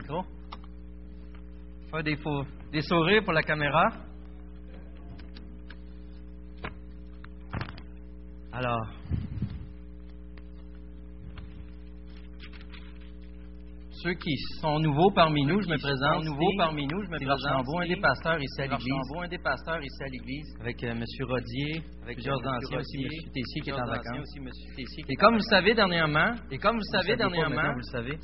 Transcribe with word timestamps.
micro. 0.00 0.24
Faire 1.90 2.02
des, 2.02 2.16
faux, 2.16 2.44
des 2.72 2.82
sourires 2.82 3.22
pour 3.24 3.32
la 3.32 3.42
caméra. 3.42 3.90
qui 14.22 14.36
sont 14.60 14.78
nouveaux 14.78 15.10
parmi 15.14 15.44
nous. 15.44 15.60
Je 15.60 15.68
me 15.68 15.78
présente. 15.78 16.24
Nouveaux 16.24 16.52
parmi 16.56 16.86
nous. 16.86 17.02
Je 17.04 17.10
me 17.10 17.16
présente. 17.16 17.40
à 17.46 19.24
un 19.24 19.28
des 19.28 19.38
pasteurs 19.38 19.82
ici 19.82 20.02
à 20.02 20.08
l'Église. 20.08 20.56
Avec 20.60 20.84
euh, 20.84 20.90
M. 20.92 21.04
Rodier, 21.28 21.82
avec 22.02 22.16
plusieurs 22.16 22.36
euh, 22.36 22.78
aussi, 22.78 23.02
M. 23.02 23.08
Tessier 23.34 23.60
qui 23.62 23.70
est 23.70 23.72
en 23.72 23.86
vacances. 23.86 24.34
Et 25.08 25.16
comme 25.16 25.34
vous 25.34 25.48
savez 25.50 25.74
dernièrement, 25.74 26.32
et 26.50 26.58
comme 26.58 26.76
vous 26.76 26.90
savez 26.92 27.16
dernièrement, 27.16 27.74
vous 27.74 27.90
savez, 27.92 28.18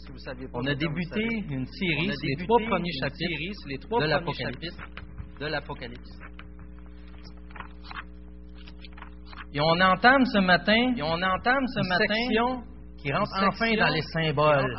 on 0.53 0.67
a 0.67 0.75
débuté 0.75 1.25
une 1.51 1.67
série 1.67 2.11
les 2.25 2.45
trois 2.45 2.61
premiers 2.69 2.93
chapitres. 3.01 4.83
De 5.41 5.47
l'Apocalypse. 5.47 6.19
Et 9.53 9.61
on 9.61 9.81
entame 9.81 10.25
ce 10.27 10.39
matin, 10.39 10.95
et 10.97 11.03
on 11.03 11.23
entame 11.23 11.67
ce 11.69 11.89
matin 11.89 12.63
qui 12.99 13.13
rentre 13.13 13.31
enfin 13.37 13.73
dans 13.77 13.89
les 13.89 14.03
symboles. 14.03 14.73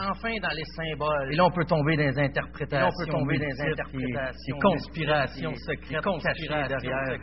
Et 1.32 1.36
là, 1.36 1.46
on 1.46 1.52
peut 1.52 1.66
tomber 1.66 1.98
dans 1.98 2.04
les 2.04 2.20
interprétations. 2.20 2.88
on 2.88 3.06
peut 3.06 3.12
tomber 3.12 3.38
dans 3.38 3.46
des 3.46 3.72
interprétations. 3.72 4.56
Des 4.56 4.62
conspirations 4.62 5.54
secrètes, 5.56 6.04
cachées 6.24 6.48
derrière. 6.48 7.20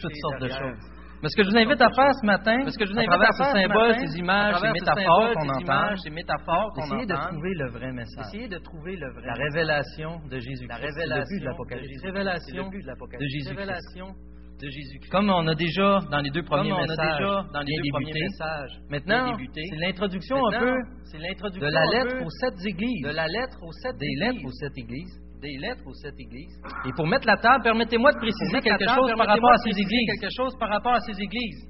toutes 0.00 0.16
sortes 0.16 0.40
de 0.40 0.48
choses. 0.48 0.90
Mais 1.22 1.30
ce 1.30 1.36
que 1.36 1.44
je 1.44 1.50
vous 1.50 1.56
invite 1.56 1.80
à 1.80 1.88
faire 1.88 2.12
ce 2.20 2.26
matin, 2.26 2.68
ce 2.68 2.76
que 2.76 2.84
je 2.84 2.92
vous 2.92 2.98
invite 2.98 3.10
à, 3.10 3.16
travers 3.16 3.32
ces 3.32 3.44
symboles, 3.44 3.94
ces 3.96 4.18
images, 4.18 4.56
ces 4.60 4.72
métaphores 4.72 5.32
qu'on 5.32 5.48
entend, 5.48 5.96
ces 5.96 6.10
métaphores 6.10 6.72
qu'on 6.74 6.84
entend, 6.84 7.06
de 7.06 7.14
trouver 7.14 7.54
le 7.54 7.70
vrai 7.70 7.92
message. 7.92 8.26
Essayez 8.28 8.48
de 8.48 8.58
trouver 8.58 8.96
le. 8.96 9.08
La 9.24 9.32
révélation 9.32 10.20
de 10.28 10.38
Jésus-Christ. 10.38 10.68
La 10.68 10.76
révélation 10.76 11.38
de 11.40 11.44
l'Apocalypse. 11.46 12.02
Révélation 12.04 12.70
de 12.70 13.26
Jésus-Christ. 13.26 14.33
Comme 15.10 15.28
on 15.30 15.46
a 15.46 15.54
déjà 15.54 15.98
dans 16.10 16.20
les 16.20 16.30
deux 16.30 16.42
premiers 16.42 16.72
messages, 16.72 17.22
maintenant, 18.88 19.36
c'est 19.52 19.76
l'introduction 19.78 20.36
un 20.46 20.58
peu 20.58 20.72
de 20.72 20.80
la 23.12 23.26
lettre 23.26 23.62
aux 23.62 23.72
sept 23.72 24.02
églises. 24.78 25.20
Des 25.42 25.58
lettres 25.58 25.82
aux 25.86 25.92
sept 25.94 26.14
églises. 26.18 26.58
Et 26.86 26.92
pour 26.96 27.06
mettre 27.06 27.26
la 27.26 27.36
table, 27.36 27.62
permettez-moi 27.64 28.12
de 28.12 28.18
préciser 28.18 28.60
quelque 28.60 28.88
chose 28.88 29.10
par 29.18 29.26
rapport 30.70 30.94
à 30.94 31.00
ces 31.00 31.20
églises. 31.20 31.68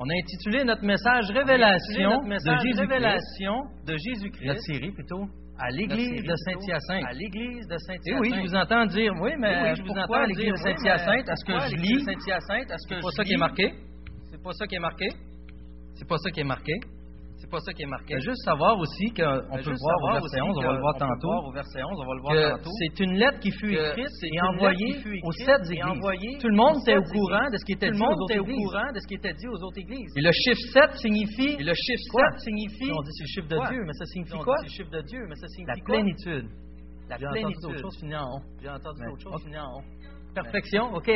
On 0.00 0.08
a 0.08 0.14
intitulé 0.14 0.64
notre 0.64 0.82
message 0.82 1.30
Révélation, 1.30 2.22
de, 2.24 2.28
Jésus 2.64 2.80
Révélation 2.80 3.54
de 3.86 3.96
Jésus-Christ. 3.96 4.46
La 4.46 4.56
série 4.58 4.90
plutôt 4.90 5.26
à 5.58 5.70
l'église 5.70 6.22
de 6.22 6.34
Saint-Hyacinthe. 6.36 7.04
À 7.08 7.12
oui, 8.20 8.30
je 8.34 8.40
vous 8.40 8.54
entends 8.54 8.86
dire, 8.86 9.12
oui, 9.20 9.30
mais 9.38 9.54
oui, 9.54 9.68
oui, 9.70 9.76
je 9.76 9.82
vous 9.82 9.90
entends 9.90 10.14
à 10.14 10.26
l'église 10.26 10.52
de 10.52 10.56
Saint-Hyacinthe, 10.56 11.28
à 11.28 11.36
ce 11.36 11.44
que 11.44 11.52
je 11.52 11.76
lis? 11.76 12.04
Saint-Hyacinthe, 12.04 12.70
à 12.70 12.78
ce 12.78 12.88
que 12.88 12.94
C'est 12.96 13.02
pas 13.02 13.10
ça 13.10 13.24
qui 13.24 13.32
est 13.32 13.36
marqué? 13.36 13.74
C'est 14.30 14.42
pas 14.42 14.52
ça 14.52 14.66
qui 14.66 14.74
est 14.74 14.80
marqué? 14.80 15.08
C'est 15.94 16.08
pas 16.08 16.18
ça 16.18 16.30
qui 16.30 16.40
est 16.40 16.44
marqué? 16.44 16.72
pas 17.52 17.60
ça 17.60 17.72
qui 17.72 17.82
est 17.82 17.86
marqué. 17.86 18.14
juste 18.20 18.42
savoir 18.44 18.78
aussi 18.78 19.12
qu'on 19.12 19.56
peut 19.62 19.70
le 19.70 19.76
voir. 19.78 19.96
Au 20.02 21.52
verset 21.52 21.82
11, 21.84 21.92
on 22.00 22.06
va 22.08 22.14
le 22.16 22.22
voir 22.22 22.34
tantôt. 22.56 22.70
C'est 22.80 23.00
une 23.04 23.14
lettre 23.20 23.38
qui 23.40 23.50
fut 23.52 23.70
écrite 23.92 24.08
et 24.24 24.40
envoyée 24.56 24.96
aux 25.22 25.32
sept. 25.32 25.60
Tout 26.40 26.48
le 26.48 26.56
monde 26.56 26.76
était 26.82 26.96
au 26.96 27.02
courant 27.20 27.48
de 27.52 27.56
ce 27.58 27.64
qui 27.64 27.72
était 27.72 27.90
dit 27.92 28.02
aux 28.06 28.16
autres 28.16 28.32
églises. 29.78 30.12
Et 30.16 30.22
le 30.22 30.32
chiffre 30.32 30.62
7 30.72 30.96
signifie 30.98 32.88
On 32.90 33.02
dit 33.02 33.10
c'est 33.12 33.24
le 33.24 33.32
chiffre 33.34 33.48
de 33.48 33.58
Dieu, 33.70 33.82
mais 33.86 33.92
ça 33.92 34.04
signifie 34.06 34.32
quoi? 34.44 34.56
La 35.68 35.74
plénitude. 35.84 36.48
J'ai 38.62 38.68
entendu 38.70 39.00
autre 39.12 39.22
chose 39.22 39.42
finir 39.44 39.62
Perfection, 40.34 40.94
OK. 40.94 41.10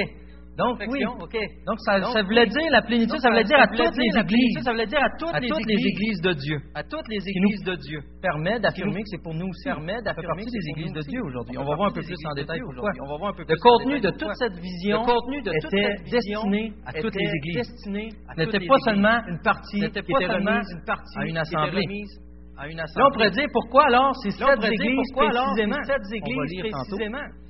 Donc, 0.56 0.80
oui. 0.88 1.04
Donc, 1.04 1.78
ça, 1.84 2.22
voulait 2.22 2.46
dire 2.46 2.70
la 2.70 2.80
plénitude, 2.80 3.20
ça, 3.20 3.28
voulait 3.28 3.44
dire 3.44 3.60
à 3.60 3.68
toutes 3.68 3.96
les 3.96 4.20
églises. 4.20 4.64
Ça 4.64 4.72
voulait 4.72 4.86
dire 4.86 5.02
à 5.02 5.10
toutes, 5.18 5.40
les, 5.40 5.48
églises, 5.48 6.20
de 6.22 6.32
Dieu. 6.32 6.58
À 6.74 6.82
toutes 6.82 7.08
les 7.08 7.20
églises 7.28 7.62
de 7.64 7.74
Dieu. 7.76 8.00
Permet 8.22 8.58
d'affirmer 8.58 9.02
que 9.02 9.08
c'est 9.10 9.22
pour 9.22 9.34
nous 9.34 9.48
aussi. 9.48 9.64
Permet 9.64 10.00
d'affirmer 10.00 10.44
que 10.44 10.50
des 10.50 10.68
églises 10.70 10.92
de 10.92 11.02
Dieu 11.02 11.20
aujourd'hui. 11.22 11.58
On, 11.58 11.64
va 11.64 11.76
voir 11.76 11.88
un 11.90 11.92
peu 11.92 12.00
plus 12.00 12.16
en 12.24 12.34
détail 12.34 12.60
pourquoi. 12.60 12.90
Le 12.92 13.60
contenu 13.60 14.00
de 14.00 14.10
toute 14.10 14.34
cette 14.34 14.56
vision 14.56 15.04
était 15.44 15.94
destiné 16.10 16.72
à 16.86 16.92
toutes 16.92 17.14
les 17.14 17.30
églises. 17.36 17.70
N'était 18.36 18.66
pas 18.66 18.78
seulement 18.84 19.20
une 19.28 19.40
partie 19.42 19.80
qui 19.80 19.84
était 19.84 20.26
remise 20.26 20.66
à 21.16 21.26
une 21.26 21.36
assemblée. 21.36 21.84
À 22.58 22.68
une 22.68 22.80
assemblée. 22.80 23.02
Là, 23.02 23.08
on 23.08 23.12
pourrait 23.12 23.30
dire 23.30 23.48
pourquoi 23.52 23.84
alors 23.84 24.16
ces 24.22 24.30
sept 24.30 24.64
églises 24.64 25.12
précisément, 25.12 25.76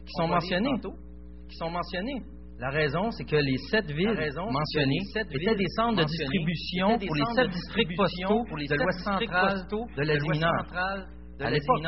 qui 0.05 0.13
sont 0.17 0.27
mentionnées. 0.27 0.81
Qui 1.49 1.57
sont 1.57 1.71
mentionnées. 1.71 2.36
La 2.59 2.71
raison, 2.71 3.11
c'est 3.11 3.25
que 3.25 3.37
les 3.37 3.59
sept 3.71 3.87
villes 3.87 4.17
mentionnées 4.51 5.03
étaient 5.15 5.55
des 5.55 5.69
centres 5.77 5.99
de 5.99 6.05
distribution 6.05 6.99
pour 6.99 7.15
les 7.15 7.25
sept 7.35 7.51
districts 7.51 7.97
postaux 7.97 8.45
de 8.49 8.75
l'Ouest 8.75 9.01
central 9.01 9.65
de 9.97 10.03
l'Asie 10.03 10.29
mineure. 10.31 10.67
À 11.39 11.51
l'époque, 11.51 11.83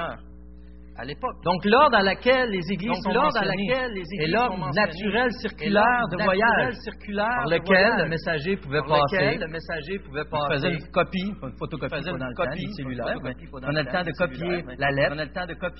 donc 1.44 1.64
l'ordre 1.64 1.96
à 1.96 2.02
laquelle 2.02 2.50
les 2.50 2.72
églises 2.72 2.90
Donc, 2.90 3.02
sont 3.04 3.12
l'ordre 3.12 3.38
à 3.38 3.44
l'ordre 3.44 4.70
naturel 4.74 5.30
circulaire 5.40 6.02
de 6.10 6.24
voyage 6.24 6.74
par 7.14 7.46
lequel 7.46 8.02
le 8.02 8.08
messager 8.08 8.56
pouvait 8.56 8.82
passer. 8.82 9.38
Il 9.38 10.54
faisait 10.54 10.74
une 10.74 10.90
copie, 10.90 11.32
une 11.40 11.56
photocopie, 11.56 12.08
une 12.08 12.34
copie, 12.34 12.72
cellulaire. 12.74 13.16
On 13.62 13.76
a 13.76 13.82
le 13.82 13.92
temps 13.92 14.02
de 14.02 14.12
copier 14.12 14.64
la 14.76 14.90
lettre. 14.90 15.14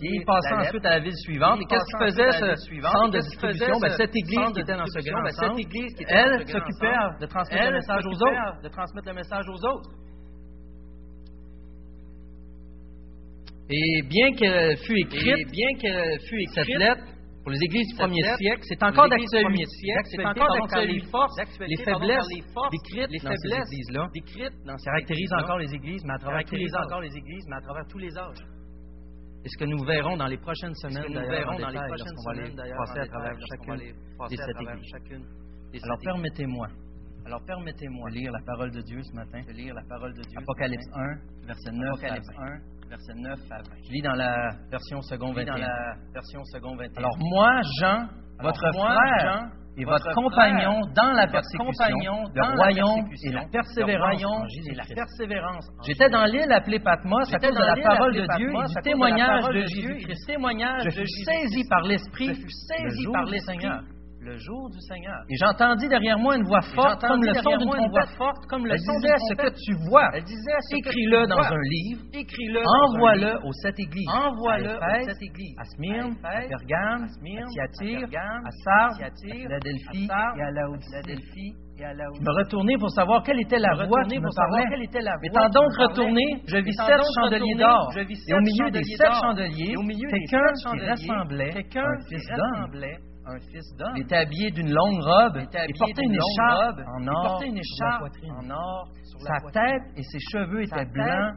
Il 0.03 0.25
passait 0.25 0.55
ensuite 0.55 0.87
à 0.87 0.91
la 0.91 1.01
ville 1.01 1.17
suivante. 1.17 1.61
Et 1.63 1.65
qu'est-ce 1.65 1.85
qui 1.85 1.99
faisait 2.05 2.33
ce 2.33 2.55
centre 2.81 3.11
de 3.11 3.19
distribution? 3.19 3.81
Ben, 3.81 3.91
cette 3.91 4.13
ben, 4.13 4.23
église 4.23 4.53
qui 4.53 4.61
était 4.61 4.77
dans 4.77 4.87
ce 4.87 5.01
grand 5.11 5.27
centre, 5.31 5.59
elle 6.09 6.47
s'occupait 6.47 6.95
de 7.21 7.27
transmettre 7.27 9.09
le 9.09 9.15
message 9.15 9.49
aux 9.49 9.67
autres. 9.67 9.91
Et 13.71 14.03
bien 14.09 14.33
qu'elle 14.33 14.77
fut 14.79 14.97
écrite, 14.99 15.49
cette 16.55 16.67
lettre 16.79 17.05
pour 17.43 17.53
les 17.53 17.59
églises 17.63 17.89
du 17.89 17.95
premier 17.97 18.23
siècle, 18.37 18.63
c'est 18.63 18.83
encore 18.83 19.09
d'actualité. 19.09 19.49
Les 20.95 21.11
forces, 21.11 21.37
les 21.61 21.77
faiblesses 21.85 22.27
décrites 22.73 23.11
les 23.11 23.19
faiblesses 23.21 23.71
les 25.59 25.75
églises, 25.75 26.03
mais 26.05 26.13
encore 26.85 27.01
les 27.03 27.17
églises, 27.17 27.47
mais 27.49 27.57
à 27.57 27.61
travers 27.61 27.87
tous 27.89 27.99
les 27.99 28.17
âges. 28.19 28.45
Et 29.45 29.49
ce 29.49 29.57
que 29.59 29.65
nous 29.65 29.85
verrons 29.85 30.17
dans 30.17 30.27
les 30.27 30.37
prochaines 30.39 30.75
semaines, 30.75 31.13
dans 31.15 31.69
les 31.69 31.79
prochaines 31.89 32.19
semaines, 32.35 32.57
d'ailleurs, 32.57 32.79
à 33.03 33.07
travers 33.07 33.35
chacune. 34.93 35.25
Alors 35.85 35.99
permettez-moi. 36.05 36.67
De 38.09 38.15
lire 38.15 38.33
la 38.33 38.41
parole 38.47 38.71
de 38.71 38.81
Dieu 38.83 39.01
ce 39.03 39.13
matin. 39.15 39.41
Apocalypse 40.43 40.89
1, 40.95 41.47
verset 41.47 41.71
9 41.73 42.05
à 42.05 42.15
20 42.47 42.61
verset 42.89 43.15
9 43.15 43.39
Je 43.87 43.93
lis 43.93 44.03
dans 44.03 44.15
la 44.15 44.53
version 44.71 45.01
second 45.03 45.33
21. 45.33 45.55
Alors 46.97 47.17
moi, 47.19 47.61
Jean, 47.81 48.07
votre 48.41 48.73
frère, 48.73 49.51
et 49.81 49.85
votre, 49.85 50.13
compagnon 50.13 50.81
dans 50.97 51.13
la 51.13 51.29
persécution, 51.29 51.65
compagnon 51.65 52.25
le 52.35 52.57
royaume 52.57 53.07
et 53.25 53.31
la 53.31 53.47
persévérance. 53.47 54.21
J'étais 55.87 56.09
dans 56.09 56.25
l'île 56.25 56.51
appelée 56.51 56.81
Patmos 56.81 57.33
à 57.33 57.39
cause 57.39 57.55
de 57.55 57.61
la 57.61 57.77
parole 57.77 58.13
de 58.15 58.27
Dieu 58.37 58.51
et 58.51 58.67
du 58.67 58.75
témoignage 58.83 59.45
de 59.49 59.61
Jésus, 59.61 60.05
Je 60.83 60.91
fus 60.91 61.07
saisi 61.25 61.63
par 61.69 61.83
l'Esprit 61.83 62.43
le 62.83 62.91
jour 63.05 63.15
du 63.27 63.39
Seigneur. 63.39 63.83
Et 65.29 65.37
j'entendis 65.37 65.89
derrière 65.89 66.19
moi 66.19 66.37
une 66.37 66.45
voix 66.45 66.61
forte 66.63 67.01
comme 67.01 67.23
le 67.23 67.35
son 67.35 67.57
d'une 67.57 67.71
trompette. 67.71 68.17
Forte, 68.17 68.47
comme 68.49 68.65
le 68.67 68.73
Elle 68.73 68.81
disait 68.81 69.17
ce 69.29 69.35
que 69.35 69.51
tu 69.65 69.73
vois. 69.89 70.11
Écris-le 70.79 71.27
dans 71.27 71.37
un 71.39 71.63
livre. 71.63 72.03
Envoie-le 72.85 73.47
aux 73.47 73.53
sept 73.53 73.79
églises. 73.79 74.09
Envoie-le 74.09 74.77
aux 74.77 75.05
sept 75.07 75.23
églises. 75.23 75.57
À 75.59 75.65
Smyrne, 75.65 76.15
à 76.25 76.41
Pergame, 76.49 77.03
à 77.05 77.09
Thyatire, 77.53 78.09
à 78.45 78.51
Sardes, 78.65 79.03
à 79.03 79.11
Philadelphie 79.39 80.09
et 80.37 80.43
à 80.43 80.51
Laodicée. 80.51 80.93
Je 81.79 82.23
me 82.23 82.33
retournai 82.43 82.75
pour 82.79 82.91
savoir 82.91 83.23
quelle 83.23 83.39
était 83.41 83.59
la 83.61 83.75
voix 83.87 84.03
qui 84.05 84.19
me 84.19 84.29
parlait. 84.35 84.65
Étant 85.23 85.49
donc 85.51 85.71
retourné, 85.79 86.23
je 86.47 86.57
vis 86.59 86.73
sept 86.75 87.01
chandeliers 87.21 87.55
d'or. 87.57 87.93
Et 88.29 88.35
au 88.35 88.41
milieu 88.41 88.71
des 88.71 88.83
sept 88.83 89.13
chandeliers, 89.23 89.75
quelqu'un 90.11 90.53
qui 90.57 90.77
ressemblait 90.91 91.53
à 91.77 91.81
un 91.81 91.99
fils. 92.09 92.29
Il 93.97 94.03
était 94.03 94.17
habillé 94.17 94.51
d'une 94.51 94.71
longue 94.71 95.01
robe. 95.01 95.37
Il, 95.37 95.79
portait 95.79 96.03
une, 96.03 96.15
écharpe 96.15 96.81
en 96.87 97.09
or. 97.09 97.43
Une 97.45 97.59
écharpe 97.59 98.03
sa 99.21 99.41
tête 99.53 99.83
et 99.97 100.03
ses 100.03 100.19
cheveux 100.33 100.63
étaient 100.63 100.85
blancs 100.85 101.35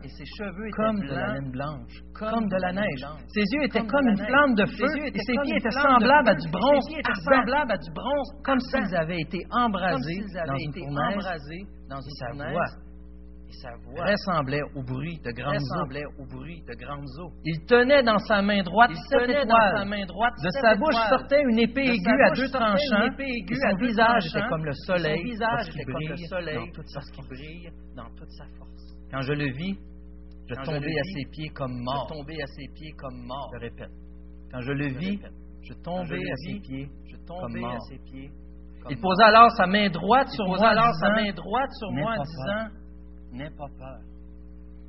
comme 2.14 2.48
de 2.48 2.62
la 2.62 2.72
neige. 2.72 3.06
Ses 3.28 3.42
yeux 3.42 3.64
étaient 3.64 3.86
comme, 3.86 4.08
une 4.08 4.18
flamme 4.18 4.56
de 4.56 4.66
feu 4.66 4.86
et 5.06 5.20
ses 5.20 5.34
pieds 5.44 5.58
étaient 5.58 5.72
semblables 5.72 6.30
à 6.30 6.36
du 6.36 6.50
bronze 6.50 6.86
semblables 7.24 7.72
à 7.72 7.78
du 7.78 7.92
bronze, 7.92 8.32
comme 8.44 8.60
s'ils 8.60 8.96
avaient 8.96 9.20
été 9.20 9.46
embrasés 9.52 10.24
dans 10.46 10.56
une 10.56 10.74
fournaise 10.74 11.28
et 15.38 15.44
ressemblait 15.44 16.06
au 16.20 16.26
bruit 16.26 16.64
de 16.68 16.74
grandes 16.74 17.10
eaux. 17.20 17.32
Il 17.44 17.66
tenait 17.66 18.04
dans 18.04 18.18
sa 18.20 18.42
main 18.42 18.62
droite 18.64 18.92
Il 18.92 18.98
sept 19.10 19.28
de 19.28 20.50
sa 20.62 20.76
bouche 20.76 20.96
sortait 21.10 21.42
une 21.42 21.60
épée 21.60 21.88
aiguë 21.88 22.24
à 22.24 22.32
deux 22.32 22.50
tranchants. 22.50 23.08
Une 23.18 23.56
son 23.56 23.78
visage 23.78 24.26
était 24.28 24.48
comme 24.50 24.66
le 24.66 24.74
soleil, 24.74 25.18
son 25.18 25.24
visage 25.24 25.70
était 25.70 25.84
comme 25.86 26.08
le 26.10 26.18
soleil 26.18 26.56
dans 26.56 26.72
toute 26.72 26.88
sa 26.90 27.02
force. 27.02 27.28
brille 27.28 27.70
dans 27.96 28.10
toute 28.16 28.32
sa 28.32 28.46
force. 28.58 28.72
Quand 29.12 29.22
je 29.22 29.34
le 29.34 29.52
vis, 29.52 29.78
je 30.48 30.56
Quand 30.56 30.64
tombais 30.64 31.00
à 31.00 31.04
ses 31.04 31.26
pieds 31.32 31.50
comme 31.50 31.82
mort. 31.82 33.50
Je 33.54 33.60
répète. 33.60 33.92
Quand 34.52 34.62
je 34.62 34.72
le 34.72 34.88
vis, 34.88 35.20
je 35.64 35.74
tombais 35.74 36.32
à 36.32 36.36
ses 36.36 36.60
pieds. 36.60 36.90
Il 38.90 39.00
posa 39.00 39.28
alors 39.28 39.52
sa 39.52 39.68
main 39.68 39.90
droite 39.90 40.28
sur 40.30 40.48
moi, 40.48 40.70
alors 40.70 40.94
sa 41.00 41.10
main 41.12 41.32
droite 41.32 41.70
sur 41.78 41.92
moi 41.92 42.16
en 42.18 42.24
disant 42.24 42.81
N'aie 43.32 43.50
pas 43.52 43.68
peur. 43.78 44.00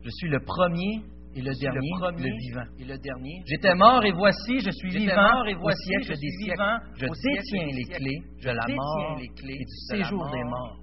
Je 0.05 0.11
suis 0.11 0.29
le 0.29 0.41
premier 0.41 1.03
et 1.35 1.41
le 1.41 1.53
dernier, 1.61 1.91
le, 1.94 2.12
premier, 2.12 2.31
vivant. 2.39 3.44
J'étais 3.47 3.75
mort 3.75 4.05
et 4.05 4.12
voici, 4.12 4.61
je 4.61 4.71
suis 4.71 4.91
vivant 4.91 5.15
mort 5.15 5.47
et 5.47 5.55
voici, 5.55 5.91
au 5.97 6.03
je 6.03 6.12
des 6.12 6.31
siècles. 6.31 6.62
Je 6.97 7.06
détiens 7.06 7.67
les 7.67 7.85
clés 7.85 8.23
de 8.43 8.50
la 8.50 8.67
mort 8.69 9.19
les 9.19 9.29
clés 9.29 9.59
et 9.61 9.65
du 9.65 9.77
séjour 9.89 10.31
des 10.31 10.44
morts. 10.44 10.79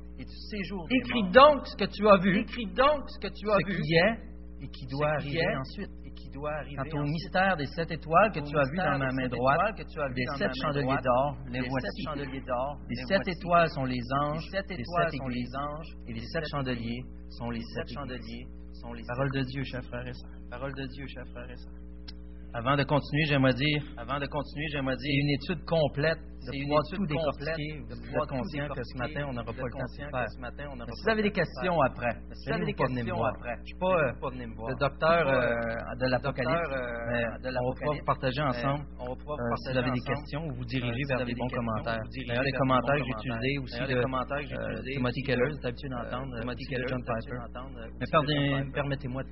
Écris 0.90 1.32
donc 1.32 1.68
ce 1.68 1.76
que 1.76 1.86
tu 1.86 2.08
as 2.08 2.18
vu. 2.18 2.40
Écris 2.40 2.68
donc 2.68 3.04
ce 3.08 3.20
que 3.20 3.34
tu 3.34 3.50
as 3.52 3.58
ce. 3.66 3.82
Qui 3.82 3.96
est 3.96 4.29
et 4.62 4.68
qui 4.68 4.86
doit 4.88 5.10
arriver 5.12 5.56
ensuite. 5.58 5.90
Et 6.06 6.12
Quant 6.76 7.00
au 7.00 7.04
mystère 7.04 7.58
des 7.58 7.66
sept 7.66 7.92
étoiles 7.92 8.32
que 8.32 8.40
tu 8.40 8.56
as 8.58 8.64
vu 8.70 8.78
dans 8.78 9.00
ma 9.00 9.12
main 9.12 9.28
droite, 9.28 9.76
des 10.14 10.26
sept 10.38 10.52
chandeliers 10.62 11.02
d'or, 11.04 11.38
les 11.50 11.62
voici. 11.68 12.04
Les 12.90 12.96
sept 13.08 13.28
étoiles 13.28 13.70
sont 13.70 13.86
les 13.86 14.02
anges, 14.22 14.46
les 14.52 14.84
sept 14.86 15.14
églises, 15.14 15.56
et 16.08 16.14
les 16.14 16.26
sept 16.28 16.44
chandeliers 16.52 17.02
sont 17.30 17.50
les 17.50 17.62
sept 17.74 17.90
chandeliers. 17.94 18.46
Parole 19.08 19.32
de 19.32 19.42
Dieu, 19.44 19.64
chers 19.64 19.84
frères 19.86 20.08
et 20.08 20.14
sœurs. 20.14 20.30
Parole 20.50 20.74
de 20.76 20.86
Dieu, 20.88 21.06
chers 21.08 21.28
frères 21.28 21.50
et 21.50 21.58
sœurs. 21.58 21.74
Avant 22.52 22.76
de 22.76 22.84
continuer, 22.84 23.26
j'aimerais 23.26 23.54
dire, 23.54 23.82
avant 23.96 24.20
de 24.20 24.26
continuer, 24.26 24.66
j'aimerais 24.72 24.96
dire, 24.98 25.06
c'est 25.06 25.22
une 25.22 25.30
étude 25.30 25.66
complète, 25.66 26.18
de 26.18 26.64
pouvoir 26.64 26.82
tout 26.90 27.06
décortiquer, 27.06 27.72
de 27.86 27.94
pouvoir 27.94 28.24
être 28.24 28.30
conscient 28.30 28.68
que 28.70 28.82
ce 28.84 28.98
matin, 28.98 29.22
on 29.30 29.34
n'aura 29.34 29.54
pas 29.54 29.64
le 29.64 29.72
temps 29.72 29.86
de 29.86 30.10
faire. 30.10 30.26
Ce 30.30 30.40
matin, 30.40 30.64
euh, 30.66 30.74
on 30.74 30.76
si 30.76 30.82
euh, 30.82 30.94
vous 31.04 31.10
avez 31.10 31.22
des 31.24 31.32
questions 31.32 31.82
après, 31.82 32.14
si 32.34 32.50
vous 32.50 32.56
avez 32.56 32.66
des 32.66 32.74
questions 32.74 33.24
après, 33.24 33.56
je 33.56 33.62
ne 33.62 33.66
suis 33.66 33.78
pas 33.78 34.02
le 34.02 34.76
docteur 34.80 35.26
de 35.30 36.06
l'Apocalypse, 36.10 36.70
mais 37.12 37.26
on 37.28 37.70
va 37.70 37.76
pouvoir 37.78 37.96
vous 37.98 38.06
partager 38.06 38.42
ensemble. 38.42 38.86
Si 38.90 39.72
vous 39.72 39.78
avez 39.78 39.92
des 39.92 40.06
questions, 40.06 40.42
vous 40.50 40.56
vous 40.56 40.66
dirigez 40.66 41.04
vers 41.10 41.26
des 41.26 41.36
bons 41.36 41.50
commentaires. 41.50 42.02
D'ailleurs, 42.28 42.44
les 42.44 42.58
commentaires 42.58 42.96
que 42.96 43.04
j'ai 43.04 43.30
utilisés 43.30 43.58
aussi 43.62 43.82
de 43.86 44.02
Timothy 44.94 45.22
Keller, 45.22 45.52
c'est 45.54 45.66
euh, 45.66 45.70
habitué 45.70 45.90
d'entendre, 45.90 46.40
Timothy 46.40 46.66
Keller, 46.66 46.86
John 46.88 47.04
Piper. 47.04 47.38
Mais 48.00 48.72
permettez-moi 48.74 49.24
de 49.24 49.32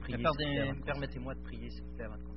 prier, 1.41 1.69
s'il 1.69 1.83
vous 1.83 1.95
plaît, 1.95 2.05
avant 2.05 2.17
de 2.17 2.36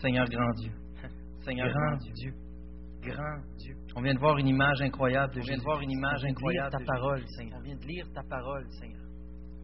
Seigneur 0.00 0.26
grand 0.26 0.50
Dieu. 0.54 0.72
Seigneur 1.44 1.68
grand, 1.68 1.96
grand 1.96 2.12
Dieu. 2.14 2.32
Grand 3.02 3.40
Dieu. 3.56 3.76
On 3.96 4.02
vient 4.02 4.14
de 4.14 4.18
voir 4.18 4.36
une 4.38 4.48
image 4.48 4.82
incroyable 4.82 5.34
de 5.34 5.40
On 5.40 5.44
vient 5.44 5.56
de 5.56 5.62
voir 5.62 5.80
une 5.80 5.90
image 5.90 6.24
incroyable. 6.24 6.70
ta 6.70 6.84
parole, 6.84 7.22
Seigneur. 7.36 7.58
On 7.58 7.62
vient 7.62 7.76
de 7.76 7.86
lire 7.86 8.06
ta 8.12 8.22
parole, 8.22 8.66
Seigneur. 8.80 9.00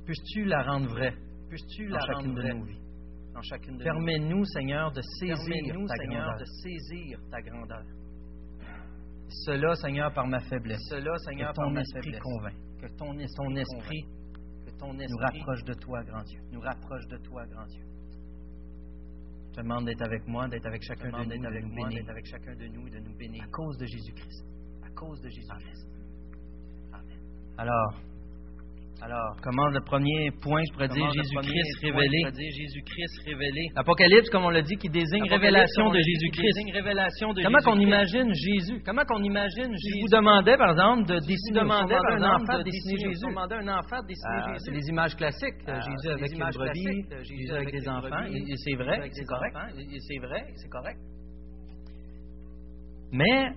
Puisses-tu 0.05 0.45
la 0.45 0.63
rendre 0.63 0.89
vraie? 0.89 1.15
Puisses-tu 1.49 1.89
la 1.89 1.99
rendre 1.99 2.33
vraie? 2.33 2.53
de 2.55 2.59
nos 2.59 2.65
vies? 2.65 2.81
En 3.35 3.43
chacune 3.43 3.77
de 3.77 3.85
Permets 3.85 4.19
nous, 4.19 4.45
Seigneur, 4.47 4.91
de 4.93 5.03
saisir 5.03 5.37
Permets-nous, 5.37 5.87
ta 5.87 5.95
Seigneur, 5.97 6.23
grandeur. 6.23 6.39
de 6.39 6.45
saisir 6.63 7.19
ta 7.31 7.43
grandeur. 7.43 7.83
Cela, 9.29 9.75
Seigneur, 9.75 10.13
par 10.15 10.27
ma 10.27 10.41
faiblesse. 10.41 10.81
Cela, 10.89 11.17
Seigneur, 11.19 11.53
par 11.55 11.71
ma 11.71 11.83
faiblesse. 11.93 12.21
Que 12.81 12.87
ton 12.97 13.19
esprit, 13.19 13.37
ton 13.37 13.57
esprit, 13.57 14.03
que 14.65 14.71
ton 14.79 14.99
esprit 14.99 15.09
nous 15.11 15.19
rapproche 15.19 15.65
de 15.65 15.75
toi, 15.75 16.03
grand 16.05 16.23
Dieu. 16.23 16.41
Nous 16.53 16.61
rapproche 16.61 17.07
de 17.09 17.17
toi, 17.19 17.45
grand 17.47 17.67
Dieu 17.67 17.83
te 19.57 19.63
demande 19.63 19.87
d'être 19.87 20.03
avec 20.03 20.27
moi, 20.29 20.49
d'être 20.49 20.67
avec 20.67 20.83
chacun 20.83 21.11
de 21.11 21.25
nous, 21.25 21.47
avec 21.47 21.65
moi, 21.65 21.89
d'être 21.89 22.11
avec 22.11 22.27
chacun 22.27 22.55
de 22.55 22.67
nous 22.67 22.87
et 22.89 22.91
de 22.91 23.01
nous 23.01 23.15
bénir. 23.17 23.43
À 23.43 23.47
cause 23.49 23.79
de 23.79 23.87
Jésus-Christ. 23.87 24.45
À 24.85 24.91
cause 24.91 25.21
de 25.23 25.29
Jésus-Christ. 25.31 25.89
Amen. 26.93 27.19
Alors, 27.57 27.95
alors, 29.03 29.37
comment 29.43 29.69
le 29.69 29.81
premier 29.83 30.31
point, 30.41 30.63
je 30.67 30.73
pourrais 30.73 30.89
dire 30.89 31.11
Jésus-Christ 31.13 31.83
révélé. 31.83 32.25
Jésus-Christ 32.33 34.31
comme 34.31 34.45
on 34.45 34.51
l'a 34.51 34.63
dit, 34.63 34.77
qui 34.77 34.89
désigne 34.89 35.29
révélation 35.29 35.91
de 35.91 35.99
Jésus-Christ. 36.01 36.73
Comment 37.43 37.59
qu'on 37.63 37.79
imagine 37.79 38.33
Jésus? 38.33 38.83
Comment 38.85 39.05
qu'on 39.05 39.23
imagine 39.23 39.71
Jésus? 39.71 39.97
Je 39.97 40.01
vous 40.01 40.09
demandais, 40.17 40.57
par 40.57 40.71
exemple, 40.71 41.05
de 41.07 41.19
dessiner, 41.21 41.61
demandais, 41.61 41.95
par 41.95 42.17
un 42.17 42.35
enfant 42.37 42.59
de 42.59 42.65
dessiner 42.65 42.95
ah, 42.97 43.09
Jésus. 43.09 43.27
un 43.27 43.69
enfant 43.69 44.01
de 44.03 44.07
dessiner 44.07 44.41
Jésus. 44.49 44.65
C'est 44.65 44.73
les 44.73 44.89
images 44.89 45.15
classiques. 45.15 45.61
Jésus 45.67 46.11
avec 46.11 46.33
une 46.33 46.51
brebis, 46.51 47.05
Jésus 47.23 47.53
avec 47.53 47.71
des 47.73 47.89
enfants. 47.89 48.25
Et 48.33 48.57
c'est 48.57 48.77
vrai, 48.77 49.11
c'est 49.13 49.25
correct. 49.25 49.57
C'est 50.09 50.19
vrai, 50.19 50.45
c'est 50.55 50.71
correct. 50.71 50.99
Mais 53.13 53.53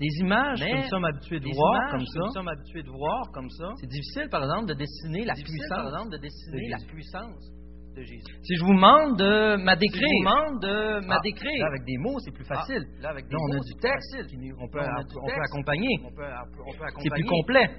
des 0.00 0.08
images 0.20 0.58
que 0.58 0.76
nous 0.76 0.88
sommes 0.88 1.04
habitués 1.04 1.38
de 1.38 1.54
voir 2.90 3.30
comme 3.30 3.48
ça. 3.50 3.68
C'est 3.80 3.86
difficile, 3.86 4.28
par 4.28 4.42
exemple, 4.42 4.66
de 4.66 4.74
dessiner 4.74 5.24
la 5.24 5.34
puissance. 5.34 5.92
De 7.94 8.02
Jésus. 8.02 8.24
Si 8.42 8.56
je 8.56 8.64
vous 8.64 8.74
demande 8.74 9.16
de 9.16 9.54
m'a 9.62 9.76
décrire, 9.76 10.26
ah, 10.26 10.48
avec 11.68 11.84
des 11.84 11.96
mots, 11.98 12.18
c'est 12.18 12.32
plus 12.32 12.44
ah, 12.50 12.56
facile. 12.56 12.84
Ah, 12.98 13.12
là, 13.12 13.14
on 13.14 13.52
a 13.52 13.60
du 13.60 13.74
texte, 13.80 14.16
on 14.58 14.66
peut 14.66 14.80
accompagner. 14.80 16.00
C'est 17.00 17.10
plus 17.10 17.24
complet. 17.24 17.70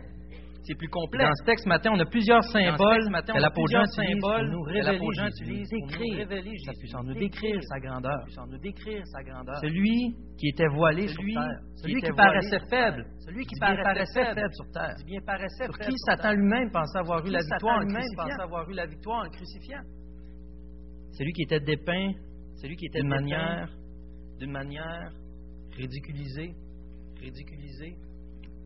C'est 0.65 0.75
plus 0.75 0.89
complexe. 0.89 1.23
Dans 1.23 1.35
ce 1.35 1.45
texte 1.45 1.65
matin, 1.67 1.91
on 1.93 1.99
a 1.99 2.05
plusieurs 2.05 2.43
symboles 2.43 3.09
matin, 3.09 3.33
que 3.33 3.39
l'apôtre 3.39 3.71
Jean 3.71 3.83
utilise 3.83 4.21
nous 4.51 4.63
révéler 4.63 6.53
sa 7.61 7.79
grandeur. 7.79 8.23
puissance, 8.23 8.49
nous 8.49 8.57
décrire 8.57 9.05
sa 9.05 9.23
grandeur. 9.23 9.59
Celui 9.61 10.15
qui 10.37 10.47
était 10.49 10.67
voilé 10.67 11.07
celui, 11.07 11.33
sur 11.33 11.41
terre. 11.41 11.59
Celui 11.75 11.95
qui, 11.95 12.01
qui 12.01 12.11
paraissait 12.13 12.59
faible. 12.69 13.05
Celui 13.19 13.45
qui 13.45 13.59
paraissait 13.59 14.23
faible, 14.25 14.39
faible 14.41 14.53
sur 14.53 14.71
terre. 14.71 14.95
Bien 15.05 15.21
paraissait 15.25 15.65
sur 15.65 15.77
qui 15.77 15.93
Satan 15.97 16.33
lui-même 16.33 16.71
pensait 16.71 16.99
avoir 16.99 17.25
eu 17.25 17.29
la 17.29 17.41
victoire 17.41 17.77
en 17.77 17.85
crucifiant. 17.85 18.43
avoir 18.43 18.69
eu 18.69 18.73
la 18.73 18.85
victoire 18.85 19.25
en 19.25 19.29
crucifiant. 19.29 19.81
Celui 21.11 21.31
qui 21.31 21.43
était 21.43 21.59
dépeint 21.59 22.11
celui 22.55 22.77
qui 22.77 22.85
était 22.85 23.01
d'une 23.01 23.09
manière, 23.09 23.69
d'une 24.39 24.51
manière 24.51 25.11
ridiculisée, 25.75 26.55
ridiculisée, 27.19 27.95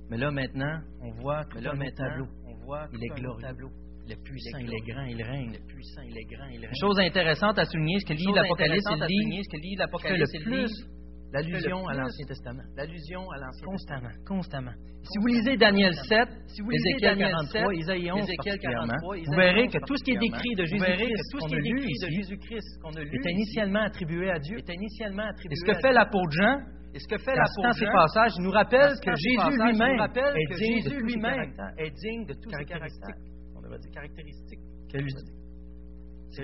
mais 0.09 0.17
là 0.17 0.31
maintenant, 0.31 0.79
on 1.01 1.11
voit 1.21 1.45
que 1.45 1.59
là 1.59 1.73
maintenant, 1.73 2.09
tableau. 2.09 2.27
on 2.47 2.65
voit 2.65 2.87
il 2.93 3.03
est 3.03 3.19
glorieux. 3.19 3.41
Tableau. 3.41 3.69
Le 4.09 4.15
puissant, 4.23 4.57
il 4.57 4.73
est 4.73 4.91
grand, 4.91 5.05
il 5.05 5.21
règne. 5.21 5.53
Le 5.53 5.67
puissant, 5.67 6.01
il 6.01 6.17
est 6.17 6.23
grand, 6.23 6.47
il 6.47 6.61
règne. 6.61 6.69
Une 6.69 6.81
chose 6.81 6.99
intéressante 6.99 7.59
à 7.59 7.65
souligner, 7.65 7.99
ce 7.99 8.07
que 8.07 8.13
lit 8.13 8.25
l'Apocalypse, 8.33 8.85
il 8.91 8.99
le 10.17 10.43
plus 10.43 10.71
l'allusion 11.31 11.87
à 11.87 11.93
l'Ancien 11.93 12.25
Testament. 12.25 12.63
L'allusion 12.75 13.21
Constamment, 13.63 14.09
constamment. 14.25 14.73
Si 15.03 15.17
vous 15.19 15.27
lisez 15.27 15.57
Daniel 15.57 15.93
7, 15.93 16.27
si 16.47 16.61
vous 16.61 16.69
lisez 16.69 16.95
Daniel 17.01 17.31
43, 17.31 17.75
Isaïe 17.75 18.11
11 18.11 18.21
vous 18.21 19.35
verrez 19.35 19.67
que 19.67 19.77
tout 19.85 19.95
ce 19.95 20.03
qui 20.03 20.11
est 20.11 20.19
décrit 20.19 20.55
de 20.55 20.65
Jésus-Christ 20.65 22.81
qu'on 22.81 22.91
initialement 22.91 23.81
attribué 23.81 24.31
à 24.31 24.39
Dieu. 24.39 24.57
Et 24.57 25.55
ce 25.55 25.65
que 25.65 25.79
fait 25.79 25.93
l'apôtre 25.93 26.31
Jean, 26.31 26.59
et 26.93 26.99
ce 26.99 27.07
que 27.07 27.17
fait 27.17 27.35
l'apôtre 27.35 27.73
ces 27.73 27.85
passages 27.85 28.33
nous 28.39 28.51
rappelle 28.51 28.93
que 29.03 29.11
Jésus 29.15 29.59
lui-même 29.61 29.99
est, 31.77 31.91
digne 31.91 32.25
de 32.25 32.33
toutes 32.33 32.55
ses 32.55 32.65
caractéristiques. 32.65 33.21
On 33.55 33.61
devrait 33.61 33.79
dire 33.79 33.91
caractéristiques. 33.91 34.59
Que 34.91 34.97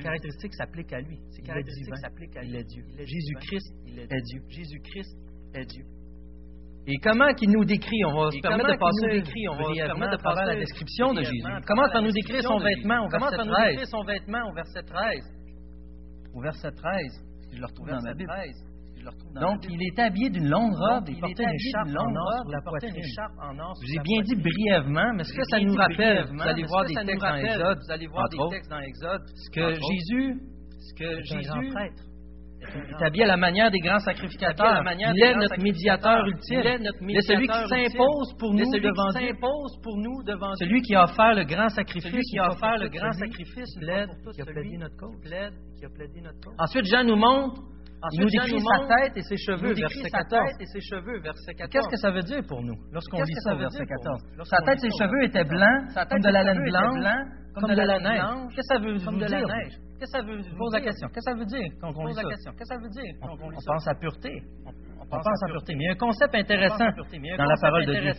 caractéristiques 0.02 0.54
s'appliquent 0.54 0.94
à 0.94 1.02
lui. 1.02 1.20
Ses 1.32 1.42
caractéristiques 1.42 1.98
s'appliquent 1.98 2.38
à 2.38 2.42
lui. 2.42 2.50
Il 2.50 2.56
est 2.56 2.64
Dieu. 2.64 2.84
Jésus-Christ 2.98 3.74
est 3.88 4.22
Dieu. 4.22 4.42
Jésus-Christ 4.50 5.18
est 5.56 5.66
Dieu. 5.66 5.86
Et 6.88 6.98
comment 7.02 7.34
qu'il 7.34 7.50
nous 7.50 7.66
décrit 7.66 8.06
On 8.06 8.14
va 8.14 8.30
se 8.30 8.40
permettre 8.42 8.72
de 8.72 8.78
passer 8.78 9.20
décrit, 9.20 9.48
on 9.50 9.58
de 9.58 10.50
la 10.50 10.56
description 10.56 11.14
de 11.14 11.22
Jésus. 11.22 11.42
Comment 11.66 11.88
ça 11.92 12.02
nous 12.02 12.12
décrit 12.12 12.44
son 12.44 12.60
vêtement? 12.60 13.06
Au 13.06 13.10
verset 13.10 13.38
13 13.38 13.38
Comment 13.38 13.46
nous 13.46 13.72
décrit 13.72 13.88
son 13.88 14.04
vêtement 14.04 14.50
au 14.50 14.54
verset 14.54 14.84
13 14.84 15.20
Au 16.36 16.42
verset 16.42 16.72
13, 16.72 17.26
je 17.52 17.58
le 17.60 17.66
retrouve 17.66 17.88
dans 17.88 18.02
ma 18.02 18.14
Bible. 18.14 18.32
Donc, 19.40 19.66
il 19.70 19.82
est 19.82 20.00
habillé 20.00 20.30
d'une 20.30 20.50
longue 20.50 20.74
robe, 20.74 21.04
il 21.10 21.20
portait 21.20 21.44
une 21.44 21.54
écharpe 21.54 21.90
en 21.90 22.16
or 22.16 22.42
sur 22.42 22.52
la 22.52 22.62
poitrine. 22.62 22.94
Je 22.96 23.82
vous 23.82 23.94
ai 23.96 24.02
bien 24.04 24.22
dit 24.22 24.36
brièvement, 24.36 25.14
mais 25.16 25.24
ce 25.24 25.34
que 25.34 25.44
ça 25.50 25.60
nous 25.60 25.76
rappelle, 25.76 26.26
vous 26.32 26.42
allez 26.42 26.64
voir 26.64 26.86
des 26.86 26.96
textes 26.96 28.70
dans 28.70 28.80
l'Exode, 28.80 29.24
ce 29.36 29.50
que 29.52 29.74
Jésus, 29.74 30.42
ce 30.80 30.94
que 30.98 31.22
Jésus, 31.24 31.74
est 32.66 33.04
habillé 33.04 33.26
à 33.26 33.28
la 33.28 33.38
manière 33.38 33.70
des 33.70 33.80
grands 33.80 34.00
sacrificateurs. 34.00 34.82
Il 34.98 35.24
est 35.24 35.36
notre 35.36 35.62
médiateur 35.62 36.26
ultime. 36.26 36.64
Il 37.02 37.18
est 37.18 37.22
celui 37.22 37.48
qui 37.48 37.68
s'impose 37.68 38.34
pour 38.40 38.54
nous 38.54 38.72
devant 38.72 39.12
Dieu. 39.12 39.36
Celui 40.60 40.82
qui 40.82 40.96
a 40.96 41.04
offert 41.04 41.36
le 41.36 41.44
grand 41.44 41.70
sacrifice. 41.70 42.10
Celui 42.10 42.24
qui 42.24 42.40
a 42.40 42.48
offert 42.48 42.78
le 42.80 42.90
grand 42.90 43.12
sacrifice. 43.12 43.70
Qui 44.34 44.42
a 44.42 44.46
plaidé 44.46 44.78
notre 44.78 44.96
cause. 44.98 46.56
Ensuite, 46.58 46.86
Jean 46.86 47.04
nous 47.04 47.18
montre 47.18 47.62
décrit 49.72 49.82
verset 49.82 50.10
sa 50.10 50.18
14. 50.20 50.50
tête 50.50 50.62
et 50.62 50.66
ses 50.66 50.82
cheveux, 50.82 51.20
verset 51.20 51.54
14. 51.54 51.72
Qu'est-ce 51.72 51.90
que 51.90 51.98
ça 51.98 52.12
veut 52.12 52.24
dire 52.24 52.42
pour 52.48 52.62
nous 52.62 52.76
lorsqu'on 52.92 53.22
lit 53.24 53.34
ça 53.44 53.56
verset 53.56 53.86
dire 53.86 53.88
pour 53.96 54.04
14? 54.06 54.22
nous 54.38 54.46
Sa 54.46 54.58
tête, 54.66 54.76
lit 54.84 54.92
ses 54.92 54.98
cheveux 54.98 55.24
étaient 55.24 55.46
14? 55.46 55.50
blancs, 55.50 55.90
Sa 55.94 56.06
comme 56.06 56.20
de 56.22 56.30
la 56.30 56.44
laine 56.44 56.64
blanche, 56.64 57.06
comme 57.56 57.70
de 57.72 57.82
la 57.82 58.00
neige. 58.00 58.22
Qu'est-ce 58.54 58.56
que 58.56 58.62
ça 58.74 58.80
veut 58.80 59.00
comme 59.06 59.18
de 59.18 59.26
la 59.26 59.38
dire? 59.38 59.48
neige. 59.48 59.74
Qu'est-ce 59.98 60.12
que 60.12 60.18
ça 60.18 60.22
veut 60.28 60.42
Je 60.44 60.50
vous 60.52 60.58
pose 60.58 60.74
la 60.74 60.82
question. 60.82 61.08
Qu'est-ce 61.08 61.26
que 61.26 61.32
ça 61.32 61.38
veut 61.40 61.46
dire 61.46 61.70
quand 61.80 61.88
on 61.96 62.06
lit 62.06 62.14
Pose 62.14 62.18
la 62.18 62.24
ça? 62.24 62.30
question. 62.30 62.52
Qu'est-ce 62.52 62.70
que 62.70 62.76
ça 62.76 62.82
veut 62.84 62.90
dire 62.90 63.12
On, 63.22 63.28
quand 63.28 63.38
on 63.46 63.50
lit 63.50 63.56
on 63.56 63.60
ça? 63.62 63.72
pense 63.74 63.88
à 63.88 63.96
pureté. 63.96 64.34
On 65.00 65.06
pense 65.08 65.44
à 65.44 65.48
pureté. 65.48 65.74
Mais 65.76 65.84
il 65.84 65.88
y 65.88 65.90
a 65.90 65.94
un 65.94 65.96
concept 65.96 66.36
intéressant 66.36 66.88
il 67.14 67.38
dans 67.38 67.46
la 67.46 67.56
parole 67.62 67.86
de 67.86 67.94
Dieu. 67.94 68.12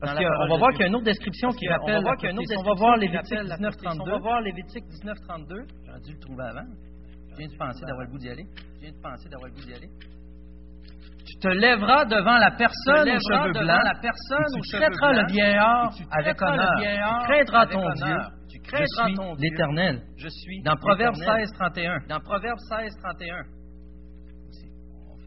Parce 0.00 0.14
qu'on 0.14 0.46
va 0.48 0.56
voir 0.56 0.70
qu'il 0.70 0.80
y 0.82 0.84
a 0.84 0.86
une 0.86 0.94
autre 0.94 1.04
description 1.10 1.50
qui 1.50 1.66
rappelle 1.68 1.98
on 1.98 2.62
va 2.62 2.74
voir 2.78 2.96
Lévitique 2.98 3.34
rappelle 3.34 3.48
la 3.48 3.56
pureté. 3.58 3.78
Si 3.82 3.98
On 3.98 4.04
19.32. 4.04 4.10
va 4.12 4.18
voir 4.18 4.40
Lévitique 4.42 4.84
19.32. 4.84 5.66
J'aurais 5.84 6.00
dû 6.06 6.12
le 6.12 6.18
trouver 6.20 6.44
avant. 6.44 6.66
Viens 7.38 7.48
de 7.48 7.56
penser 7.56 7.86
d'avoir 7.86 8.04
le 8.06 8.10
goût 8.10 8.18
d'y 8.18 8.28
aller? 8.30 8.44
Je 8.74 8.80
viens 8.80 8.90
de 8.90 9.00
penser 9.00 9.28
d'avoir 9.28 9.48
le 9.48 9.54
goût 9.54 9.62
d'y 9.64 9.74
aller? 9.74 9.88
Tu 11.24 11.38
te 11.38 11.48
lèveras 11.48 12.04
devant 12.06 12.38
la 12.38 12.50
personne 12.50 13.08
aux 13.08 13.20
cheveux 13.20 13.52
blancs. 13.52 13.84
la 13.84 14.00
personne 14.00 14.60
tu 14.62 14.70
traiteras 14.76 15.12
le 15.12 15.26
vieillard 15.28 15.92
avec 16.10 16.42
honneur. 16.42 16.74
Tu 16.80 16.84
craindras 17.26 17.66
ton. 17.66 17.90
Dieu. 17.92 18.16
Tu 18.50 18.58
Je 18.58 18.62
craindras 18.62 19.06
suis 19.06 19.14
ton 19.14 19.34
Dieu. 19.36 19.50
l'Éternel. 19.50 20.02
Je 20.16 20.28
suis 20.28 20.62
Dans 20.62 20.74
Proverbe 20.76 21.14
l'Éternel. 21.14 21.46
16, 21.46 21.52
31. 21.58 21.98
Dans 22.08 22.20
Proverbe 22.20 22.58
16, 22.58 22.96
31. 23.02 23.36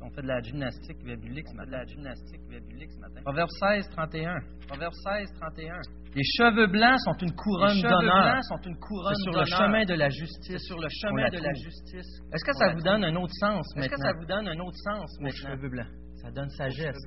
On 0.04 0.10
fait 0.10 0.22
de 0.22 0.28
la 0.28 0.42
gymnastique 0.42 0.98
biblique 1.04 1.48
ce 1.48 1.56
matin. 1.56 1.68
de 1.68 1.72
la 1.72 1.86
gymnastique 1.86 2.42
ce 2.50 3.00
matin. 3.00 3.22
Proverbe 3.24 3.50
16, 3.60 3.90
31. 3.90 4.40
Proverbe 4.68 4.94
16, 4.94 5.34
31. 5.40 5.76
Les 6.16 6.24
cheveux 6.24 6.68
blancs 6.68 7.00
sont 7.00 7.18
une 7.22 7.34
couronne 7.36 7.82
d'honneur. 7.82 8.44
sont 8.44 8.62
une 8.68 8.78
couronne 8.80 9.14
C'est 9.16 9.32
sur 9.32 9.40
le 9.40 9.46
chemin 9.46 9.86
de 9.86 9.94
la 9.94 10.10
justice. 10.10 10.62
sur 10.66 10.80
le 10.80 10.88
chemin 10.90 11.30
de 11.30 11.38
la 11.38 11.54
justice. 11.54 12.22
Est-ce 12.34 12.46
que 12.46 12.54
ça 12.58 12.74
vous 12.74 12.82
donne 12.82 13.04
un 13.04 13.16
autre 13.16 13.34
sens 13.40 13.66
Est-ce 13.78 13.86
que 13.86 13.92
maintenant? 13.92 14.06
ça 14.06 14.14
vous 14.20 14.26
donne 14.26 14.48
un 14.48 14.60
autre 14.60 14.78
sens 14.78 15.20
maintenant? 15.20 15.56
cheveux 15.56 15.70
blancs? 15.70 15.88
Ça 16.22 16.32
donne 16.32 16.50
sagesse, 16.50 16.98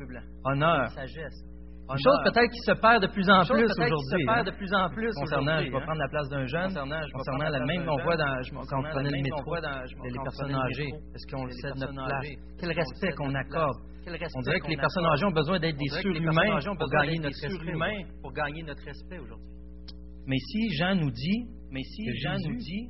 honneur. 0.44 0.88
Sagesse. 0.90 1.53
Une 1.84 2.00
chose 2.00 2.18
peut-être 2.24 2.50
qui 2.50 2.62
se 2.64 2.72
perd 2.80 3.02
de 3.02 3.08
plus 3.12 3.28
en 3.28 3.44
Une 3.44 3.48
plus 3.60 3.68
aujourd'hui. 3.68 4.24
hein. 4.28 4.42
de 4.42 4.50
plus 4.52 4.72
en 4.72 4.88
plus 4.88 5.12
Concernant, 5.12 5.60
je 5.60 5.68
vais 5.70 5.76
hein. 5.76 5.80
prendre 5.84 6.00
la 6.00 6.08
place 6.08 6.28
d'un 6.30 6.46
jeune. 6.46 6.68
Concernant, 6.72 7.00
je 7.04 7.52
la 7.52 7.60
même, 7.60 7.84
place 7.84 7.88
on 7.92 7.96
d'un 7.96 8.04
voit 8.04 8.16
dans, 8.16 8.34
quand 8.68 8.78
on 8.78 8.82
prenait 8.88 9.10
le 9.10 9.22
métro, 9.22 9.54
les 9.56 10.22
personnes 10.24 10.54
âgées. 10.54 10.92
Est-ce 11.14 11.26
qu'on 11.28 11.44
le 11.44 11.52
sait 11.52 11.72
de 11.72 11.80
notre 11.80 12.06
place? 12.08 12.28
Quel 12.58 12.70
qu'on 12.72 12.80
respect 12.80 13.12
qu'on 13.12 13.34
accorde? 13.34 13.76
On 14.06 14.40
dirait 14.40 14.60
que 14.60 14.68
les 14.68 14.76
qu'on 14.76 14.80
personnes 14.80 15.06
âgées 15.06 15.24
ont 15.26 15.32
besoin 15.36 15.58
d'être 15.58 15.76
des 15.76 15.88
surhumains 16.00 16.58
pour 16.78 16.88
gagner 16.88 17.18
notre 17.18 17.36
respect. 17.36 17.48
surhumains 17.50 18.00
pour 18.22 18.32
gagner 18.32 18.62
notre 18.62 18.84
respect 18.84 19.18
aujourd'hui. 19.18 19.48
Mais 20.26 20.38
si 20.38 20.70
Jean 20.76 20.94
nous 20.94 21.10
dit, 21.10 21.48
Mais 21.70 21.82
si 21.82 22.02
Jean 22.22 22.36
nous 22.48 22.56
dit 22.56 22.88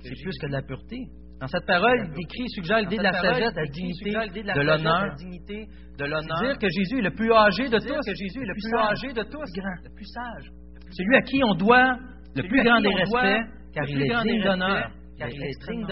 c'est 0.00 0.14
plus 0.22 0.38
que 0.40 0.46
de 0.46 0.52
la 0.52 0.62
pureté. 0.62 0.96
Dans 1.40 1.46
cette 1.46 1.66
parole, 1.66 1.98
il 2.04 2.10
décrit, 2.14 2.48
suggère 2.50 2.78
l'idée 2.80 2.98
de 2.98 3.02
la 3.02 3.12
sagesse, 3.12 3.54
de 3.54 3.60
la 3.60 3.64
il 3.64 3.70
dignité, 3.70 4.10
de 4.10 4.14
sagesse, 4.14 4.46
l'honneur. 4.64 5.06
la 5.06 5.14
dignité, 5.14 5.58
de 5.66 6.04
C'est 6.04 6.08
l'honneur. 6.08 6.40
dire 6.42 6.58
que 6.58 6.68
Jésus 6.68 6.98
est 6.98 7.02
le 7.02 7.14
plus 7.14 7.32
âgé 7.32 7.68
de 7.68 7.78
tous, 7.78 8.02
que 8.06 8.14
Jésus 8.14 8.40
est 8.42 8.46
le 8.46 8.54
plus 8.58 8.74
âgé 8.74 9.08
de 9.12 9.22
tous, 9.22 9.38
le 9.38 9.52
plus 9.54 9.62
grand. 9.62 9.78
le 9.84 9.94
plus 9.94 10.06
sage, 10.06 10.46
celui 10.90 11.14
à 11.16 11.22
qui 11.22 11.40
on 11.44 11.54
doit 11.54 11.94
le 12.34 12.42
plus 12.42 12.62
grand 12.64 12.80
des 12.80 12.88
respects, 12.94 13.46
car 13.72 13.84
il 13.88 14.02
est 14.02 14.22
digne 14.22 14.42
d'honneur. 14.42 14.90
car 15.18 15.28
il 15.28 15.42
est 15.42 15.54
digne. 15.70 15.86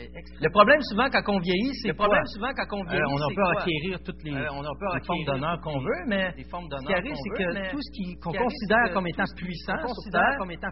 Il 0.00 0.06
Le 0.44 0.50
problème 0.50 0.80
souvent 0.82 1.08
quand 1.10 1.32
on 1.32 1.40
vieillit, 1.40 1.74
c'est 1.82 1.88
quoi? 1.96 2.06
problème 2.06 2.26
souvent 2.26 2.52
quand 2.54 2.76
on 2.76 2.84
vieillit, 2.84 3.02
Euh, 3.02 3.08
on 3.08 3.28
peut 3.34 3.42
quoi? 3.42 3.60
acquérir 3.62 3.98
toutes 4.04 4.22
les, 4.22 4.34
Euh, 4.36 4.46
on 4.52 4.62
les 4.94 5.04
formes 5.04 5.24
d'honneur 5.26 5.60
qu'on 5.60 5.80
veut, 5.80 6.04
mais 6.06 6.30
ce 6.36 6.86
qui 6.86 6.94
arrive, 6.94 7.14
c'est 7.16 7.30
que 7.44 7.70
tout 7.72 7.80
ce 7.82 8.20
qu'on 8.22 8.32
considère 8.32 8.92
comme 8.92 9.06
étant 9.08 9.24
puissant 9.34 9.74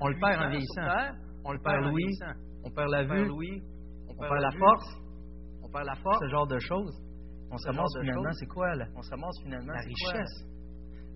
on 0.01 0.09
le 0.09 0.21
perd 0.21 0.43
en 0.43 0.49
vieillissant. 0.51 0.83
On 1.45 1.53
le 1.53 1.59
perd 1.59 1.85
vieillissant. 1.91 2.35
on 2.65 2.71
perd 2.71 2.91
la 2.91 3.03
vue, 3.03 3.27
on 4.19 4.23
perd 4.29 4.41
la 4.41 4.51
force, 4.51 4.87
on 5.63 5.69
perd 5.69 5.87
la 5.87 5.95
force, 5.97 6.19
ce 6.21 6.29
genre 6.31 6.47
de 6.47 6.59
choses. 6.59 6.95
On 7.51 7.57
se 7.59 7.67
ramasse 7.69 7.93
finalement, 8.01 8.33
c'est 8.33 8.47
quoi 8.47 8.75
là? 8.75 8.87
on 8.97 9.03
se 9.03 9.11
ramasse 9.11 9.37
finalement 9.43 9.73
La 9.73 9.81
richesse. 9.81 10.45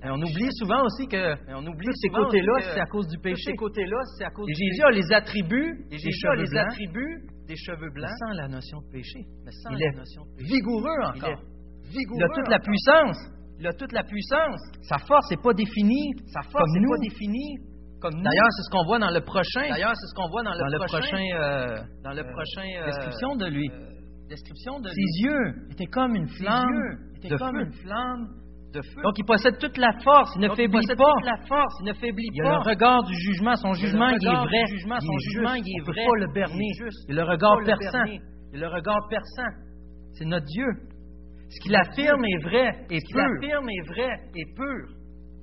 Et 0.03 0.09
on 0.09 0.17
oublie 0.17 0.49
souvent 0.57 0.83
aussi 0.85 1.07
que 1.09 1.35
Et 1.51 1.53
on 1.55 1.67
oublie 1.67 1.87
tous 1.87 2.01
ces 2.01 2.09
côtés-là, 2.09 2.53
c'est 2.73 2.81
à 2.81 2.87
cause 2.87 3.07
du 3.09 3.19
péché. 3.19 3.51
ces 3.51 3.57
côtés-là, 3.57 3.99
c'est 4.17 4.25
à 4.25 4.31
cause 4.31 4.49
Et 4.49 4.55
Jésus 4.55 4.83
a 4.83 4.91
les 4.93 5.13
attributs 5.13 5.85
des 5.91 5.99
cheveux 5.99 6.43
les 6.43 6.49
blancs, 6.49 6.67
attributs 6.71 7.27
des 7.47 7.57
cheveux 7.57 7.89
mais 7.89 8.01
blancs, 8.01 8.17
sans 8.19 8.33
la 8.33 8.49
notion 8.49 8.79
de 8.81 8.91
péché. 8.93 9.21
mais 9.45 9.51
sans 9.53 9.71
Il 9.71 9.79
la 9.79 9.87
est 9.87 9.97
notion 9.97 10.23
de 10.25 10.37
péché. 10.37 10.55
Vigoureux 10.55 10.99
Il 11.03 11.19
encore. 11.19 11.29
est 11.31 11.89
vigoureux. 11.91 12.17
Il 12.21 12.25
a 12.25 12.29
toute 12.35 12.49
la 12.49 12.59
puissance. 12.61 13.19
Il 13.59 13.67
a 13.67 13.73
toute 13.75 13.93
la 13.93 14.05
puissance. 14.05 14.61
Sa 14.89 14.97
force 14.99 15.31
n'est 15.31 15.43
pas 15.43 15.53
définie 15.53 16.13
Sa 16.33 16.41
force 16.49 16.71
n'est 16.73 16.81
nous. 16.81 16.89
pas 16.91 16.99
définie. 17.03 17.59
D'ailleurs, 18.09 18.51
c'est 18.57 18.63
ce 18.65 18.71
qu'on 18.71 18.85
voit 18.85 18.99
dans 18.99 19.11
le 19.11 19.21
prochain, 19.21 19.69
D'ailleurs, 19.69 19.93
c'est 19.95 20.07
ce 20.09 20.15
qu'on 20.15 20.29
voit 20.31 20.43
dans 20.43 20.53
le 20.53 20.59
dans 20.59 20.67
le 20.73 20.79
prochain, 20.79 20.99
prochain 20.99 21.25
euh, 21.37 21.77
dans 22.03 22.13
le 22.17 22.21
euh, 22.25 22.33
prochain 22.33 22.67
euh, 22.81 22.87
description 22.87 23.37
de 23.37 23.47
lui. 23.47 23.69
euh, 23.71 24.29
description 24.29 24.81
de 24.81 24.89
Ses 24.89 24.95
lui. 24.95 25.23
yeux 25.29 25.55
étaient 25.71 25.87
comme 25.93 26.15
une 26.15 26.29
Ses 26.29 26.45
flamme 26.45 26.69
yeux 26.73 26.99
étaient 27.19 27.29
de 27.29 27.37
comme 27.37 27.57
feu. 27.57 27.63
une 27.67 27.73
flamme 27.73 28.29
de 28.73 28.81
feu. 28.83 29.03
Donc, 29.03 29.19
il 29.19 29.25
possède 29.25 29.59
toute 29.59 29.77
la 29.77 29.93
force, 30.05 30.31
il 30.37 30.41
ne 30.43 30.49
Donc, 30.49 30.57
il 30.59 30.63
faiblit 30.63 30.81
possède 30.81 30.97
pas. 30.99 31.13
toute 31.19 31.27
la 31.27 31.47
force, 31.47 31.75
il 31.81 31.87
ne 31.87 31.93
faiblit 31.95 32.29
Il 32.33 32.37
y 32.37 32.41
a 32.41 32.45
pas. 32.45 32.51
le 32.65 32.71
regard 32.71 33.03
du 33.05 33.15
jugement, 33.15 33.55
son 33.57 33.75
Il 33.75 33.81
jugement, 33.85 34.09
il 34.09 34.15
est 34.25 34.31
vrai. 34.31 34.67
jugement, 34.69 34.97
il 35.01 35.07
son 35.07 35.13
est 35.13 35.21
jugement, 35.31 35.55
il 35.55 35.67
est 35.69 35.81
On 35.83 35.85
peut 35.85 35.93
vrai. 35.93 36.07
pas 36.07 36.17
le 36.17 36.27
Il 36.27 36.33
berner. 36.33 36.71
Il 37.09 37.17
le 37.17 37.23
regard 37.25 37.59
peut 37.59 37.65
perçant. 37.67 38.05
Il 38.55 38.61
le 38.61 38.69
regard 38.69 39.01
perçant. 39.11 39.51
C'est 40.13 40.25
notre 40.25 40.47
Dieu. 40.47 40.67
Ce 41.51 41.59
qu'il 41.63 41.75
affirme 41.75 42.25
est 42.25 42.43
vrai 42.45 42.69
et 42.91 43.01
Ce 43.01 43.05
qu'il 43.07 43.17
pur. 43.17 43.25
affirme 43.27 43.69
est 43.69 43.87
vrai 43.93 44.11
et 44.37 44.45
pur. 44.55 44.87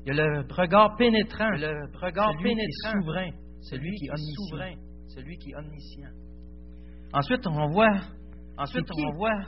Il 0.06 0.16
y 0.16 0.20
a 0.20 0.25
le 0.25 0.46
regard 0.50 0.96
pénétrant. 0.98 1.50
Le 1.50 1.88
regard 2.01 2.32
celui 2.32 2.44
qui 2.44 2.50
est 2.50 2.56
pénétrant. 2.56 3.01
souverain. 3.01 3.30
Celui 3.62 3.92
qui 3.96 4.06
est 4.06 4.10
omniscient. 4.10 4.46
souverain. 4.50 4.74
Celui 5.08 5.38
qui 5.38 5.51
est 5.51 5.56
omniscient. 5.56 6.10
Ensuite, 7.13 7.48
on 7.48 7.68
voit 7.70 8.00
Ensuite, 8.58 8.89
on 8.92 9.18
voit 9.18 9.42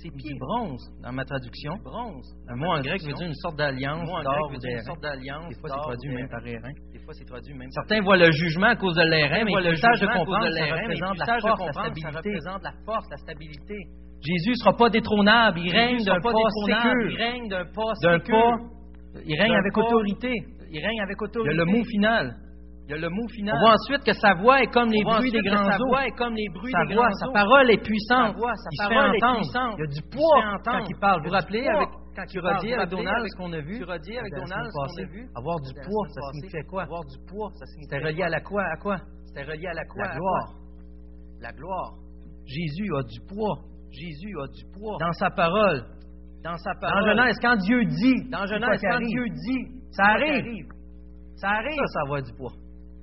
ses 0.00 0.08
du 0.08 0.34
bronze 0.38 0.80
dans 1.02 1.12
ma 1.12 1.24
traduction. 1.24 1.76
Bronze. 1.84 2.24
Le 2.48 2.56
mot 2.56 2.72
en 2.72 2.80
grec 2.80 3.02
veut 3.02 3.12
dire 3.12 3.26
une 3.26 3.34
sorte 3.34 3.56
d'alliance 3.56 4.08
d'or 4.08 4.50
ou 4.50 4.56
d'airain. 4.56 4.82
sorte 4.82 5.02
d'alliance. 5.02 5.48
Des 5.48 5.60
fois, 5.60 5.68
c'est 5.68 5.82
traduit 5.82 6.14
même 6.14 6.28
par 6.28 6.46
airain. 6.46 6.72
Des 6.90 6.98
fois, 7.00 7.12
c'est 7.12 7.26
traduit 7.26 7.54
même 7.54 7.70
Certains 7.70 8.00
voient 8.00 8.16
le 8.16 8.30
jugement 8.32 8.68
à 8.68 8.76
cause 8.76 8.94
de 8.96 9.02
l'airain, 9.02 9.44
mais 9.44 9.52
le 9.62 9.76
sage 9.76 10.00
de 10.00 10.06
comprendre, 10.06 10.48
ça 10.50 10.64
représente 10.64 11.18
la 11.18 11.26
force, 11.26 11.44
la 11.44 11.50
comprendre, 11.50 11.74
ça 11.74 11.82
stabilité. 11.82 12.16
représente 12.16 12.62
la 12.62 12.72
force, 12.86 13.06
la 13.10 13.16
stabilité. 13.18 13.76
Jésus 14.22 14.50
ne 14.50 14.54
sera 14.54 14.76
pas 14.76 14.90
détrônable, 14.90 15.60
il 15.60 15.72
règne 15.72 16.04
d'un 16.04 16.20
pas 16.20 16.32
sécure, 16.66 17.18
règne 17.18 17.48
d'un 17.48 17.64
pas, 17.64 17.92
il 19.24 19.40
règne 19.40 19.56
avec 19.56 19.72
pas. 19.74 19.80
autorité. 19.82 20.32
Il 20.72 20.78
règne 20.84 21.00
avec 21.02 21.16
Il 21.18 21.24
y 21.24 21.24
autorité. 21.26 21.50
a 21.50 21.64
le 21.64 21.64
mot 21.64 21.84
final. 21.84 22.36
Il 22.86 22.90
y 22.92 22.94
a 22.94 22.98
le 22.98 23.08
mot 23.08 23.28
final. 23.28 23.54
On 23.56 23.60
voit 23.60 23.74
ensuite 23.74 24.02
que 24.04 24.12
sa 24.12 24.34
voix 24.34 24.62
est 24.62 24.66
comme 24.72 24.90
les 24.90 25.02
bruits 25.04 25.30
des 25.30 25.40
grands 25.42 25.64
sa 25.64 25.78
eaux. 25.78 25.86
voix 25.88 26.06
est 26.06 26.16
comme 26.18 26.34
les 26.34 26.48
bruits 26.52 26.72
Sa 26.72 26.84
des 26.86 26.94
voix, 26.94 27.06
grands 27.06 27.18
sa 27.18 27.32
parole 27.32 27.70
est 27.70 27.82
puissante. 27.82 28.32
Sa 28.34 28.38
voix, 28.38 28.54
sa 28.54 28.68
il 28.72 28.78
parole 28.78 29.14
est 29.14 29.22
entendre. 29.22 29.36
puissante. 29.40 29.74
Il 29.78 29.80
y 29.80 29.82
a 29.82 29.92
du 29.94 30.02
poids 30.10 30.42
quand 30.64 30.84
il 30.88 30.96
parle. 30.98 31.20
Vous 31.22 31.28
vous 31.28 31.34
rappelez 31.34 31.62
poids 31.62 31.76
avec 31.76 31.88
quand 32.16 32.26
tu 32.26 32.38
redis 32.40 32.74
avec 32.74 32.88
Donald 32.90 33.26
ce 33.30 33.36
qu'on 33.38 33.52
a 33.52 33.60
vu? 33.60 33.78
Tu 33.78 33.84
redis 33.84 34.18
avec 34.18 34.32
Donald 34.34 34.66
ce 34.66 34.74
qu'on 34.74 35.02
a 35.02 35.06
vu? 35.06 35.22
Avoir 35.36 35.56
du 35.60 35.72
poids, 35.74 36.06
ça 36.10 36.20
signifiait 36.32 36.64
quoi? 36.68 36.82
Avoir 36.82 37.04
du 37.06 37.18
poids, 37.30 37.50
ça 37.58 37.66
signifiait 37.66 37.96
C'était 37.98 38.06
relié 38.10 38.22
à 38.24 38.28
la 38.28 38.40
quoi 38.40 38.62
À 38.64 38.76
quoi? 38.76 38.96
C'était 39.26 39.44
relié 39.46 39.66
à 39.68 39.74
la 39.74 39.84
quoi? 39.84 40.04
La 40.06 40.14
gloire. 40.16 40.48
La 41.40 41.52
gloire. 41.52 41.94
Jésus 42.46 42.90
a 42.98 43.02
du 43.04 43.20
poids 43.26 43.58
Jésus 43.92 44.34
a 44.42 44.46
du 44.48 44.64
poids 44.74 44.96
dans 45.00 45.12
sa 45.12 45.30
parole. 45.30 45.82
Dans 46.42 46.56
sa 46.56 46.72
Dans 46.74 46.80
parole. 46.80 47.10
Genèse, 47.16 47.36
quand 47.40 47.56
Dieu 47.56 47.84
dit, 47.84 48.28
Dans 48.30 48.46
Genèse, 48.46 48.80
quand 48.82 48.94
arrive? 48.96 49.08
Dieu 49.08 49.24
dit, 49.28 49.62
Ça 49.92 50.02
qui 50.04 50.10
arrive. 50.24 50.66
Ça 51.36 51.48
arrive. 51.50 51.76
Ça, 51.76 51.86
ça 51.86 52.00
va 52.10 52.20
du 52.22 52.32
poids. 52.34 52.52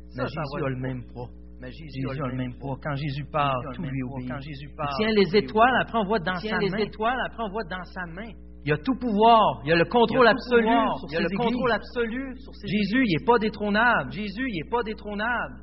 Ça, 0.10 0.24
Mais 0.24 0.30
ça 0.30 0.42
Jésus 0.42 0.66
a 0.66 0.70
le 0.70 0.76
même 0.78 1.04
poids. 1.14 1.28
Mais 1.60 1.72
Jésus, 1.72 2.02
Jésus 2.08 2.22
a 2.24 2.28
le 2.28 2.38
même 2.38 2.54
poids. 2.60 2.78
Quand 2.84 2.96
Jésus 2.96 3.26
parle, 3.32 3.62
tout 3.74 3.82
lui 3.84 4.04
obéit. 4.04 4.30
Quand 4.30 4.40
Jésus 4.40 4.68
Il 4.70 4.76
parle, 4.76 4.94
tient 4.98 5.10
tout 5.10 5.16
les 5.16 5.36
étoiles, 5.38 5.76
après 5.82 5.98
on 5.98 6.06
voit 6.06 6.20
dans 6.20 6.34
Il 6.36 6.42
tient 6.42 6.52
sa 6.52 6.58
les 6.60 6.70
main. 6.70 6.78
étoiles, 6.78 7.20
après 7.26 7.44
on 7.44 7.50
voit 7.50 7.64
dans 7.64 7.84
sa 7.84 8.06
main. 8.06 8.30
Il 8.64 8.70
y 8.70 8.74
a 8.74 8.78
tout 8.78 8.96
pouvoir. 9.00 9.62
Il 9.64 9.70
y 9.70 9.74
a 9.74 9.76
le 9.76 9.86
contrôle 9.86 10.28
Il 10.28 10.30
absolu 10.30 10.68
sur 11.00 11.08
Il 11.10 11.14
y 11.14 11.18
a 11.18 11.22
le 11.22 11.28
ses 11.30 11.36
contrôle 11.36 11.70
églises. 11.72 11.76
absolu 11.82 12.38
sur 12.38 12.54
ses 12.56 12.68
Jésus, 12.68 13.04
il 13.08 13.18
n'est 13.18 13.26
pas 13.26 13.40
détrônable. 13.40 14.12
Jésus, 14.12 14.46
il 14.50 14.62
n'est 14.64 14.70
pas 14.70 14.84
détrônable. 14.84 15.56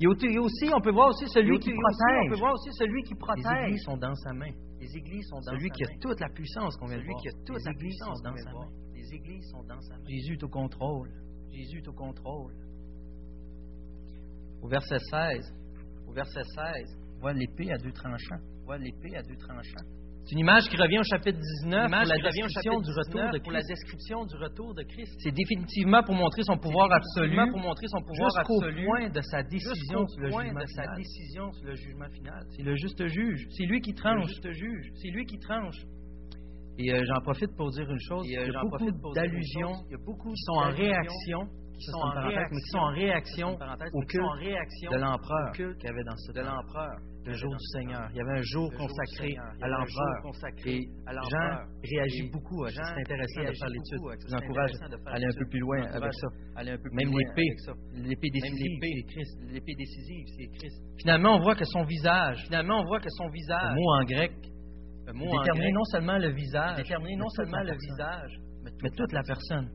Il 0.00 0.04
a 0.06 0.10
aussi- 0.10 0.26
il 0.38 0.38
on 0.74 0.80
peut 0.80 0.90
voir 0.92 1.08
aussi 1.08 1.26
celui 1.28 1.56
Et 1.56 1.58
qui 1.58 1.70
aussi, 1.70 1.78
On 1.78 1.82
protège. 1.82 2.30
peut 2.30 2.38
voir 2.40 2.52
aussi 2.54 2.70
celui 2.72 3.02
qui 3.02 3.12
Les 3.14 3.18
protège. 3.18 3.66
églises 3.68 3.82
sont 3.84 3.96
dans 3.96 4.14
sa 4.14 4.32
main. 4.32 4.50
Les 4.92 4.98
églises 4.98 5.26
sont 5.28 5.36
dans 5.40 5.52
Celui 5.52 5.68
sa 5.68 5.74
qui 5.74 5.84
a 5.84 5.88
main. 5.88 5.98
toute 6.00 6.20
la 6.20 6.28
puissance 6.28 6.76
qu'on 6.76 6.86
vient 6.86 6.96
de 6.96 7.00
Celui 7.02 7.12
voir. 7.12 7.22
qui 7.22 7.28
a 7.28 7.32
toute 7.32 7.56
Les 7.58 7.64
la 7.64 7.70
églises 7.72 7.78
puissance 7.88 8.18
sont 8.18 8.24
dans 8.24 8.36
sa 8.36 8.50
voir. 8.50 8.64
main. 8.66 8.72
Les 8.94 9.14
églises 9.14 9.50
sont 9.50 9.62
dans 9.64 9.80
sa 9.80 9.96
main. 9.96 10.04
Jésus 10.08 10.32
est 10.34 10.42
au 10.42 10.48
contrôle. 10.48 11.10
Jésus 11.50 11.78
est 11.78 11.88
au 11.88 11.92
contrôle. 11.92 12.54
Au 14.62 14.68
verset 14.68 14.98
16, 15.10 15.54
Au 16.06 16.12
verset 16.12 16.42
16, 16.44 16.98
on 17.16 17.20
voit 17.20 17.32
l'épée 17.32 17.72
à 17.72 17.78
deux 17.78 17.92
tranchants. 17.92 18.40
voit 18.64 18.78
l'épée 18.78 19.16
à 19.16 19.22
deux 19.22 19.36
tranchants. 19.36 19.86
C'est 20.24 20.32
une 20.32 20.38
image 20.38 20.68
qui 20.70 20.76
revient 20.76 21.00
au 21.00 21.02
chapitre 21.02 21.38
19 21.38 21.84
L'image 21.84 22.06
pour 22.06 22.14
la 22.14 22.30
description 22.30 22.80
du 22.80 22.90
retour 22.90 23.20
19 23.20 23.32
de 23.32 23.38
pour 23.42 23.52
la 23.52 23.58
Christ. 23.58 23.68
description 23.74 24.24
du 24.24 24.36
retour 24.36 24.74
de 24.74 24.82
Christ. 24.84 25.14
C'est 25.18 25.34
définitivement 25.34 26.02
pour 26.04 26.14
montrer 26.14 26.42
son 26.44 26.56
pouvoir 26.58 26.92
absolu 26.92 27.36
pour 27.50 27.58
montrer 27.58 27.86
son 27.88 28.02
pouvoir 28.02 28.30
jusqu'au 28.30 28.62
absolu 28.62 28.86
point 28.86 29.10
de 29.10 29.20
sa 29.20 29.42
décision 29.42 30.06
sur 30.06 30.20
le 30.20 30.30
jugement 30.30 30.60
de 30.60 30.66
sa 30.66 30.82
final. 30.82 30.96
décision 30.96 31.52
sur 31.52 31.66
le 31.66 31.74
jugement 31.74 32.08
final. 32.10 32.42
C'est 32.56 32.62
le 32.62 32.76
juste 32.76 33.06
juge. 33.08 33.46
C'est 33.50 33.66
lui 33.66 33.80
qui 33.80 33.90
Le 33.90 33.96
tranche. 33.96 34.28
juste 34.28 34.50
juge, 34.52 34.90
c'est 34.94 35.10
lui 35.10 35.26
qui 35.26 35.38
tranche. 35.38 35.82
Et 36.78 36.92
euh, 36.92 37.04
j'en 37.04 37.20
profite 37.20 37.54
pour 37.56 37.70
dire 37.70 37.90
une 37.90 38.00
chose. 38.00 38.24
Et, 38.26 38.38
euh, 38.38 38.42
il 38.42 38.46
y 38.46 38.50
a 38.50 38.52
j'en 38.52 38.62
beaucoup 38.62 38.76
profite 38.76 39.00
pour 39.02 39.12
dire 39.12 39.24
une 39.24 39.30
d'allusions 39.30 39.74
chose. 39.74 39.86
Il 39.88 39.92
y 39.92 39.94
a 39.94 40.04
beaucoup 40.06 40.30
qui 40.30 40.42
sont 40.44 40.52
en 40.52 40.70
réaction 40.70 41.40
qui 41.82 41.90
sont 41.90 41.98
en 41.98 42.10
qui 42.48 42.70
sont 42.70 42.88
réaction 42.94 43.48
au 43.92 44.02
culte 44.02 44.90
de 44.90 44.96
l'empereur 44.96 45.48
au 45.48 45.52
culte 45.52 45.78
qu'il 45.78 45.88
y 45.88 45.92
avait 45.92 46.04
dans 46.04 46.16
ce 46.16 46.32
de 46.32 46.40
l'empereur, 46.40 46.94
le 47.24 47.32
jour 47.34 47.50
du 47.54 47.66
Seigneur. 47.72 48.08
Il 48.12 48.16
y 48.16 48.20
avait 48.20 48.38
un 48.38 48.42
jour 48.42 48.70
consacré 48.76 49.36
à 49.60 49.68
l'empereur. 49.68 50.22
Et 50.66 50.80
Jean 51.06 51.58
réagit 51.82 52.30
beaucoup 52.30 52.64
à 52.64 52.70
ça. 52.70 52.82
Jean 52.82 52.94
C'est 52.94 53.00
intéressant 53.02 53.40
de 53.40 53.44
réagit 53.46 53.58
faire 53.58 53.68
l'étude. 53.68 53.98
beaucoup 53.98 54.10
à 54.10 54.16
ça. 54.16 54.22
Je 54.22 54.26
vous 54.26 54.30
C'est 54.30 54.44
encourage 54.44 54.70
intéressant 54.72 54.88
de 54.90 54.96
faire 55.02 55.12
à 55.12 55.16
aller 55.16 55.24
un 55.26 55.28
peu 55.28 55.38
l'étude. 55.38 55.50
plus 55.50 55.60
loin 55.60 55.76
Je 55.76 55.82
vous 55.82 55.88
avec 55.88 55.96
encourage 55.96 56.14
ça. 56.22 56.28
à 56.54 56.60
aller 56.60 56.70
un 56.72 56.76
peu 56.76 56.82
plus 56.90 56.96
Même 56.96 57.10
loin 57.10 57.18
l'épée, 57.18 57.48
avec 57.50 57.60
ça. 57.60 57.72
l'épée 57.94 58.28
Même 58.30 58.32
décisive, 58.32 58.72
l'épée, 58.72 58.92
c'est 58.96 59.06
Christ. 59.12 59.38
l'épée 59.52 59.74
décisive, 59.78 60.26
c'est 60.36 60.48
Christ. 60.58 60.78
Finalement, 61.02 61.36
on 61.36 61.40
voit 61.40 61.54
que 61.56 61.64
son 61.64 61.84
visage, 61.84 62.38
Finalement, 62.46 62.80
on 62.80 62.84
voit 62.84 63.00
que 63.00 63.10
son 63.10 63.26
le 63.26 63.32
visage, 63.32 63.74
mot 63.74 63.90
en 63.92 64.04
grec, 64.04 64.32
le 65.06 65.12
mot 65.12 65.26
en 65.26 65.42
grec, 65.42 65.72
non 65.74 65.84
seulement 65.84 66.18
le 66.18 66.30
visage, 66.30 66.78
non 67.18 67.28
seulement 67.30 67.62
le 67.62 67.74
visage, 67.74 68.32
mais 68.82 68.90
toute 68.96 69.12
la 69.12 69.22
personne. 69.22 69.68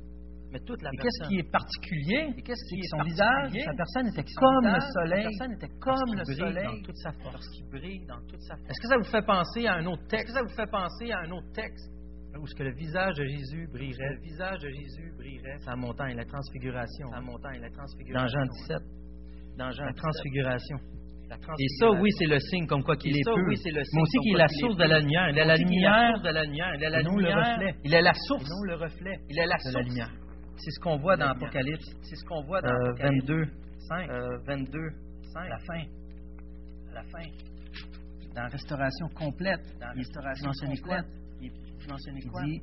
Mais 0.57 0.65
toute 0.65 0.81
la 0.81 0.89
Et 0.93 0.97
qu'est-ce 0.97 1.27
qui 1.27 1.35
est 1.39 1.51
particulier 1.51 2.33
Et 2.37 2.41
qu'est-ce 2.41 2.65
qui 2.69 2.79
est 2.79 2.87
son 2.89 3.03
visage, 3.03 3.51
sa 3.53 3.73
personne 3.73 4.07
était 4.07 4.25
comme 4.35 4.65
le 4.65 4.79
soleil, 4.81 5.23
personne 5.23 5.53
était 5.53 5.73
comme 5.79 6.13
le 6.17 6.25
soleil 6.25 6.65
dans 6.65 6.81
toute 6.83 6.97
sa 6.97 7.11
force. 7.13 7.47
brille 7.71 8.05
dans 8.07 8.21
toute 8.27 8.41
sa 8.41 8.55
force. 8.55 8.69
Est-ce 8.69 8.81
que 8.81 8.87
ça 8.87 8.97
vous 8.97 9.11
fait 9.11 9.25
penser 9.25 9.67
à 9.67 9.73
un 9.75 9.85
autre 9.85 10.01
Est-ce 10.03 10.09
texte? 10.09 10.27
que 10.27 10.33
ça 10.33 10.41
vous 10.43 10.55
fait 10.55 10.71
penser 10.71 11.11
à 11.11 11.19
un 11.19 11.31
autre 11.31 11.51
texte? 11.53 11.91
Où 12.39 12.45
ce 12.45 12.53
que 12.53 12.63
le 12.63 12.73
visage 12.75 13.15
de 13.15 13.25
Jésus 13.25 13.67
brillerait 13.71 14.13
le 14.13 14.21
visage 14.21 14.59
de 14.59 14.69
Jésus 14.69 15.11
brillerait 15.17 15.57
sa 15.61 15.75
montagne, 15.75 16.15
la 16.15 16.25
transfiguration, 16.25 17.07
sa 17.09 17.19
montagne, 17.21 17.59
la 17.61 17.69
transfiguration. 17.71 18.21
dans 18.21 18.27
Jean 18.27 18.45
17, 18.45 18.77
Dans 19.57 19.71
Jean 19.71 19.85
la 19.85 19.91
17, 19.91 19.97
transfiguration. 19.97 20.77
Et 21.59 21.67
ça, 21.79 21.89
oui, 21.91 22.09
c'est 22.17 22.25
le 22.27 22.39
signe 22.39 22.67
comme 22.67 22.83
quoi 22.83 22.95
qu'il 22.95 23.11
est 23.17 23.23
ça, 23.23 23.33
pur. 23.33 23.43
oui, 23.49 23.57
c'est 23.57 23.71
le 23.71 23.79
mais 23.79 23.83
signe 23.83 24.01
aussi 24.01 24.17
comme 24.17 24.23
qu'il 24.23 24.33
est 24.35 24.37
la 24.37 24.45
est 24.45 24.59
source 24.61 24.77
de 24.77 24.83
la 24.83 24.99
lumière. 24.99 25.29
Il 25.29 25.37
est 25.39 25.45
la 25.45 25.53
Aussi 25.53 25.61
est 25.63 25.65
lumière, 25.65 26.09
source 26.13 26.21
de 26.23 26.29
la 26.29 26.43
lumière. 26.43 26.73
Il 26.75 26.83
est 26.83 26.89
la 26.89 27.01
lumière, 27.01 27.37
reflet. 27.37 27.75
Il 27.83 27.93
est 27.93 28.01
la 28.01 28.13
source 28.13 28.49
non 28.49 28.63
le 28.63 28.75
reflet. 28.75 29.19
Il 29.29 29.39
est 29.39 29.45
la 29.45 29.55
de 29.57 29.61
source 29.61 29.75
la 29.75 29.81
lumière. 29.81 30.11
C'est 30.57 30.71
ce 30.71 30.79
qu'on 30.79 30.97
voit 30.97 31.17
dans. 31.17 31.29
Apocalypse. 31.29 31.85
C'est 32.01 32.15
ce 32.15 32.25
qu'on 32.25 32.43
voit 32.43 32.61
dans 32.61 32.69
Euh, 32.69 32.89
Apocalypse. 32.89 33.27
22, 33.27 33.45
5. 33.87 34.09
22, 34.45 34.79
5. 35.33 35.39
à 35.39 35.49
la 35.49 35.57
fin. 35.59 35.83
À 36.89 36.93
la 36.95 37.03
fin. 37.03 37.29
Dans 38.35 38.43
la 38.43 38.47
restauration 38.49 39.07
complète. 39.15 39.61
Dans 39.79 39.93
restauration 39.95 40.51
il 40.71 40.81
complète. 40.81 41.05
Il, 41.41 41.51
quoi? 42.29 42.43
dit 42.43 42.61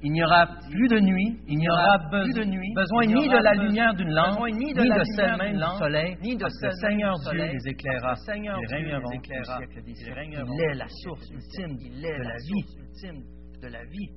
il 0.00 0.12
n'y 0.12 0.22
aura 0.22 0.46
plus 0.70 0.86
de 0.88 1.00
nuit, 1.00 1.40
il 1.48 1.58
n'y 1.58 1.68
aura 1.68 1.98
plus 2.08 2.32
de 2.32 2.44
nuit, 2.44 2.72
besoin 2.74 3.04
ni 3.06 3.28
de 3.28 3.42
la 3.42 3.54
lumière 3.54 3.94
d'une 3.94 4.10
lampe, 4.10 4.38
ni 4.52 4.72
de, 4.72 4.80
de 4.80 5.04
celle 5.16 5.36
même 5.36 5.54
du 5.54 5.58
lampe, 5.58 5.78
soleil, 5.78 6.16
ni 6.22 6.36
de 6.36 6.40
parce 6.42 6.54
que 6.54 6.70
celle 6.70 6.70
le 6.70 6.88
Seigneur 6.88 7.14
Dieu 7.18 7.44
les 7.46 7.68
éclairera. 7.68 8.14
Seigneur 8.14 8.58
Ils 8.60 8.74
régneront 8.74 9.10
des 9.10 9.18
siècles. 9.44 9.82
Il 9.86 10.60
est 10.60 10.74
la 10.74 10.86
source 10.88 11.30
ultime 11.30 11.78
siècles. 11.78 11.96
Il 11.96 12.04
est 12.06 12.18
de 12.18 12.22
la 12.22 12.36
vie. 12.36 13.60
de 13.60 13.68
la 13.68 13.84
vie. 13.86 14.08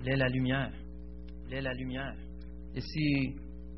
Il 0.00 0.08
est 0.08 0.16
la 0.16 0.28
lumière. 0.28 0.70
Il 1.46 1.54
est 1.54 1.60
la 1.60 1.74
lumière. 1.74 2.14
Et 2.74 2.80
c'est 2.80 3.34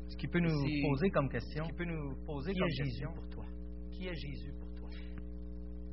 ce 0.09 0.17
qui 0.17 0.27
peut 0.27 0.39
nous 0.39 0.49
poser 0.89 1.09
comme 1.09 1.29
question, 1.29 1.63
Qui 1.65 1.73
peut 1.73 1.85
nous 1.85 2.15
poser 2.25 2.53
qui 2.53 2.59
comme 2.59 2.67
est 2.67 2.71
Jésus 2.71 2.89
question 2.91 3.13
pour 3.13 3.29
toi? 3.29 3.45
Qui 3.91 4.07
est 4.07 4.15
Jésus 4.15 4.51
pour 4.59 4.67
toi? 4.79 4.89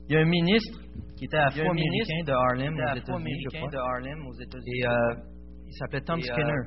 Il 0.08 0.14
y 0.14 0.16
a 0.16 0.20
un 0.20 0.24
ministre 0.24 0.80
qui 1.16 1.24
était 1.26 1.36
afro-américain 1.36 2.24
de 2.26 2.32
Harlem 2.32 2.74
aux 2.74 2.96
États-Unis, 2.96 3.42
je 3.44 3.58
crois. 3.58 3.70
de 3.70 3.76
Harlem 3.76 4.26
aux 4.26 4.34
États-Unis. 4.34 4.80
Et 4.80 4.86
euh, 4.86 5.14
il 5.66 5.72
s'appelait 5.74 6.00
Tom 6.00 6.18
Et, 6.18 6.22
euh, 6.22 6.32
Skinner. 6.32 6.62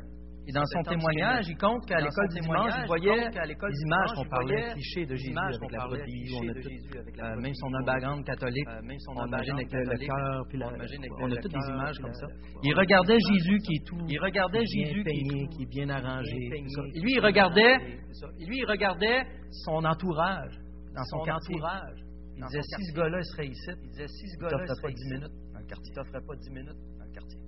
Et 0.48 0.52
dans 0.52 0.66
son 0.66 0.82
témoignage, 0.84 1.46
il 1.48 1.58
compte 1.58 1.86
qu'à 1.86 2.00
l'école 2.00 2.28
du 2.30 2.40
dimanche, 2.42 2.74
il 2.80 2.88
voyait 2.88 3.30
les 3.30 3.82
images 3.86 4.12
qu'on 4.16 4.26
parlait 4.26 4.72
clichés 4.74 5.06
de 5.06 5.16
Jésus 5.16 5.30
images 5.30 5.56
avec 5.56 5.60
qu'on 5.60 5.70
la 5.70 5.78
parlait 5.78 6.00
brebis, 6.00 6.34
on 6.34 6.48
a 6.48 7.32
euh, 7.32 7.36
même 7.42 7.54
son 7.54 7.70
background 7.86 8.26
catholique, 8.26 8.68
Euh, 8.68 8.82
même 8.82 9.00
son 9.00 9.12
on 9.18 9.28
imagine 9.28 9.54
avec 9.54 9.72
le, 9.72 9.98
cœur, 9.98 10.46
puis 10.50 10.58
la, 10.58 10.68
on 10.68 11.32
a 11.32 11.36
toutes 11.36 11.52
des 11.52 11.70
images 11.70 11.98
comme 12.00 12.14
ça. 12.14 12.28
Il 12.64 12.74
regardait 12.74 13.18
Jésus 13.20 13.58
qui 13.60 13.76
est 13.76 13.86
tout, 13.86 13.98
Il 14.08 14.20
regardait 14.20 14.66
Jésus 14.66 14.94
qui 14.94 15.00
est 15.00 15.04
peigné, 15.04 15.46
tout 15.46 15.58
qui 15.58 15.64
est 15.64 15.70
bien 15.70 15.90
arrangé. 15.90 16.36
lui, 16.96 17.14
il 17.14 17.20
regardait 17.20 17.78
lui, 18.40 18.58
il 18.58 18.66
regardait 18.66 19.24
son 19.66 19.86
entourage 19.86 20.58
dans 20.96 21.04
son, 21.06 21.18
entourage. 21.18 22.00
Il 22.36 22.44
disait, 22.46 22.62
si 22.62 22.86
ce 22.86 22.94
gars-là 22.96 23.22
serait 23.24 23.48
ici, 23.48 23.72
Il 23.84 23.90
disait, 23.90 24.08
si 24.08 24.28
ce 24.28 24.38
gars-là 24.40 24.66
serait 24.66 24.82
pas 24.82 24.90
10 24.90 24.94
ici, 24.94 25.14
minutes 25.14 25.36
dans 25.54 25.60
le 25.60 25.66
quartier. 25.66 25.92
il 25.92 25.96
t'offrait 25.96 26.26
pas 26.26 26.36
10 26.36 26.50
minutes 26.50 26.82
dans 26.98 27.06
le 27.06 27.12
quartier. 27.12 27.41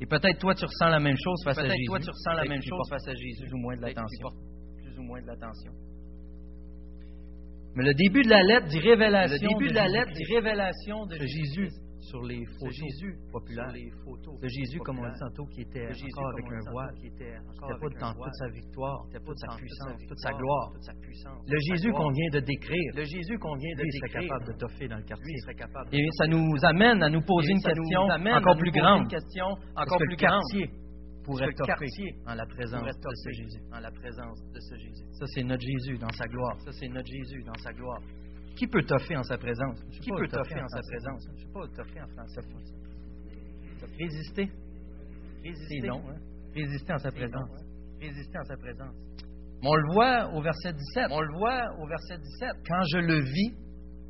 Et 0.00 0.06
peut-être 0.06 0.38
toi, 0.38 0.54
tu 0.54 0.64
ressens 0.64 0.88
la 0.90 1.00
même 1.00 1.16
chose 1.16 1.42
face 1.44 1.58
à 1.58 1.62
Peut-être 1.62 1.74
Jésus. 1.76 1.86
toi, 1.86 1.98
tu 1.98 2.10
ressens 2.10 2.30
la 2.32 2.36
Peut-être 2.42 2.48
même 2.50 2.62
chose 2.62 2.88
face 2.88 3.08
à 3.08 3.14
Jésus. 3.14 3.42
Plus 3.42 3.52
ou 3.54 3.58
moins 3.58 3.76
de 3.76 3.80
Peut-être 3.80 3.96
l'attention. 3.96 4.28
plus 4.82 4.98
ou 4.98 5.02
moins 5.02 5.20
de 5.22 5.26
l'attention. 5.26 5.72
Mais 7.74 7.84
le 7.84 7.94
début 7.94 8.22
de 8.22 8.28
la 8.30 8.42
lettre 8.42 8.66
dit 8.68 8.78
révélation. 8.80 9.48
Le 9.48 9.54
début 9.58 9.68
de 9.68 9.74
la 9.74 9.88
lettre 9.88 10.12
dit 10.12 10.24
révélation 10.34 11.06
de 11.06 11.16
Jésus 11.16 11.68
sur 12.08 12.22
les 12.22 12.44
photos 12.58 12.74
Jésus 12.74 13.16
populaires. 13.30 13.72
les 13.72 13.90
photos 14.04 14.40
De 14.40 14.48
Jésus, 14.48 14.78
comme 14.80 14.98
on 14.98 15.08
dit 15.08 15.18
tantôt, 15.18 15.46
qui 15.46 15.60
était 15.62 15.88
Jésus, 15.92 16.06
encore 16.16 16.32
avec 16.32 16.46
un 16.46 16.70
voile. 16.70 16.94
qui 16.94 17.10
C'était 17.10 17.34
pas 17.60 18.00
dans 18.00 18.14
toute 18.14 18.34
sa 18.34 18.48
victoire, 18.48 19.06
toute 19.12 19.38
sa 19.38 19.56
puissance, 19.56 20.00
toute 20.08 20.18
sa 20.18 20.32
gloire. 20.32 20.72
Le 21.46 21.58
Jésus 21.70 21.92
qu'on 21.92 22.10
vient 22.10 22.30
de 22.32 22.40
décrire, 22.40 22.92
Le 22.94 23.04
Jésus 23.04 23.38
qu'on 23.38 23.56
vient 23.56 23.74
de 23.76 23.82
lui, 23.82 23.90
il 23.92 23.98
serait 23.98 24.26
capable 24.26 24.46
de 24.46 24.58
toffer 24.58 24.88
dans 24.88 24.96
le 24.96 25.02
quartier. 25.02 25.34
Et 25.92 26.08
ça 26.12 26.26
nous 26.26 26.56
amène 26.62 27.02
à 27.02 27.10
nous 27.10 27.22
poser 27.22 27.52
une 27.52 27.62
question 27.62 28.00
encore 28.02 28.56
plus 28.56 28.70
grande. 28.70 29.02
Une 29.02 29.08
question 29.08 29.46
Est-ce 29.56 29.82
encore 29.82 29.98
plus 29.98 30.16
quartier 30.16 30.70
pourrait 31.24 31.52
quartier 31.52 32.14
en 32.26 32.34
la 32.34 32.46
présence 32.46 32.84
de 32.84 33.14
ce 33.14 33.30
Jésus? 33.30 33.60
en 33.72 33.80
la 33.80 33.90
présence 33.90 34.40
de 34.54 34.60
ce 34.60 34.74
Jésus. 34.76 35.04
Ça, 35.12 35.26
c'est 35.26 35.42
notre 35.42 35.62
Jésus 35.62 35.98
dans 35.98 36.12
sa 36.12 36.26
gloire. 36.26 36.56
Ça, 36.60 36.72
c'est 36.72 36.88
notre 36.88 37.06
Jésus 37.08 37.42
dans 37.44 37.58
sa 37.62 37.72
gloire. 37.72 38.00
Qui 38.58 38.66
peut 38.66 38.82
toffer 38.82 39.16
en 39.16 39.22
sa 39.22 39.38
présence? 39.38 39.80
Qui 40.02 40.10
peut 40.10 40.26
toffer 40.26 40.60
en 40.60 40.68
sa 40.68 40.80
présence? 40.80 41.24
Je 41.26 41.32
ne 41.32 41.36
sais 41.36 41.52
pas 41.52 41.68
toffer 41.68 42.00
en 42.00 42.08
français. 42.08 42.40
Résister. 43.98 44.50
Résister. 45.44 45.80
C'est 45.80 45.86
long, 45.86 46.02
hein? 46.08 46.16
Résister 46.54 46.92
en 46.92 46.98
sa 46.98 47.10
présence. 47.12 47.50
Résister 48.00 48.38
en 48.38 48.44
sa 48.44 48.56
présence. 48.56 48.94
Mais 49.62 49.68
on 49.68 49.74
le 49.76 49.92
voit 49.92 50.34
au 50.34 50.42
verset 50.42 50.72
17. 50.72 51.06
On 51.10 51.20
le 51.20 51.38
voit 51.38 51.62
au 51.80 51.86
verset 51.86 52.18
17. 52.18 52.48
Quand 52.66 52.82
je 52.92 52.98
le 52.98 53.20
vis, 53.20 53.54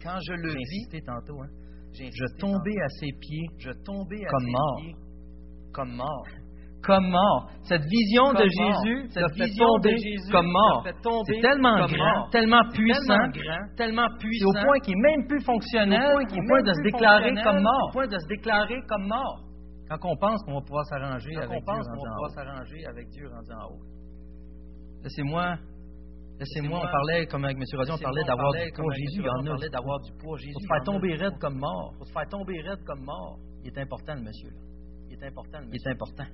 Quand 0.03 0.19
je 0.27 0.33
le 0.33 0.53
vis, 0.55 1.05
tantôt, 1.05 1.43
hein, 1.43 1.49
je 1.93 2.37
tombais 2.39 2.81
à 2.81 2.89
ses 3.01 3.13
pieds 3.21 3.47
je 3.59 3.71
tombais 3.85 4.25
à 4.25 4.31
comme 4.31 4.45
ses 4.45 4.53
mort. 4.53 4.77
pieds 4.81 4.95
comme 5.73 5.93
mort. 5.95 6.27
Comme 6.83 7.09
mort. 7.11 7.51
Cette 7.63 7.83
vision 7.85 8.33
de. 8.33 8.45
Jésus, 8.45 9.09
Cette 9.11 9.33
vision 9.35 9.79
de 9.83 9.91
Jésus 9.91 10.31
comme 10.31 10.51
mort. 10.51 10.85
C'est 11.27 11.41
tellement 11.41 11.87
grand, 11.87 12.29
tellement 12.31 12.63
puissant, 12.73 13.31
tellement 13.77 14.09
puissant, 14.19 14.49
au 14.49 14.53
point 14.53 14.79
qu'il 14.81 14.95
n'est 14.95 15.17
même 15.17 15.27
plus 15.27 15.41
fonctionnel, 15.45 16.15
au 16.15 16.47
point 16.49 16.63
de 16.63 16.73
se 16.73 16.83
déclarer 16.83 17.35
comme 17.43 17.63
mort. 17.63 17.89
Au 17.89 17.93
point 17.93 18.07
de 18.07 18.19
se 18.19 18.27
déclarer 18.29 18.81
comme 18.89 19.07
mort. 19.07 19.45
Quand 19.89 19.97
on 20.05 20.17
pense 20.17 20.43
qu'on 20.45 20.55
va 20.55 20.61
pouvoir 20.61 20.85
s'arranger 20.85 21.37
avec 21.37 21.49
on 21.51 21.65
pense 21.65 21.81
Dieu 21.81 21.93
qu'on 21.93 21.97
rendu 21.97 22.05
va 22.05 22.11
en 22.11 22.15
pouvoir 22.15 22.31
haut. 22.31 22.35
s'arranger 22.35 22.87
avec 22.87 23.09
Dieu 23.09 23.29
rendu 23.29 23.53
en 23.53 23.73
haut. 23.73 23.81
Laissez-moi, 25.03 25.57
laissez-moi, 26.39 26.79
on 26.79 26.91
parlait, 26.93 27.27
comme 27.27 27.45
avec 27.45 27.57
M. 27.57 27.63
Rodion, 27.73 27.95
on 27.95 27.99
parlait 27.99 28.25
d'avoir 28.25 28.53
du 28.53 28.73
poids. 28.73 28.93
Jésus, 28.93 29.29
en 29.29 29.45
parlait 29.45 29.69
d'avoir 29.71 30.01
du 30.01 30.13
poids. 30.21 30.37
Jésus, 30.37 30.53
Pour 30.53 30.63
se 30.63 30.67
faire 30.67 30.85
tomber 30.85 31.15
raide 31.15 31.39
comme 31.41 31.59
mort, 31.59 31.95
Pour 31.97 32.07
se 32.07 32.13
faire 32.13 32.29
tomber 32.29 32.61
raide 32.61 32.85
comme 32.85 33.05
mort. 33.05 33.39
il 33.65 33.69
est 33.69 33.79
important, 33.79 34.15
le 34.15 34.23
monsieur. 34.23 34.51
Là. 34.51 34.61
Il 35.11 35.15
est 35.17 35.27
important. 35.27 35.59
le 35.61 35.69
Il 35.73 35.77
est 35.77 35.91
important. 35.91 36.27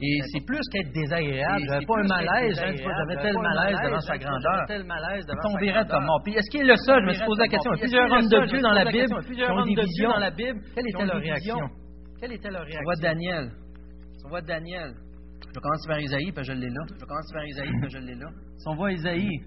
Et 0.00 0.20
C'est 0.32 0.44
plus 0.44 0.60
qu'être 0.72 0.92
désagréable. 0.92 1.64
J'avais 1.68 1.86
pas 1.86 1.98
un 1.98 2.08
malaise, 2.08 2.54
j'avais 2.54 3.16
tel 3.22 3.34
malaise 3.34 3.76
devant 3.82 4.00
sa 4.00 4.18
grandeur. 4.18 4.64
tel 4.68 4.84
malaise 4.84 5.24
devant 5.26 5.40
sa 5.40 5.48
Tomber 5.48 5.66
raide 5.72 5.74
grandeur. 5.74 5.98
comme 5.98 6.04
mort. 6.06 6.20
Puis 6.22 6.34
est-ce 6.34 6.50
qu'il 6.50 6.60
est 6.60 6.72
le 6.72 6.76
seul? 6.76 7.00
Je 7.00 7.06
me 7.06 7.12
suis 7.12 7.24
posé 7.24 7.42
la 7.42 7.48
question. 7.48 7.70
Plusieurs 7.72 8.12
hommes 8.12 8.28
de 8.28 8.46
Dieu 8.46 8.60
dans 8.60 8.72
la 8.72 8.84
Bible 8.84 9.14
ont 9.14 9.64
des 9.64 9.74
visions. 9.82 10.10
dans 10.10 10.18
la 10.18 10.30
Bible. 10.30 10.60
Quelle 10.74 10.88
était 10.88 11.06
leur 11.06 11.16
réaction? 11.20 11.56
Quelle 12.20 12.32
était 12.32 12.50
leur 12.50 12.62
On 12.62 12.64
réaction? 12.64 12.84
voit 12.84 12.96
Daniel. 12.96 13.50
On 14.24 14.28
voit 14.28 14.42
Daniel. 14.42 14.92
Je 15.54 15.60
commence 15.60 15.86
par 15.86 15.98
Isaïe, 16.00 16.32
puis 16.32 16.44
je 16.44 16.52
l'ai 16.52 16.68
là. 16.68 16.82
Je 17.00 17.04
commence 17.04 17.32
par 17.32 17.44
Isaïe, 17.46 17.70
puis 17.80 17.90
je 17.90 17.98
l'ai 17.98 18.14
là. 18.14 18.26
Si 18.58 18.68
on 18.68 18.74
voit 18.74 18.92
Isaïe, 18.92 19.40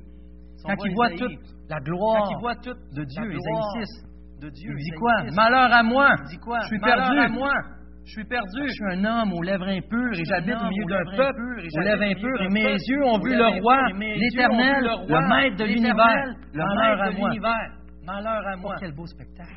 on 0.65 0.69
quand 0.69 0.85
il 0.85 0.93
voit 0.95 1.09
toute 1.11 1.39
la 1.69 1.79
gloire 1.79 2.27
de 2.31 3.03
Dieu, 3.03 3.31
Isaïe 3.31 3.37
gloire 3.43 3.73
6, 3.83 4.41
de 4.41 4.49
Dieu, 4.49 4.71
il 4.77 4.83
dit 4.83 4.97
quoi? 4.97 5.13
6, 5.29 5.35
Malheur 5.35 5.71
à 5.73 5.83
moi! 5.83 6.09
Je 6.17 6.67
suis 6.67 6.79
Malheur 6.79 7.09
perdu. 7.09 7.33
Je 8.09 8.13
suis 8.13 8.25
perdu. 8.25 8.61
Je 8.65 8.71
suis 8.73 8.89
un 8.97 9.05
homme 9.05 9.33
aux 9.33 9.43
lèvres 9.43 9.67
impures 9.67 10.13
et 10.17 10.25
j'habite 10.25 10.55
au 10.57 10.67
milieu 10.67 10.85
d'un 10.89 11.15
peuple 11.15 11.61
aux 11.77 11.79
lèvres 11.81 12.01
impures 12.01 12.41
et 12.41 12.49
mes 12.49 12.73
yeux 12.73 13.05
ont 13.05 13.19
vu 13.19 13.35
le 13.37 13.61
roi, 13.61 13.77
l'éternel, 13.93 14.83
le 15.07 15.29
maître 15.29 15.57
de 15.57 15.65
l'univers. 15.65 16.25
Malheur 16.55 17.01
à 17.01 17.11
moi. 17.11 17.29
l'univers. 17.29 17.69
Malheur 18.03 18.47
à 18.47 18.55
moi. 18.55 18.73
Oh, 18.75 18.79
quel 18.79 18.93
beau 18.95 19.05
spectacle. 19.05 19.53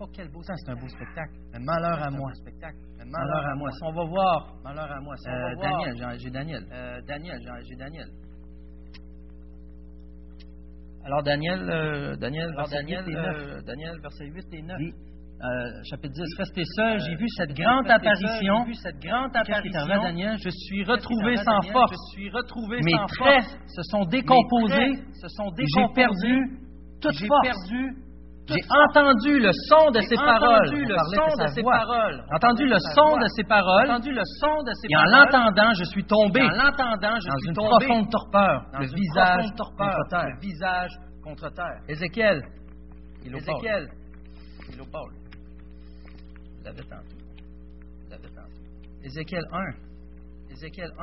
Oh, 0.00 0.06
quel 0.16 0.30
beau 0.30 0.42
Ça, 0.42 0.54
c'est 0.56 0.70
un 0.72 0.76
beau 0.76 0.88
spectacle. 0.88 1.34
Mais 1.52 1.58
malheur 1.60 2.02
à 2.02 2.10
moi. 2.10 2.32
spectacle. 2.32 2.78
Malheur 3.04 3.46
à 3.46 3.54
moi. 3.56 3.70
Si 3.70 3.84
on 3.84 3.92
va 3.92 4.04
voir 4.04 4.54
Malheur 4.64 4.90
à 4.90 5.00
moi. 5.00 5.14
Si 5.18 5.28
on 5.28 5.32
euh, 5.32 5.42
va 5.42 5.54
Daniel, 5.56 6.18
j'ai- 6.18 6.30
Daniel. 6.30 6.62
euh, 6.72 7.00
Daniel, 7.06 7.38
j'ai- 7.68 7.76
Daniel. 7.76 8.06
Alors 11.04 11.22
Daniel, 11.22 11.60
euh, 11.68 12.16
Daniel, 12.16 12.48
Alors 12.56 12.68
verset 12.68 12.76
Daniel, 12.76 13.04
8 13.06 13.10
et 13.10 13.14
9. 13.14 13.36
euh, 13.36 13.60
Daniel, 13.66 14.00
verset 14.00 14.26
8 14.26 14.46
et 14.54 14.62
9 14.62 14.78
euh, 15.40 15.82
chapitre 15.88 16.12
10, 16.12 16.36
restez 16.36 16.64
seuls, 16.76 16.96
euh, 16.96 17.04
j'ai 17.06 17.16
vu 17.16 17.24
cette 17.36 17.54
grande 17.54 17.90
apparition. 17.90 18.64
Vu 18.66 18.74
cette 18.74 19.00
grande 19.00 19.34
apparition. 19.34 20.02
Daniel? 20.02 20.36
Je 20.36 20.50
suis 20.50 20.84
retrouvé 20.84 21.36
sans 21.36 21.62
force. 21.72 21.96
Mes 22.84 22.92
traits 23.16 23.48
se 23.66 23.82
sont 23.90 24.04
décomposés. 24.04 25.00
J'ai 25.64 25.86
perdu 25.94 26.36
toute 27.00 27.16
force. 27.26 27.58
J'ai 28.48 28.60
entendu 28.68 29.38
le 29.38 29.50
son 29.68 29.90
de 29.92 30.00
ses 30.00 30.16
paroles. 30.16 30.66
Entendu 30.66 30.84
le 30.84 30.96
son 31.14 31.42
de 31.42 31.48
ses 31.48 31.62
paroles. 31.62 32.20
entendu 32.34 32.66
le 32.66 32.78
son 32.90 33.16
de 33.16 33.28
ses 33.28 33.44
paroles 33.44 33.88
Et 34.90 34.96
en 34.96 35.04
l'entendant, 35.04 35.72
je 35.72 35.84
suis 35.84 36.04
tombé. 36.04 36.40
dans 36.40 37.38
une 37.46 37.54
profonde 37.54 38.10
torpeur. 38.10 38.66
le 38.78 38.86
visage 38.86 39.46
contre 39.56 40.08
terre. 40.10 40.26
Le 40.26 40.40
visage 40.40 40.90
contre 41.22 41.48
terre. 41.54 41.80
Ézéchiel. 41.88 42.42
Ézéchiel. 43.24 43.88
Paul 44.90 45.19
l'avais 48.10 48.28
Ézéchiel 49.02 49.42
1. 49.52 49.58
1. 50.98 51.02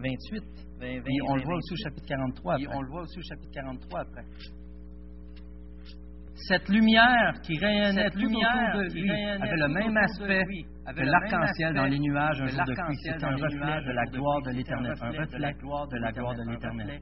28. 0.00 0.42
Et 0.80 1.22
on 1.26 1.36
le 1.36 1.42
voit 1.42 1.56
aussi 1.56 1.72
au 1.72 1.76
chapitre 1.76 2.06
43 2.06 2.54
après. 2.54 2.66
On 2.74 2.82
le 2.82 2.88
voit 2.88 3.02
aussi 3.02 3.18
au 3.18 3.22
chapitre 3.22 3.52
43 3.52 4.00
après. 4.00 4.24
Cette 6.46 6.68
lumière 6.68 7.32
qui 7.42 7.58
rayonnait 7.58 8.10
tout 8.10 8.18
lumière 8.18 8.74
autour 8.74 8.82
de 8.82 8.94
lui 8.94 9.10
avait 9.10 9.56
le 9.56 9.68
même 9.68 9.96
aspect 9.96 10.44
que 10.94 11.02
l'arc-en-ciel 11.02 11.74
dans 11.74 11.86
les 11.86 11.98
nuages 11.98 12.40
un 12.40 12.46
jour 12.46 12.64
de. 12.64 12.74
C'est 13.02 13.24
un 13.24 13.34
reflet 13.34 13.84
de 13.84 13.92
la 13.92 14.04
gloire 14.04 14.42
de 14.42 14.50
l'Éternel. 14.50 14.94
Un 15.00 15.08
reflet 15.08 15.26
de 15.26 15.42
la 15.42 15.52
gloire 15.52 15.86
de 15.88 16.50
l'Éternel. 16.50 17.00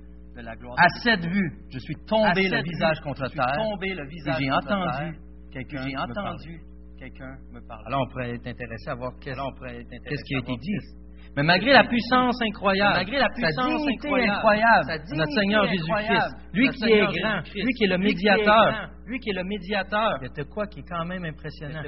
À 0.76 0.88
cette 1.02 1.24
vue, 1.24 1.52
je 1.70 1.78
suis 1.78 1.96
tombé 2.06 2.48
le 2.48 2.62
visage 2.62 3.00
contre 3.00 3.28
terre. 3.28 4.38
J'ai 4.38 4.50
entendu 4.50 5.18
quelqu'un. 5.52 5.82
J'ai 5.82 5.96
entendu 5.96 6.60
Quelqu'un 6.98 7.36
me 7.52 7.60
parle. 7.60 7.82
Alors, 7.86 8.06
on 8.06 8.10
pourrait 8.10 8.34
être 8.34 8.46
intéressé 8.46 8.88
à 8.88 8.94
voir 8.94 9.12
qu'est-ce 9.20 9.36
qu 9.36 10.24
qui 10.24 10.34
a 10.34 10.38
été 10.38 10.56
dit. 10.56 10.78
Mais 11.36 11.42
malgré 11.42 11.72
la 11.72 11.84
puissance 11.84 12.40
incroyable, 12.40 12.96
malgré 12.96 13.18
la 13.18 13.28
puissance 13.28 13.82
sa 13.84 13.90
incroyable, 13.90 14.32
incroyable 14.32 15.02
notre 15.14 15.32
Seigneur 15.32 15.66
Jésus-Christ, 15.66 16.36
lui 16.54 16.68
qui 16.70 16.84
est 16.84 17.06
grand, 17.20 17.40
lui 17.54 17.72
qui 17.74 17.84
est 17.84 17.88
le 17.88 17.98
médiateur, 17.98 18.90
lui 19.04 19.18
qui 19.18 19.30
est 19.30 19.34
le 19.34 19.44
médiateur, 19.44 20.18
il 20.22 20.28
y 20.28 20.30
a 20.30 20.42
de 20.42 20.48
quoi 20.48 20.66
qui 20.66 20.80
est 20.80 20.88
quand 20.88 21.04
même 21.04 21.24
impressionnant. 21.26 21.82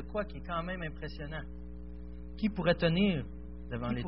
Qui 2.36 2.50
pourrait 2.50 2.74
tenir 2.74 3.24
devant 3.70 3.88
les 3.88 4.02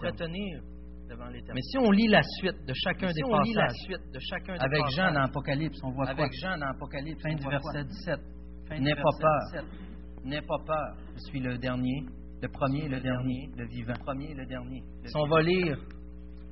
Mais 1.55 1.63
si 1.63 1.79
on 1.79 1.91
lit 1.91 2.09
la 2.09 2.23
suite 2.23 2.67
de 2.69 2.75
chacun 2.75 3.11
des 3.11 3.23
passages, 3.23 4.61
avec 4.61 4.83
Jean 4.95 5.13
dans 5.13 5.23
Apocalypse, 5.23 5.81
on 5.83 5.91
voit 5.91 6.09
avec 6.09 6.29
quoi? 6.29 6.37
Jean 6.43 6.59
dans 6.59 6.69
Apocalypse, 6.69 7.23
fin 7.23 7.35
du 7.35 7.43
verset 7.49 7.85
17. 7.85 8.21
N'aie 8.79 8.95
pas 8.95 9.11
peur. 9.21 9.65
N'aie 10.25 10.43
pas 10.43 10.59
peur. 10.67 10.97
Je 11.15 11.21
suis 11.31 11.41
le 11.41 11.59
dernier, 11.59 12.05
le 12.43 12.49
premier, 12.49 12.89
le, 12.89 12.97
le 12.97 13.01
dernier, 13.01 13.49
le 13.57 13.67
vivant. 13.67 13.95
Le 13.99 14.05
premier, 14.05 14.35
le 14.35 14.47
dernier. 14.47 14.83
On 15.15 15.27
va 15.27 15.43
lire 15.43 15.79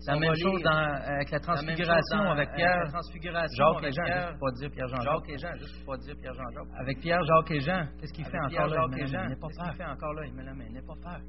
la 0.07 0.15
euh, 0.15 0.19
même 0.19 0.35
chose 0.37 0.63
dans, 0.63 0.71
avec 0.71 1.29
euh, 1.29 1.33
la 1.33 1.41
transfiguration 1.41 2.21
avec 2.31 2.53
Pierre, 2.55 2.83
avec 2.83 2.93
Jacques 2.93 3.25
et 3.25 3.43
Jean, 3.51 3.81
Pierre, 3.83 4.17
juste 4.17 4.39
pour 4.39 4.53
dire 4.53 4.71
Pierre 4.71 4.89
Jean. 4.89 5.03
Jacques 5.03 5.29
et 5.29 5.39
Jean, 5.39 5.57
juste 5.57 5.85
pour 5.85 5.99
dire 5.99 6.15
Pierre 6.21 6.35
Jean. 6.35 6.45
Avec 6.79 7.01
Pierre, 7.01 7.25
Jacques 7.25 7.51
et 7.51 7.61
Jean, 7.61 7.87
qu'est-ce 7.99 8.13
qu'il 8.13 8.25
fait, 8.25 8.39
encore 8.39 8.67
là? 8.69 8.87
Il 8.87 8.93
me 8.93 8.99
Qu'est-ce 8.99 9.63
qu'il 9.65 9.77
fait 9.77 9.85
encore 9.85 10.13
là? 10.15 10.23
Il 10.27 10.35
me 10.35 10.43
la 10.45 10.55
met, 10.55 10.69
n'aie 10.69 10.83
pas 10.83 10.95
peur. 11.03 11.21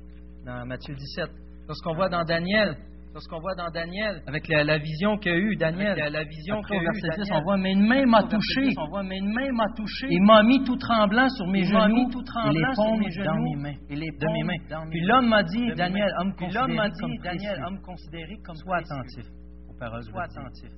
Dans 0.45 0.65
Matthieu 0.65 0.93
17, 0.93 1.29
lorsqu'on 1.67 1.95
voit 1.95 2.09
dans 2.09 2.23
Daniel, 2.23 2.77
Lorsqu'on 3.11 3.39
voit 3.39 3.55
dans 3.55 3.69
Daniel, 3.71 4.21
avec 4.27 4.47
la, 4.47 4.77
vision 4.77 5.17
qu'a 5.17 5.35
eue 5.35 5.55
Daniel, 5.55 5.97
la, 5.97 6.23
vision 6.23 6.61
qu'a 6.61 6.75
eue 6.75 6.85
verset 6.85 7.23
10, 7.23 7.31
on 7.31 7.41
voit 7.41 7.57
Mes 7.57 7.75
mains 7.75 8.05
m'a 8.05 8.23
touché, 8.23 8.69
on 8.77 8.87
voit 8.87 9.03
Mes 9.03 9.19
mains 9.19 9.51
m'a 9.51 9.67
touché, 9.75 10.07
et 10.11 10.19
m'a 10.19 10.43
mis 10.43 10.63
tout 10.63 10.77
tremblant 10.77 11.27
sur 11.29 11.47
mes 11.47 11.63
genoux, 11.63 12.09
tout 12.11 12.21
et 12.21 12.53
les 12.53 12.61
paumes 12.75 12.99
mes 12.99 13.09
genoux, 13.09 13.25
dans 13.25 13.35
mes 13.35 13.55
mains, 13.55 13.77
et 13.89 13.95
les 13.95 14.11
de 14.11 14.33
mes 14.33 14.43
mains. 14.43 14.87
Puis 14.91 15.01
l'homme 15.01 15.27
m'a 15.27 15.43
dit, 15.43 15.73
Daniel, 15.75 16.11
homme 16.19 17.81
considéré 17.81 18.37
comme 18.45 18.55
sois 18.55 18.77
attentif 18.77 19.25
aux 19.69 20.19
attentif. 20.19 20.69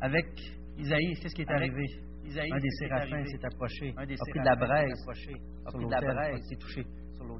Avec 0.00 0.26
Isaïe, 0.78 1.14
c'est 1.20 1.28
ce 1.28 1.34
qui 1.34 1.42
est 1.42 1.50
arrivé. 1.50 1.84
Isaïe, 2.24 2.50
un 2.52 2.60
des 2.60 2.70
séraphins 2.70 3.24
s'est 3.26 3.44
approché, 3.44 3.94
a 3.96 4.04
pris 4.04 4.40
de 4.40 4.44
la 4.44 4.56
braise, 4.56 5.06
a 5.66 5.70
pris 5.70 5.84
de 5.84 5.90
la 5.90 6.00
braise, 6.00 6.40
s'est 6.48 6.56
touché. 6.56 6.84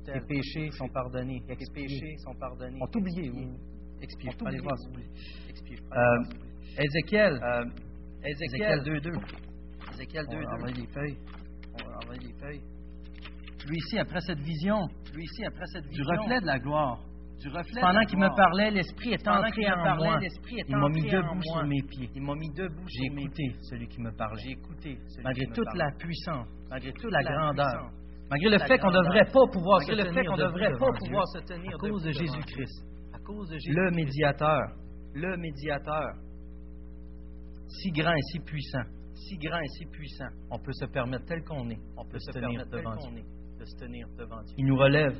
Les 0.06 0.20
péchés 0.20 0.70
sont 0.72 0.88
pardonnés. 0.88 1.42
Les 1.48 1.56
péchés 1.56 2.16
sont 2.18 2.34
pardonnés. 2.34 2.78
On 2.80 2.86
t'oubliait, 2.86 3.30
Expire, 4.02 4.32
je 4.32 4.36
peux 4.38 4.46
aller 4.46 4.60
voir, 4.60 4.76
s'il 4.78 4.88
vous 4.88 4.94
plaît. 4.94 5.08
Ézéchiel. 6.78 7.40
Ézéchiel 8.24 8.80
2.2. 8.80 9.12
Ézéchiel 9.94 10.24
2.2. 10.26 10.44
On 10.46 10.62
va 10.62 10.70
les 10.70 10.86
feuilles. 10.86 11.18
On 11.74 11.88
va 11.88 11.96
envoyer 12.02 12.20
les 12.26 12.34
feuilles. 12.34 12.62
Lui 13.68 13.78
ici, 13.78 13.98
après 13.98 14.20
cette 14.20 14.38
vision, 14.40 14.78
lui 15.14 15.24
ici, 15.24 15.44
après 15.44 15.66
cette 15.66 15.86
vision, 15.86 16.04
du 16.04 16.18
reflet 16.18 16.40
de 16.40 16.46
la 16.46 16.58
gloire, 16.58 17.00
du 17.40 17.48
reflet 17.48 17.80
pendant 17.80 18.04
qu'il 18.04 18.18
me 18.18 18.28
parlait, 18.36 18.70
l'esprit 18.70 19.10
est 19.10 19.28
entré 19.28 19.70
en 19.72 19.82
parlait, 19.82 20.06
moi. 20.06 20.20
Il 20.68 20.76
m'a 20.76 20.88
mis 20.88 21.02
debout 21.02 21.42
sur 21.42 21.64
mes 21.64 21.82
pieds. 21.82 22.10
Il 22.14 22.22
m'a 22.22 22.34
mis 22.34 22.50
debout 22.50 22.84
J'ai 22.86 23.06
écouté 23.06 23.56
celui 23.62 23.88
qui 23.88 24.00
me 24.00 24.12
parlait. 24.12 24.40
J'ai 24.44 24.52
écouté 24.52 24.98
malgré 25.24 25.46
toute 25.46 25.74
la 25.74 25.90
puissance, 25.98 26.46
malgré 26.70 26.92
toute 26.92 27.10
la 27.10 27.22
grandeur, 27.22 27.90
malgré 28.30 28.50
le 28.50 28.58
fait 28.58 28.78
qu'on 28.78 28.90
ne 28.90 29.02
devrait 29.02 29.24
pas 29.24 29.46
pouvoir 29.52 29.80
se 29.82 31.38
tenir 31.40 31.74
à 31.74 31.78
cause 31.78 32.02
de 32.04 32.12
Jésus-Christ 32.12 32.84
le 33.28 33.90
médiateur, 33.90 34.60
le 35.14 35.36
médiateur, 35.36 36.14
si 37.68 37.90
grand 37.90 38.14
et 38.14 38.22
si 38.32 38.40
puissant, 38.40 38.84
si 39.14 39.36
grand 39.38 39.58
et 39.58 39.68
si 39.78 39.86
puissant, 39.86 40.28
on 40.50 40.58
peut 40.58 40.72
se 40.72 40.86
permettre 40.86 41.24
tel 41.26 41.42
qu'on 41.44 41.68
est, 41.70 41.80
on 41.96 42.04
peut 42.04 42.18
se, 42.18 42.30
permettre 42.30 42.70
devant 42.70 42.96
Dieu. 42.96 43.18
Est, 43.18 43.58
de 43.58 43.64
se 43.64 43.76
tenir 43.76 44.06
devant 44.18 44.42
Dieu. 44.42 44.54
Il 44.58 44.66
nous 44.66 44.76
relève. 44.76 45.16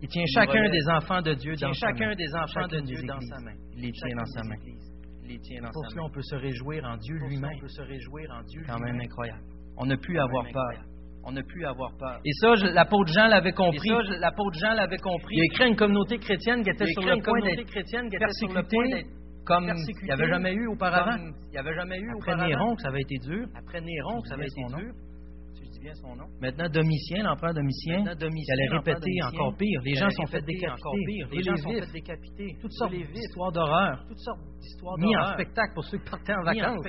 Il 0.00 0.08
tient 0.08 0.24
chacun 0.32 0.68
des 0.70 0.88
enfants 0.90 1.22
de 1.22 1.34
Dieu 1.34 1.54
dans 1.56 1.72
sa 1.72 1.86
main. 1.88 1.96
chacun 1.96 2.14
des 2.14 2.34
enfants 2.34 2.68
de 2.68 2.80
Dieu 2.80 3.02
dans 3.06 3.20
sa 3.20 3.40
main. 3.40 3.54
Il 3.74 3.82
les 3.82 3.92
tient 3.92 4.16
dans 4.16 4.26
sa 4.26 4.42
main. 4.44 4.56
Pour 5.72 5.90
cela, 5.90 6.02
on 6.04 6.10
peut 6.10 6.22
se 6.22 6.36
réjouir 6.36 6.84
en 6.84 6.96
Dieu 6.96 7.16
lui-même. 7.18 7.58
Quand 8.66 8.78
même 8.78 9.00
incroyable. 9.00 9.42
On 9.76 9.86
n'a 9.86 9.96
plus 9.96 10.18
à 10.18 10.24
avoir 10.24 10.44
peur. 10.52 10.84
On 11.24 11.32
n'a 11.32 11.42
plus 11.42 11.64
avoir 11.66 11.90
peur. 11.98 12.20
Et 12.24 12.32
ça, 12.32 12.54
l'apôtre 12.54 13.12
Jean 13.12 13.26
l'avait 13.26 13.52
compris. 13.52 13.90
l'apôtre 14.20 14.58
Jean 14.58 14.72
l'avait 14.74 14.98
compris. 14.98 15.36
Il 15.36 15.42
a 15.42 15.44
écrit 15.44 15.68
une 15.68 15.76
communauté 15.76 16.18
chrétienne 16.18 16.62
qui 16.62 16.70
était 16.70 16.86
sur 16.86 17.02
le 17.02 17.22
point 17.22 17.40
d'être 17.42 18.18
persécutée 18.18 19.06
comme 19.44 19.64
il 19.64 20.04
n'y 20.04 20.10
avait 20.10 20.28
jamais 20.28 20.52
eu 20.52 20.66
auparavant. 20.68 21.16
Il 21.50 21.58
avait 21.58 21.74
jamais 21.74 21.98
eu 21.98 22.10
Après. 22.18 22.36
Néron, 22.36 22.76
que 22.76 22.82
ça 22.82 22.88
avait 22.88 23.00
été 23.00 23.16
dur. 23.16 23.46
Après 23.56 23.80
Néron, 23.80 24.20
que 24.20 24.28
ça 24.28 24.34
avait 24.34 24.46
été 24.46 24.62
dur. 24.76 24.92
Bien 25.80 25.94
son 25.94 26.16
nom. 26.16 26.24
Maintenant, 26.40 26.68
Domitien, 26.68 27.22
l'empereur 27.22 27.54
Domitien, 27.54 28.02
Domitien 28.02 28.54
allait 28.54 28.78
répéter 28.78 29.22
encore 29.22 29.56
pire. 29.56 29.80
Les 29.84 29.94
gens 29.94 30.10
sont 30.10 30.26
faits 30.26 30.44
décapiter. 30.44 31.24
Les 31.30 31.42
gens 31.42 31.54
sont 31.54 31.70
faits 31.70 31.92
décapiter. 31.92 32.56
Toutes 32.60 32.72
sortes 32.72 32.92
d'histoires 32.92 33.52
d'horreur. 33.52 34.04
Toutes 34.08 34.18
sortes 34.18 34.40
d'histoires 34.60 34.96
d'horreur. 34.98 35.22
Mis 35.22 35.30
en 35.30 35.34
spectacle 35.34 35.74
pour 35.74 35.84
ceux 35.84 35.98
qui 35.98 36.10
partaient 36.10 36.34
en 36.34 36.42
vacances. 36.42 36.84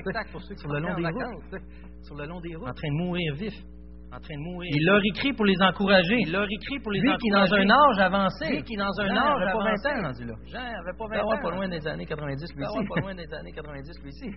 Sur 0.57 0.69
le 0.69 0.79
long 0.79 0.95
des 0.95 1.05
routes. 1.05 1.61
Sur 2.01 2.15
le 2.15 2.25
long 2.25 2.41
des 2.41 2.55
routes. 2.55 2.67
En 2.67 2.73
train 2.73 2.89
de 2.89 2.97
mourir 2.97 3.35
vifs 3.35 3.63
en 4.11 4.19
train 4.19 4.35
de 4.35 4.41
mourir. 4.41 4.71
Il 4.73 4.85
leur 4.85 5.01
écrit 5.05 5.33
pour 5.33 5.45
les 5.45 5.61
encourager. 5.61 6.17
Il 6.19 6.31
leur 6.31 6.49
écrit 6.49 6.79
pour 6.79 6.91
les 6.91 6.99
Lui 6.99 7.09
encourager. 7.09 7.21
qui 7.21 7.61
est 7.61 7.65
dans 7.65 7.73
un 7.73 7.89
âge 7.89 7.99
avancé. 7.99 8.49
Lui 8.49 8.63
qui 8.63 8.73
est 8.73 8.77
dans 8.77 8.99
un 8.99 9.07
Jean 9.07 9.17
âge 9.17 9.41
avait 9.41 9.51
avancé. 9.51 9.83
Pas 9.83 9.93
20 9.93 9.99
ans, 9.99 10.25
là. 10.25 10.35
Jean 10.45 10.59
avait 10.59 10.97
pas 10.97 11.05
20 11.05 11.15
ans. 11.15 11.19
Avoir 11.19 11.37
hein. 11.37 11.41
pas 11.41 11.51
loin 11.51 11.69
des 11.69 11.87
années 11.87 12.05
90, 12.05 12.55
lui 12.55 12.63
ici. 12.63 12.87
pas 12.89 13.01
loin 13.01 13.15
des 13.15 13.33
années 13.33 13.51
90, 13.51 14.03
lui 14.03 14.09
ici. 14.09 14.29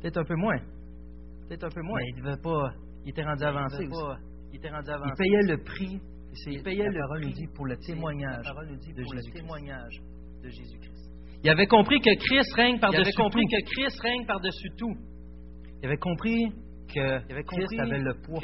Peut-être 0.00 0.18
un 0.18 0.24
peu 0.24 0.36
moins. 0.36 0.58
Peut-être 1.48 1.64
un 1.64 1.70
peu 1.70 1.82
moins. 1.82 1.98
Mais 1.98 2.08
il 2.14 2.22
devait 2.22 2.42
pas. 2.42 2.72
Il 3.04 3.10
était 3.10 3.24
rendu 3.24 3.44
avancé. 3.44 3.84
Il, 3.84 3.90
pas, 3.90 4.16
il 4.52 4.56
était 4.58 4.70
rendu 4.70 4.90
avancé. 4.90 5.12
Il 5.12 5.24
payait 5.24 5.56
le 5.56 5.64
prix. 5.64 6.00
Il 6.46 6.62
payait 6.62 6.88
le 6.88 7.08
prix. 7.08 7.26
Nous 7.26 7.32
dit 7.32 7.48
pour 7.54 7.66
le 7.66 7.76
témoignage. 7.78 8.44
La 8.44 8.52
parole 8.52 8.68
nous 8.68 9.04
pour 9.04 9.14
le 9.14 9.32
témoignage 9.32 9.96
de 10.44 10.48
Jésus-Christ. 10.48 11.10
Il 11.42 11.50
avait 11.50 11.66
compris 11.66 12.00
que 12.00 12.14
Christ 12.16 12.52
règne 12.54 12.78
par-dessus 12.78 13.02
tout. 13.04 13.08
Il 13.08 13.16
avait 13.16 13.30
compris 13.30 13.44
que 13.46 13.70
Christ 13.70 14.00
règne 14.02 14.26
par-dessus 14.26 14.70
tout. 14.76 14.94
Il 15.80 15.86
avait 15.86 15.96
compris 15.96 16.52
que 16.92 17.00
euh, 17.00 17.42
Christ 17.46 17.80
avait 17.80 17.98
le 17.98 18.14
poids. 18.14 18.40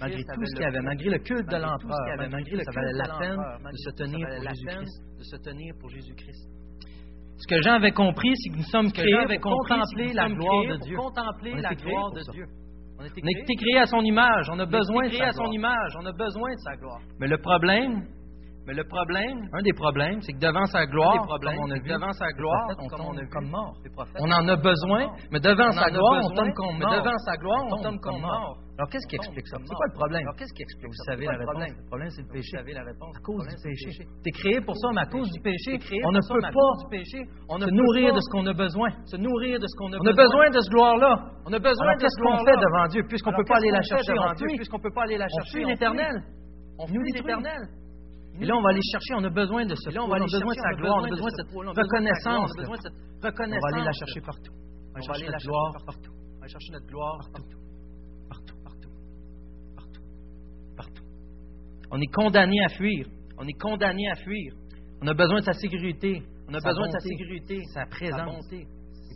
Malgré 0.00 0.22
tout 0.24 0.44
ce 0.44 0.54
qu'il 0.56 0.64
avait, 0.64 0.80
malgré 0.80 1.10
le 1.10 1.18
culte 1.18 1.48
de 1.48 1.56
l'empereur, 1.56 2.28
malgré 2.28 2.56
le 2.56 2.62
ça 2.64 2.72
valait 2.72 2.92
la 2.92 3.18
peine 3.18 3.36
de 3.36 3.76
se 3.76 3.90
tenir 3.90 4.26
pour 4.26 4.40
Jésus-Christ. 4.42 5.18
De 5.18 5.22
se 5.22 5.36
tenir 5.36 5.74
pour 5.78 5.90
Jésus-Christ. 5.90 6.48
Ce 7.36 7.54
que 7.54 7.62
Jean 7.62 7.74
avait 7.74 7.92
compris, 7.92 8.30
c'est 8.36 8.50
que 8.50 8.56
nous 8.56 8.64
sommes 8.64 8.92
créés 8.92 9.38
pour 9.40 9.56
contempler 9.66 10.12
la 10.12 10.28
gloire 10.28 10.66
de 10.66 10.76
Dieu. 10.84 10.96
Contempler 10.96 11.54
la 11.60 11.74
gloire 11.74 12.12
de 12.12 12.32
Dieu. 12.32 12.44
On 12.98 13.04
a 13.04 13.06
été 13.06 13.54
créé 13.56 13.78
à 13.78 13.86
son 13.86 14.00
image, 14.02 14.48
on 14.50 14.58
a 14.58 14.66
besoin 14.66 15.08
de 15.08 15.12
sa 15.14 16.76
gloire. 16.76 17.00
Mais 17.18 17.26
le 17.26 17.38
problème, 17.38 18.06
mais 18.64 18.74
le 18.74 18.84
problème, 18.84 19.48
un 19.52 19.62
des 19.62 19.72
problèmes, 19.72 20.20
c'est 20.22 20.32
que 20.32 20.38
devant 20.38 20.64
sa 20.66 20.86
gloire, 20.86 21.26
on 21.26 21.66
devant 21.66 22.12
sa 22.12 22.30
gloire, 22.30 22.68
on 22.78 22.88
tombe 22.88 23.28
comme 23.30 23.50
mort. 23.50 23.74
On 24.20 24.30
en 24.30 24.46
a 24.46 24.56
besoin, 24.56 25.10
mais 25.32 25.40
devant 25.40 25.72
sa 25.72 25.90
gloire, 25.90 26.22
on 26.22 27.82
tombe 27.82 27.98
comme 28.00 28.20
mort. 28.20 28.58
Alors 28.78 28.88
qu'est-ce 28.88 29.06
qui 29.06 29.16
explique 29.16 29.46
ça? 29.48 29.58
C'est 29.60 29.74
quoi 29.74 29.86
le 29.86 29.94
problème? 29.94 30.24
Vous 30.24 31.04
savez 31.06 31.26
la 31.26 31.36
réponse? 31.36 31.74
Le 31.76 31.86
problème, 31.88 32.10
c'est 32.10 32.22
le 32.22 32.28
péché. 32.28 32.56
Vous 32.62 32.72
la 32.72 32.84
réponse? 32.84 33.14
À 33.16 33.20
cause 33.20 33.46
du 33.46 33.56
péché. 33.62 34.06
T'es 34.22 34.30
créé 34.30 34.60
pour 34.60 34.76
ça, 34.76 34.88
mais 34.94 35.02
à 35.02 35.06
cause 35.06 35.28
du 35.30 35.40
péché, 35.42 35.78
on 36.04 36.12
ne 36.12 36.20
peut 36.22 36.40
pas 36.40 36.72
se 37.58 37.70
nourrir 37.70 38.14
de 38.14 38.20
ce 38.20 38.30
qu'on 38.30 38.46
a 38.46 38.54
besoin. 38.54 38.90
Se 39.06 39.16
nourrir 39.16 39.58
de 39.58 39.66
ce 39.66 39.74
qu'on 39.76 39.92
a 39.92 39.98
besoin. 39.98 40.06
On 40.06 40.10
a 40.10 40.22
besoin 40.22 40.50
de 40.50 40.60
ce 40.60 40.70
gloire-là. 40.70 41.12
On 41.46 41.52
a 41.52 41.58
besoin 41.58 41.96
de 41.96 42.06
ce 42.06 42.22
qu'on 42.22 42.38
fait 42.46 42.56
devant 42.62 42.86
Dieu, 42.86 43.02
puisqu'on 43.08 43.32
peut 43.32 43.44
pas 43.44 43.56
aller 43.56 43.70
la 43.72 43.82
chercher 43.82 44.18
en 44.18 44.32
Dieu, 44.34 44.46
puisqu'on 44.56 44.78
peut 44.78 44.94
pas 44.94 45.02
aller 45.02 45.18
la 45.18 45.26
chercher. 45.28 45.64
On 45.64 45.68
l'Éternel. 45.68 46.14
On 46.78 46.86
nous 46.86 47.02
l'Éternel. 47.02 47.81
Et 48.40 48.44
là, 48.46 48.56
on 48.56 48.62
va 48.62 48.70
aller 48.70 48.80
chercher, 48.90 49.14
on 49.14 49.24
a 49.24 49.30
besoin 49.30 49.66
de 49.66 49.74
ce 49.74 49.90
on, 49.90 50.12
a 50.12 50.18
besoin 50.18 50.40
de 50.40 50.60
sa 50.60 50.74
gloire, 50.76 50.98
on 51.00 51.04
a 51.04 51.08
besoin 51.08 51.30
de 51.30 51.36
cette 51.36 51.50
reconnaissance. 51.52 52.52
On 52.58 52.70
va 53.22 53.76
aller 53.76 53.84
la 53.84 53.92
chercher 53.92 54.20
partout. 54.20 54.52
On 54.88 54.92
va 54.92 54.98
aller 54.98 56.52
chercher 56.52 56.72
notre 56.72 56.86
gloire 56.86 57.28
partout. 57.32 57.58
Partout, 58.28 58.56
partout, 58.64 58.88
partout, 59.76 60.00
partout. 60.76 61.02
On 61.90 62.00
est 62.00 62.12
condamné 62.12 62.64
à 62.64 62.68
fuir. 62.68 63.06
On 63.38 63.46
est 63.46 63.60
condamné 63.60 64.08
à 64.10 64.14
fuir. 64.16 64.54
On 65.02 65.06
a 65.06 65.14
besoin 65.14 65.40
de 65.40 65.44
sa 65.44 65.52
sécurité. 65.52 66.22
On 66.48 66.54
a 66.54 66.60
besoin 66.60 66.86
de 66.86 66.92
sa 66.92 67.00
sécurité, 67.00 67.60
sa 67.74 67.86
présence. 67.86 68.48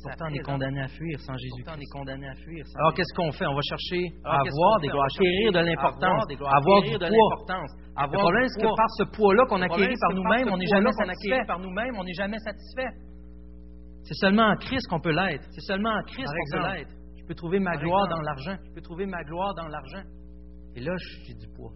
Et 0.07 0.11
pourtant, 0.11 0.27
on 0.31 0.35
est 0.35 0.47
condamné 0.47 0.81
à 0.81 0.89
fuir 0.89 1.19
sans 1.21 1.37
Jésus. 1.37 1.63
Sans 1.67 2.79
Alors, 2.79 2.95
qu'est-ce 2.95 3.15
qu'on 3.15 3.33
fait? 3.33 3.47
On 3.47 3.55
va 3.55 3.61
chercher 3.63 4.03
à 4.25 4.41
avoir 4.41 4.81
des 4.81 4.89
gloires, 4.89 5.07
acquérir 5.11 5.53
de 5.53 5.59
l'importance, 5.59 6.27
avoir 6.47 6.83
du 6.83 6.91
poids. 6.99 7.07
Le 7.99 8.19
problème, 8.19 8.49
c'est 8.49 8.61
que 8.63 8.77
par 8.77 8.91
ce 8.99 9.05
poids-là 9.17 9.43
qu'on 9.49 9.63
acquérit 9.63 9.97
par 10.01 10.13
nous-mêmes, 10.15 10.49
on 10.53 10.57
n'est 10.57 10.67
jamais 10.67 10.93
satisfait. 10.93 11.45
par 11.47 11.59
nous-mêmes, 11.59 11.95
on 11.99 12.05
n'est 12.05 12.15
jamais 12.15 12.39
satisfait. 12.39 12.93
C'est 14.05 14.15
seulement 14.15 14.51
en 14.51 14.57
Christ 14.57 14.87
qu'on 14.89 15.01
peut 15.01 15.11
l'être. 15.11 15.45
C'est 15.51 15.67
seulement 15.67 15.91
en 15.91 16.03
Christ 16.03 16.29
qu'on 16.29 16.59
peut 16.59 16.69
l'être. 16.77 16.91
Je 17.19 17.25
peux 17.27 17.35
trouver 17.35 17.59
ma 17.59 17.77
gloire 17.77 18.07
dans 18.09 18.21
l'argent. 18.21 18.57
Je 18.69 18.75
peux 18.75 18.81
trouver 18.81 19.07
ma 19.07 19.23
gloire 19.25 19.53
dans 19.55 19.67
l'argent. 19.67 20.03
Et 20.77 20.81
là, 20.81 20.93
j'ai 21.25 21.35
du 21.35 21.49
poids. 21.57 21.73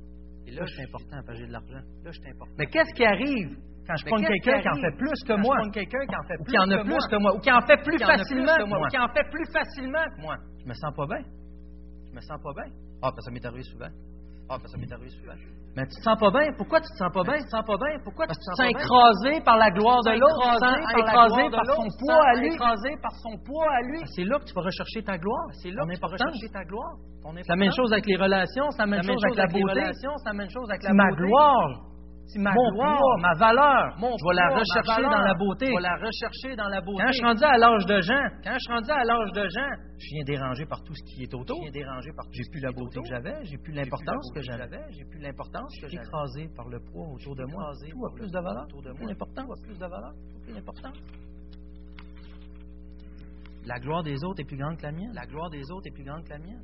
Et 0.46 0.52
Là, 0.52 0.60
là, 0.62 0.66
c'est 0.66 0.82
important 0.84 1.22
parce 1.26 1.38
que 1.38 1.42
j'ai 1.42 1.46
de 1.46 1.52
l'argent. 1.52 1.82
Là, 2.04 2.10
je 2.12 2.20
t'importe. 2.20 2.50
Mais 2.58 2.66
qu'est-ce 2.66 2.94
qui 2.94 3.04
arrive 3.04 3.56
quand 3.90 3.96
je 3.96 4.05
prends 4.07 4.22
quelqu'un 4.22 4.61
qui 4.61 4.68
en 4.68 4.81
fait 4.81 4.96
plus 4.96 5.20
que 5.26 5.35
moi? 5.35 5.57
qui 5.72 5.81
en 5.81 6.22
fait 6.22 6.38
Ou 6.38 6.44
plus 6.44 6.53
qui 6.53 6.59
en 6.59 6.70
a 6.70 6.76
que 6.79 6.85
plus 6.85 7.07
que 7.11 7.16
moi? 7.16 7.35
Ou 7.35 7.40
qui 7.40 7.50
en 7.50 7.61
fait 7.62 7.83
plus 7.83 7.98
facilement 7.98 8.55
que 8.57 8.62
que 8.62 8.68
moi? 8.68 8.88
qui 8.88 8.98
en 8.98 9.09
fait 9.09 9.26
plus 9.31 9.46
facilement 9.53 10.07
que 10.14 10.20
moi? 10.22 10.37
Je 10.62 10.68
me 10.68 10.74
sens 10.74 10.94
pas 10.94 11.07
bien. 11.07 11.22
Je 12.07 12.14
me 12.14 12.20
sens 12.20 12.38
pas 12.42 12.55
bien. 12.55 12.70
Ah, 13.03 13.11
parce 13.11 13.16
que 13.16 13.22
ça 13.22 13.31
m'est 13.33 13.44
arrivé 13.44 13.62
souvent. 13.64 13.90
Ah, 14.50 14.59
ben, 14.59 14.66
ça 14.66 14.79
m'est 14.79 14.92
arrivé 14.92 15.11
souvent. 15.11 15.35
Mais 15.76 15.87
tu 15.87 15.94
te 15.94 16.03
sens 16.03 16.18
pas 16.18 16.31
bien? 16.31 16.50
Pourquoi 16.59 16.81
tu 16.81 16.90
te 16.90 16.98
sens 16.98 17.11
pas 17.14 17.22
bien? 17.22 17.38
Tu 17.38 17.44
te 17.46 17.55
sens 17.55 17.66
pas 17.66 17.79
bien? 17.79 17.94
Pourquoi 18.03 18.26
tu 18.26 18.35
Parce 18.35 18.42
te 18.42 18.50
que 18.50 18.50
sens 18.50 18.59
pas 18.59 18.74
bien? 18.74 18.83
écrasé 18.83 19.33
par 19.46 19.57
la 19.59 19.70
gloire 19.70 20.03
de 20.03 20.14
l'autre, 20.18 20.42
écrasé 20.98 21.44
par 21.50 21.66
son 21.66 21.87
poids 21.98 22.22
à 22.26 22.35
lui. 22.38 22.55
écrasé 22.55 22.90
par 23.03 23.14
son 23.22 23.35
poids 23.46 23.70
à 23.70 23.81
lui. 23.83 24.00
C'est 24.14 24.24
là 24.24 24.38
que 24.38 24.44
tu 24.46 24.55
vas 24.55 24.62
rechercher 24.62 25.03
ta 25.03 25.18
gloire. 25.18 25.46
C'est 25.62 25.70
là 25.70 25.83
que 25.87 25.94
tu 25.94 26.00
vas 26.00 26.14
rechercher 26.14 26.48
ta 26.50 26.64
gloire. 26.64 26.94
C'est 27.42 27.48
la 27.55 27.57
même 27.57 27.74
chose 27.74 27.92
avec 27.92 28.07
les 28.07 28.16
relations, 28.16 28.70
c'est 28.70 28.83
la 28.83 28.87
même 28.87 29.03
chose 29.03 29.22
avec 29.24 29.38
la 29.38 29.46
beauté. 29.46 29.83
c'est 29.94 30.26
la 30.26 30.33
même 30.35 30.50
chose 30.50 30.70
avec 30.70 30.83
la 30.83 30.94
ma 30.94 31.11
gloire. 31.12 31.89
C'est 32.32 32.38
ma 32.38 32.52
mon 32.54 32.70
gloire. 32.72 32.96
poids, 32.98 33.16
ma 33.20 33.34
valeur. 33.34 33.98
Mon 33.98 34.14
je 34.16 34.22
vais 34.28 34.34
la 34.38 34.48
rechercher 34.54 35.02
valeur. 35.02 35.10
dans 35.10 35.24
la 35.26 35.34
beauté. 35.34 35.66
Je 35.66 35.74
vais 35.74 35.82
la 35.82 35.96
rechercher 35.96 36.54
dans 36.56 36.68
la 36.68 36.80
beauté. 36.80 37.02
Quand 37.02 37.10
je 37.10 37.18
suis 37.18 37.26
rendu 37.26 37.42
à 37.44 37.58
l'âge 37.58 37.86
de 37.86 38.00
Jean, 38.00 38.24
Quand 38.44 38.54
je 38.54 38.58
suis 38.62 38.72
rendu 38.72 38.90
à 38.90 39.02
l'âge 39.04 39.32
de 39.34 39.44
Jean, 39.48 39.70
je 39.98 40.06
viens 40.14 40.24
dérangé 40.24 40.64
par 40.66 40.82
tout 40.84 40.94
ce 40.94 41.02
qui 41.10 41.22
est 41.24 41.34
autour. 41.34 41.56
je 41.58 41.62
viens 41.62 41.82
dérangé 41.82 42.10
par 42.14 42.24
J'ai 42.30 42.42
plus 42.50 42.60
la 42.60 42.70
beauté 42.70 42.98
autour. 42.98 43.02
que 43.02 43.08
j'avais, 43.10 43.36
j'ai 43.44 43.58
plus 43.58 43.72
l'importance 43.72 44.30
que 44.34 44.40
j'avais. 44.42 44.82
j'ai 44.90 45.04
plus 45.04 45.18
l'importance 45.20 45.72
que 45.80 45.88
j'avais. 45.88 46.06
Écrasé 46.06 46.48
par 46.54 46.68
le 46.68 46.78
poids 46.80 47.08
autour 47.14 47.34
de 47.34 47.44
moi. 47.50 47.72
Tout 47.90 48.06
a 48.06 48.12
plus 48.14 48.30
de 48.30 48.38
valeur, 48.38 48.64
autour 48.64 48.82
de 48.82 48.90
moi. 48.90 48.98
plus 49.64 49.74
de 49.78 49.86
valeur, 49.86 50.12
plus 50.44 50.54
d'importance. 50.54 50.98
La 53.66 53.78
gloire 53.78 54.02
des 54.02 54.22
autres 54.24 54.40
est 54.40 54.44
plus 54.46 54.56
grande 54.56 54.76
que 54.78 54.82
la 54.86 54.92
mienne. 54.92 55.12
La 55.14 55.26
gloire 55.26 55.50
des 55.50 55.70
autres 55.70 55.86
est 55.86 55.94
plus 55.94 56.04
grande 56.04 56.24
que 56.24 56.30
la 56.30 56.38
mienne. 56.38 56.62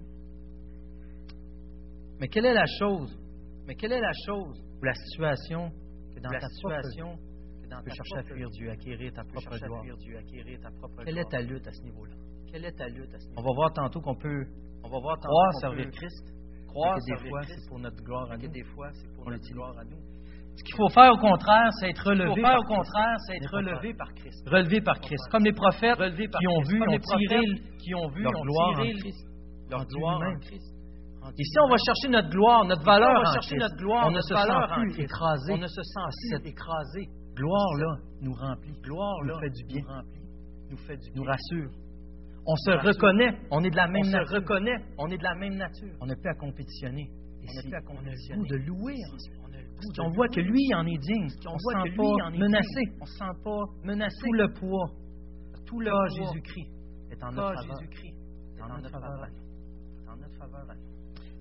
Mais 2.20 2.28
quelle 2.28 2.46
est 2.46 2.54
la 2.54 2.64
chose 2.78 3.14
Mais 3.66 3.74
quelle 3.74 3.92
est 3.92 4.00
la 4.00 4.12
chose 4.26 4.62
ou 4.80 4.84
la 4.84 4.94
situation 4.94 5.70
que 6.14 6.20
dans 6.20 6.30
la 6.30 6.40
ta 6.40 6.48
situation 6.48 7.16
que 7.62 7.68
dans 7.68 7.78
tu 7.78 7.84
peux 7.84 7.90
ta 7.90 7.96
chercher 7.96 8.18
à 8.18 8.22
fuir 8.22 8.50
Dieu, 8.50 8.70
acquérir 8.70 9.12
ta 9.12 9.24
propre 9.24 9.58
gloire? 9.58 9.82
fuir 9.82 9.96
Dieu, 9.96 10.18
acquérir 10.18 10.60
ta 10.60 10.70
propre 10.70 11.02
Quelle 11.04 11.18
est 11.18 11.30
ta 11.30 11.40
lutte 11.40 11.66
à 11.66 11.72
ce 11.72 11.82
niveau-là? 11.82 12.14
Quelle 12.50 12.64
est 12.64 12.76
ta 12.78 12.88
lutte 12.88 13.12
à 13.12 13.18
ce 13.18 13.26
On 13.26 13.30
niveau 13.30 13.48
va 13.48 13.54
voir 13.54 13.72
tantôt 13.72 14.00
qu'on 14.00 14.14
peut 14.14 14.46
On 14.84 14.88
va 14.88 15.00
voir 15.00 15.16
tantôt 15.16 15.28
croire 15.28 15.52
servir 15.60 15.90
Christ, 15.90 16.24
croire 16.68 16.96
que 16.96 17.22
des 17.22 17.28
fois 17.28 17.42
c'est 17.42 17.68
pour 17.68 17.78
notre 17.80 18.02
gloire 18.04 18.30
à 18.30 18.36
nous. 18.36 18.48
des 18.48 18.64
fois 18.64 18.90
c'est 18.92 19.12
pour 19.14 19.26
On 19.26 19.30
notre 19.30 19.48
gloire 19.52 19.78
à 19.78 19.84
nous. 19.84 19.98
Ce 20.56 20.62
qu'il 20.62 20.74
faut 20.74 20.88
faire 20.88 21.12
au 21.12 21.18
contraire, 21.18 21.68
c'est 21.80 21.90
être 21.90 22.06
relevé 22.06 22.34
faire 22.34 22.42
par 22.42 22.60
au 22.60 22.64
contraire, 22.64 23.16
c'est 23.26 23.36
être 23.36 23.52
relevé 23.52 23.92
par 23.92 24.14
Christ. 24.14 24.48
relevé 24.48 24.80
par 24.80 24.98
Christ. 25.00 25.22
Comme 25.30 25.44
les 25.44 25.52
prophètes 25.52 25.98
qui 25.98 26.46
ont 26.46 26.62
vu, 26.62 26.80
ont 26.80 26.98
tiré 26.98 26.98
prophètes 27.00 27.78
qui 27.78 27.94
ont 27.94 28.08
vu, 28.08 28.22
leur 28.22 28.32
gloire 28.32 28.76
tiré 28.76 28.94
en 28.94 28.98
Christ. 28.98 29.26
leur 29.70 29.86
gloire 29.86 30.20
en. 30.22 30.38
Christ. 30.40 30.75
Dieu 31.32 31.42
Ici, 31.42 31.56
on 31.64 31.68
va 31.68 31.76
chercher 31.84 32.08
notre 32.08 32.28
gloire, 32.30 32.64
notre 32.64 32.80
Ici, 32.82 32.88
on 32.88 32.92
valeur 32.92 33.22
va 33.22 33.32
chercher 33.32 33.56
notre 33.56 33.76
gloire, 33.76 34.06
on 34.06 34.10
ne 34.10 34.20
se 34.20 34.34
valeur 34.34 34.68
sent 34.68 34.74
en 34.74 34.80
plus 34.80 35.00
écrasé. 35.00 35.52
On 35.52 35.58
ne 35.58 35.66
se 35.66 35.82
sent 35.82 36.38
plus 36.40 36.48
écrasé. 36.50 37.00
gloire-là 37.34 37.92
nous 38.22 38.32
remplit, 38.32 38.72
Gloire 38.82 39.16
nous 39.22 39.28
là, 39.28 39.38
fait 39.40 39.50
du 39.50 39.64
bien, 39.64 39.82
nous 39.82 39.88
remplit, 39.94 40.28
nous 40.70 40.76
fait 40.78 40.96
du 40.96 41.10
nous 41.14 41.22
bien, 41.22 41.32
rassure. 41.32 41.70
On 42.46 42.56
se 42.56 42.70
Nous 42.70 42.78
reconnaît, 42.78 43.38
on 43.50 43.64
est 43.64 43.70
de 43.70 43.76
la 43.76 43.86
On 43.86 43.90
même 43.90 44.04
se 44.04 44.10
nature. 44.12 44.36
reconnaît, 44.36 44.78
on 44.98 45.08
est 45.08 45.18
de 45.18 45.22
la 45.24 45.34
même 45.34 45.56
nature. 45.56 45.94
On 46.00 46.06
n'a 46.06 46.14
plus 46.14 46.30
à 46.30 46.34
compétitionner. 46.34 47.10
On 47.42 47.54
n'a 47.54 47.62
plus 47.62 47.74
à 47.74 47.78
on 47.78 47.78
a 47.78 47.80
le 47.80 47.98
compétitionner. 47.98 48.40
goût 48.40 48.46
de 48.46 48.56
louer. 48.56 48.94
On 49.98 50.10
voit 50.12 50.28
que 50.28 50.40
lui 50.40 50.74
en 50.74 50.86
est 50.86 50.98
digne. 50.98 51.28
On 51.46 51.50
On 51.50 51.54
ne 51.54 51.58
sent 51.58 51.96
pas 51.96 52.30
menacé. 52.38 52.82
On 53.00 53.04
ne 53.04 53.06
se 53.06 53.18
sent 53.18 53.34
pas 53.44 53.60
menacé. 53.84 54.16
Tout 54.24 54.32
le 54.32 54.52
poids, 54.52 54.90
Tout 55.66 55.80
le 55.80 55.90
Jésus-Christ 56.14 56.70
est 57.10 57.22
en 57.22 57.30
du 57.30 57.34
notre 57.36 57.52
corps 57.52 57.62
faveur. 57.62 57.78
Jésus-Christ 57.80 58.14
est 58.14 58.60
notre 58.60 58.90
faveur. 58.90 59.28
En 60.08 60.16
notre 60.16 60.38
faveur. 60.38 60.66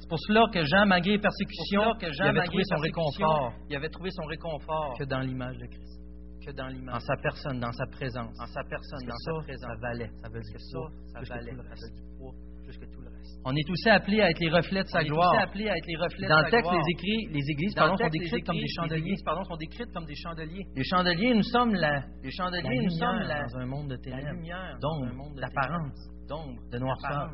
C'est 0.06 0.10
pour 0.10 0.20
cela 0.20 0.44
que 0.54 0.64
Jean, 0.66 0.86
malgré 0.86 1.14
les 1.14 1.20
persécutions, 1.20 1.82
Pour 1.82 1.98
cela 1.98 2.08
que 2.08 2.14
Jean, 2.14 2.24
il 2.26 2.30
avait 2.30 2.38
malgré 2.38 2.46
trouvé 2.46 2.64
son 2.70 2.76
persécution, 2.76 3.26
réconfort 3.26 3.54
Il 3.70 3.76
avait 3.76 3.90
trouvé 3.90 4.10
son 4.12 4.26
réconfort 4.26 4.94
que 5.00 5.04
dans 5.06 5.20
l'image 5.20 5.58
de 5.58 5.66
Christ. 5.66 5.98
que 6.46 6.52
dans 6.52 6.70
En 6.94 7.00
sa 7.00 7.16
personne, 7.24 7.60
dans 7.60 7.72
sa 7.72 7.86
présence. 7.88 8.38
En 8.40 8.46
sa 8.46 8.62
personne, 8.70 9.02
Parce 9.02 9.02
que 9.02 9.10
dans 9.10 9.18
ça, 9.18 9.32
sa 9.34 9.44
présence. 9.50 9.66
ça 9.66 9.76
valait. 9.82 10.12
Ça 10.22 10.28
veut 10.30 10.34
Parce 10.38 10.46
dire 10.46 10.54
que 10.54 10.62
ça, 10.62 10.78
ça, 10.78 10.86
ça 11.10 11.20
plus 11.20 11.26
que 11.26 11.34
valait. 11.34 11.52
tout 11.52 11.58
le 11.58 11.64
Ça 11.64 11.70
reste. 11.74 11.82
fait 11.90 11.96
du 11.98 12.18
poids 12.20 12.34
plus 12.66 12.78
que 12.78 12.86
tout 12.86 13.02
le 13.02 13.10
reste. 13.10 13.34
On 13.46 13.56
est 13.56 13.70
aussi 13.70 13.90
appelé 13.90 14.22
à 14.22 14.30
être 14.30 14.40
les 14.40 14.50
reflets 14.50 14.84
de 14.84 14.90
On 14.90 14.92
sa 14.94 15.02
est 15.02 15.06
gloire. 15.10 15.32
aussi 15.34 15.42
appelé 15.42 15.70
à 15.70 15.74
être 15.78 15.88
les 15.88 15.98
reflets 15.98 16.28
Dans 16.28 16.38
de 16.38 16.46
le 16.46 16.46
sa 16.46 16.52
texte, 16.52 16.70
gloire. 16.70 16.84
les, 16.86 16.92
écrits, 16.94 17.26
les 17.34 17.46
églises 17.50 17.74
pardon, 17.74 17.98
sont 17.98 18.04
les 18.06 18.10
décrites 18.20 18.46
comme 18.46 18.56
des 18.56 18.62
les 18.62 18.68
chandeliers. 18.78 19.02
églises, 19.10 19.24
pardon, 19.26 19.44
sont 19.44 19.58
décrites 19.58 19.92
comme 19.94 20.06
des 20.06 20.16
chandeliers. 20.16 20.64
Les 20.76 20.84
chandeliers, 20.84 21.34
nous 21.34 21.44
sommes 21.50 21.74
la, 21.74 21.94
Les 22.22 22.30
la 22.30 22.30
chandeliers, 22.30 22.82
nous 22.86 22.90
sommes 22.94 23.10
lumière 23.18 23.28
la, 23.28 23.42
dans 23.50 23.58
un 23.58 23.66
monde 23.66 23.88
de 23.90 23.94
la 23.96 24.02
ténèbres, 24.02 24.30
lumière 24.38 24.78
d'ombre, 24.82 25.34
d'apparence. 25.42 25.98
d'ombre, 26.30 26.62
de 26.72 26.78
noirceur. 26.78 27.30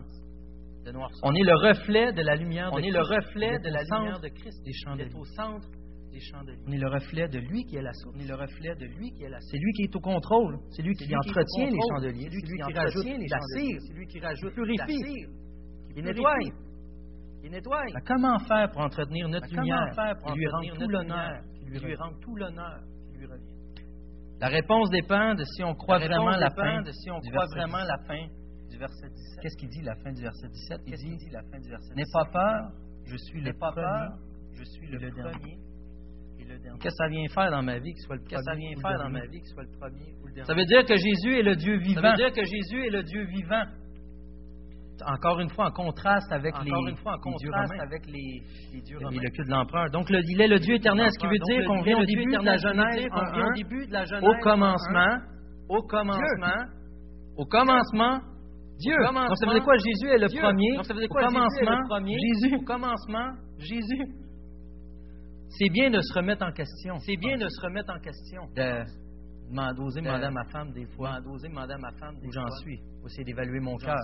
On 1.23 1.33
est 1.33 1.43
le 1.43 1.55
reflet 1.69 2.11
de 2.13 2.21
la 2.21 2.35
lumière 2.35 2.71
de 2.71 2.75
On 2.75 2.77
est 2.79 2.81
Christ. 2.89 2.93
le 2.97 3.01
reflet 3.01 3.59
de 3.59 3.67
est 3.67 3.71
la 3.71 3.83
lumière 3.83 4.19
de 4.19 4.27
Christ. 4.29 4.63
des 4.63 4.69
Il 4.69 4.69
est 4.69 4.83
chandeliers. 4.85 5.15
au 5.15 5.25
centre 5.25 5.67
des 6.11 6.19
chandeliers. 6.19 6.63
On 6.67 6.71
est 6.71 6.77
le 6.77 6.89
reflet 6.89 7.27
de 7.27 7.39
lui 7.39 7.63
qui 7.65 7.75
est 7.77 7.81
la 7.81 7.93
source. 7.93 8.15
On 8.17 8.19
est 8.19 8.27
le 8.27 8.35
reflet 8.35 8.75
de 8.75 8.85
lui 8.85 9.11
qui 9.11 9.23
est 9.23 9.29
la 9.29 9.39
C'est 9.39 9.57
lui 9.57 9.71
qui 9.73 9.83
est 9.83 9.95
au 9.95 9.99
contrôle. 9.99 10.57
C'est 10.71 10.81
lui 10.81 10.93
qui 10.95 11.05
lui 11.05 11.13
est 11.13 11.17
entretient 11.17 11.69
les 11.69 11.79
chandeliers. 11.89 12.27
C'est 12.31 12.35
lui 12.35 12.57
qui 12.57 12.73
rajoute 12.73 12.97
entretient 12.97 13.17
les 13.17 13.27
la 13.27 13.39
cire. 13.55 13.77
C'est 13.87 13.93
lui 13.93 14.07
qui 14.07 14.19
rajoute 14.19 14.53
purifie. 14.53 14.77
la 14.77 14.87
cire. 14.87 15.05
Qui 15.07 15.93
Il 15.97 16.03
nettoie. 16.03 16.35
Il 17.43 17.51
nettoie. 17.51 17.83
Comment 18.05 18.39
faire 18.39 18.69
pour 18.71 18.81
entretenir 18.81 19.27
notre 19.29 19.47
lumière 19.53 19.93
faire 19.95 20.15
pour 20.19 20.35
lui 20.35 20.47
rendre 20.47 20.73
tout 20.77 20.89
l'honneur 20.89 21.41
qui 21.59 21.65
lui 21.65 21.77
revient? 21.79 21.95
rend 21.95 22.11
tout 22.21 22.35
l'honneur 22.35 22.79
qui 23.11 23.17
lui 23.17 23.25
revient? 23.25 23.55
La 24.39 24.47
réponse 24.47 24.89
dépend 24.89 25.35
de 25.35 25.43
si 25.43 25.63
on 25.63 25.75
croit 25.75 25.99
La 25.99 26.07
vraiment 26.07 26.31
la 26.31 26.49
fin 26.49 26.81
de 26.81 26.91
si 26.91 27.09
on 27.11 27.19
croit 27.19 27.45
vraiment 27.55 27.77
17. 27.77 27.87
la 27.87 27.97
fin 28.07 28.27
verset 28.81 29.07
17. 29.09 29.39
Qu'est-ce 29.41 29.57
qu'il 29.57 29.69
dit 29.69 29.81
la 29.81 29.95
fin 29.95 30.11
du 30.11 30.21
verset 30.21 30.47
17 30.49 30.81
Il 30.87 30.93
dit 30.97 31.15
dit 31.17 31.29
la 31.31 31.41
fin 31.43 31.59
du 31.59 31.69
verset 31.69 31.93
N'aie 31.95 32.03
17? 32.03 32.13
pas 32.13 32.25
peur, 32.33 32.59
je 33.05 33.15
suis 33.17 33.41
le 33.41 33.53
pas 33.53 33.71
premier. 33.71 33.85
peur, 33.87 34.09
je 34.57 34.63
suis 34.65 34.87
et 34.87 34.91
le, 34.91 34.97
le 34.99 35.11
dernier. 35.11 35.31
premier. 35.31 35.57
Qu'est-ce 36.81 36.83
que 36.83 36.89
ça 36.97 37.07
vient 37.07 37.27
faire 37.29 37.51
dans 37.51 37.63
ma 37.63 37.77
vie 37.79 37.93
qu'il 37.93 38.03
soit 38.03 38.15
le 38.17 38.23
que 38.23 38.35
ça 38.35 38.41
premier 38.51 38.73
vient 38.75 38.81
faire 38.89 38.97
dans 38.99 39.09
ma 39.09 39.25
vie, 39.27 39.41
soit 39.53 39.63
le 39.63 39.77
premier 39.79 40.11
ou 40.21 40.27
le 40.27 40.33
dernier? 40.33 40.47
Ça 40.47 40.53
veut 40.53 40.65
dire 40.65 40.83
que 40.85 40.97
Jésus 40.97 41.39
est 41.39 41.43
le 41.43 41.55
Dieu 41.55 41.77
Ça 41.77 41.83
vivant. 41.87 42.01
veut 42.11 42.17
dire 42.17 42.31
que 42.33 42.43
Jésus 42.43 42.85
est 42.87 42.89
le 42.89 43.03
Dieu 43.03 43.23
vivant. 43.25 43.63
Encore 45.07 45.39
une 45.39 45.49
fois, 45.49 45.65
en 45.67 45.71
contraste 45.71 46.31
avec 46.31 46.53
les, 46.63 46.69
une 46.69 46.95
fois, 46.97 47.13
en 47.13 47.29
les 47.31 47.35
dieux 47.37 47.49
contraste 47.49 47.71
romains. 47.71 47.83
avec 47.83 48.05
les, 48.05 48.41
les 48.73 48.81
dieux 48.81 48.97
Et 49.01 49.03
romains. 49.05 49.19
le 49.23 49.29
culte 49.31 49.47
de 49.47 49.51
l'empereur. 49.53 49.89
Donc, 49.89 50.09
le- 50.11 50.21
il 50.29 50.39
est 50.41 50.47
le 50.47 50.59
Dieu 50.59 50.75
éternel, 50.75 51.09
ce 51.11 51.17
qui 51.17 51.25
veut 51.27 51.39
dire 51.39 51.65
qu'on 51.67 51.81
vient 51.81 51.97
au 51.99 52.05
début 52.05 52.25
de 52.25 52.37
la 52.45 52.57
Genèse 52.57 52.99
dire 52.99 53.09
qu'on 53.09 53.31
vient 53.31 53.45
1, 53.45 53.49
au 53.49 53.53
début 53.55 53.87
de 53.87 53.93
la 53.93 54.05
Genèse 54.05 54.23
au 54.23 54.33
commencement, 54.43 55.17
Au 55.69 55.81
commencement, 55.87 56.65
au 57.37 57.45
commencement, 57.45 58.19
Dieu. 58.81 58.95
Donc, 58.97 59.37
ça 59.37 59.45
veut 59.47 59.53
dire 59.53 59.63
quoi? 59.63 59.75
Jésus 59.77 60.07
est 60.09 60.17
le 60.17 60.27
Dieu. 60.27 60.41
premier? 60.41 60.75
Donc, 60.75 60.85
ça 60.85 60.93
veut 60.93 60.99
dire 60.99 61.09
Au 61.09 61.13
quoi? 61.13 61.25
Commencement, 61.27 61.79
premier? 61.87 62.17
Jésus. 62.17 62.55
Au 62.55 62.65
commencement, 62.65 63.29
Jésus. 63.59 64.03
C'est 65.49 65.69
bien 65.69 65.89
de 65.89 65.99
se 66.01 66.13
remettre 66.13 66.45
en 66.45 66.51
question. 66.51 66.97
C'est 66.99 67.17
bien 67.17 67.37
de 67.37 67.47
se 67.47 67.61
remettre 67.61 67.93
en 67.93 67.99
question. 67.99 68.41
de 68.55 68.83
d'oser 69.75 69.99
De- 69.99 70.05
demander 70.05 70.25
à 70.25 70.31
ma 70.31 70.45
femme 70.45 70.71
des 70.71 70.85
fois 70.95 71.19
d'oser 71.19 71.49
demander 71.49 71.73
à 71.73 71.77
ma 71.77 71.91
femme 71.99 72.15
des 72.21 72.27
où 72.27 72.31
j'en 72.31 72.47
suis, 72.61 72.79
essayer 73.05 73.25
d'évaluer 73.25 73.59
mon 73.59 73.75
où 73.75 73.77
cœur. 73.77 73.97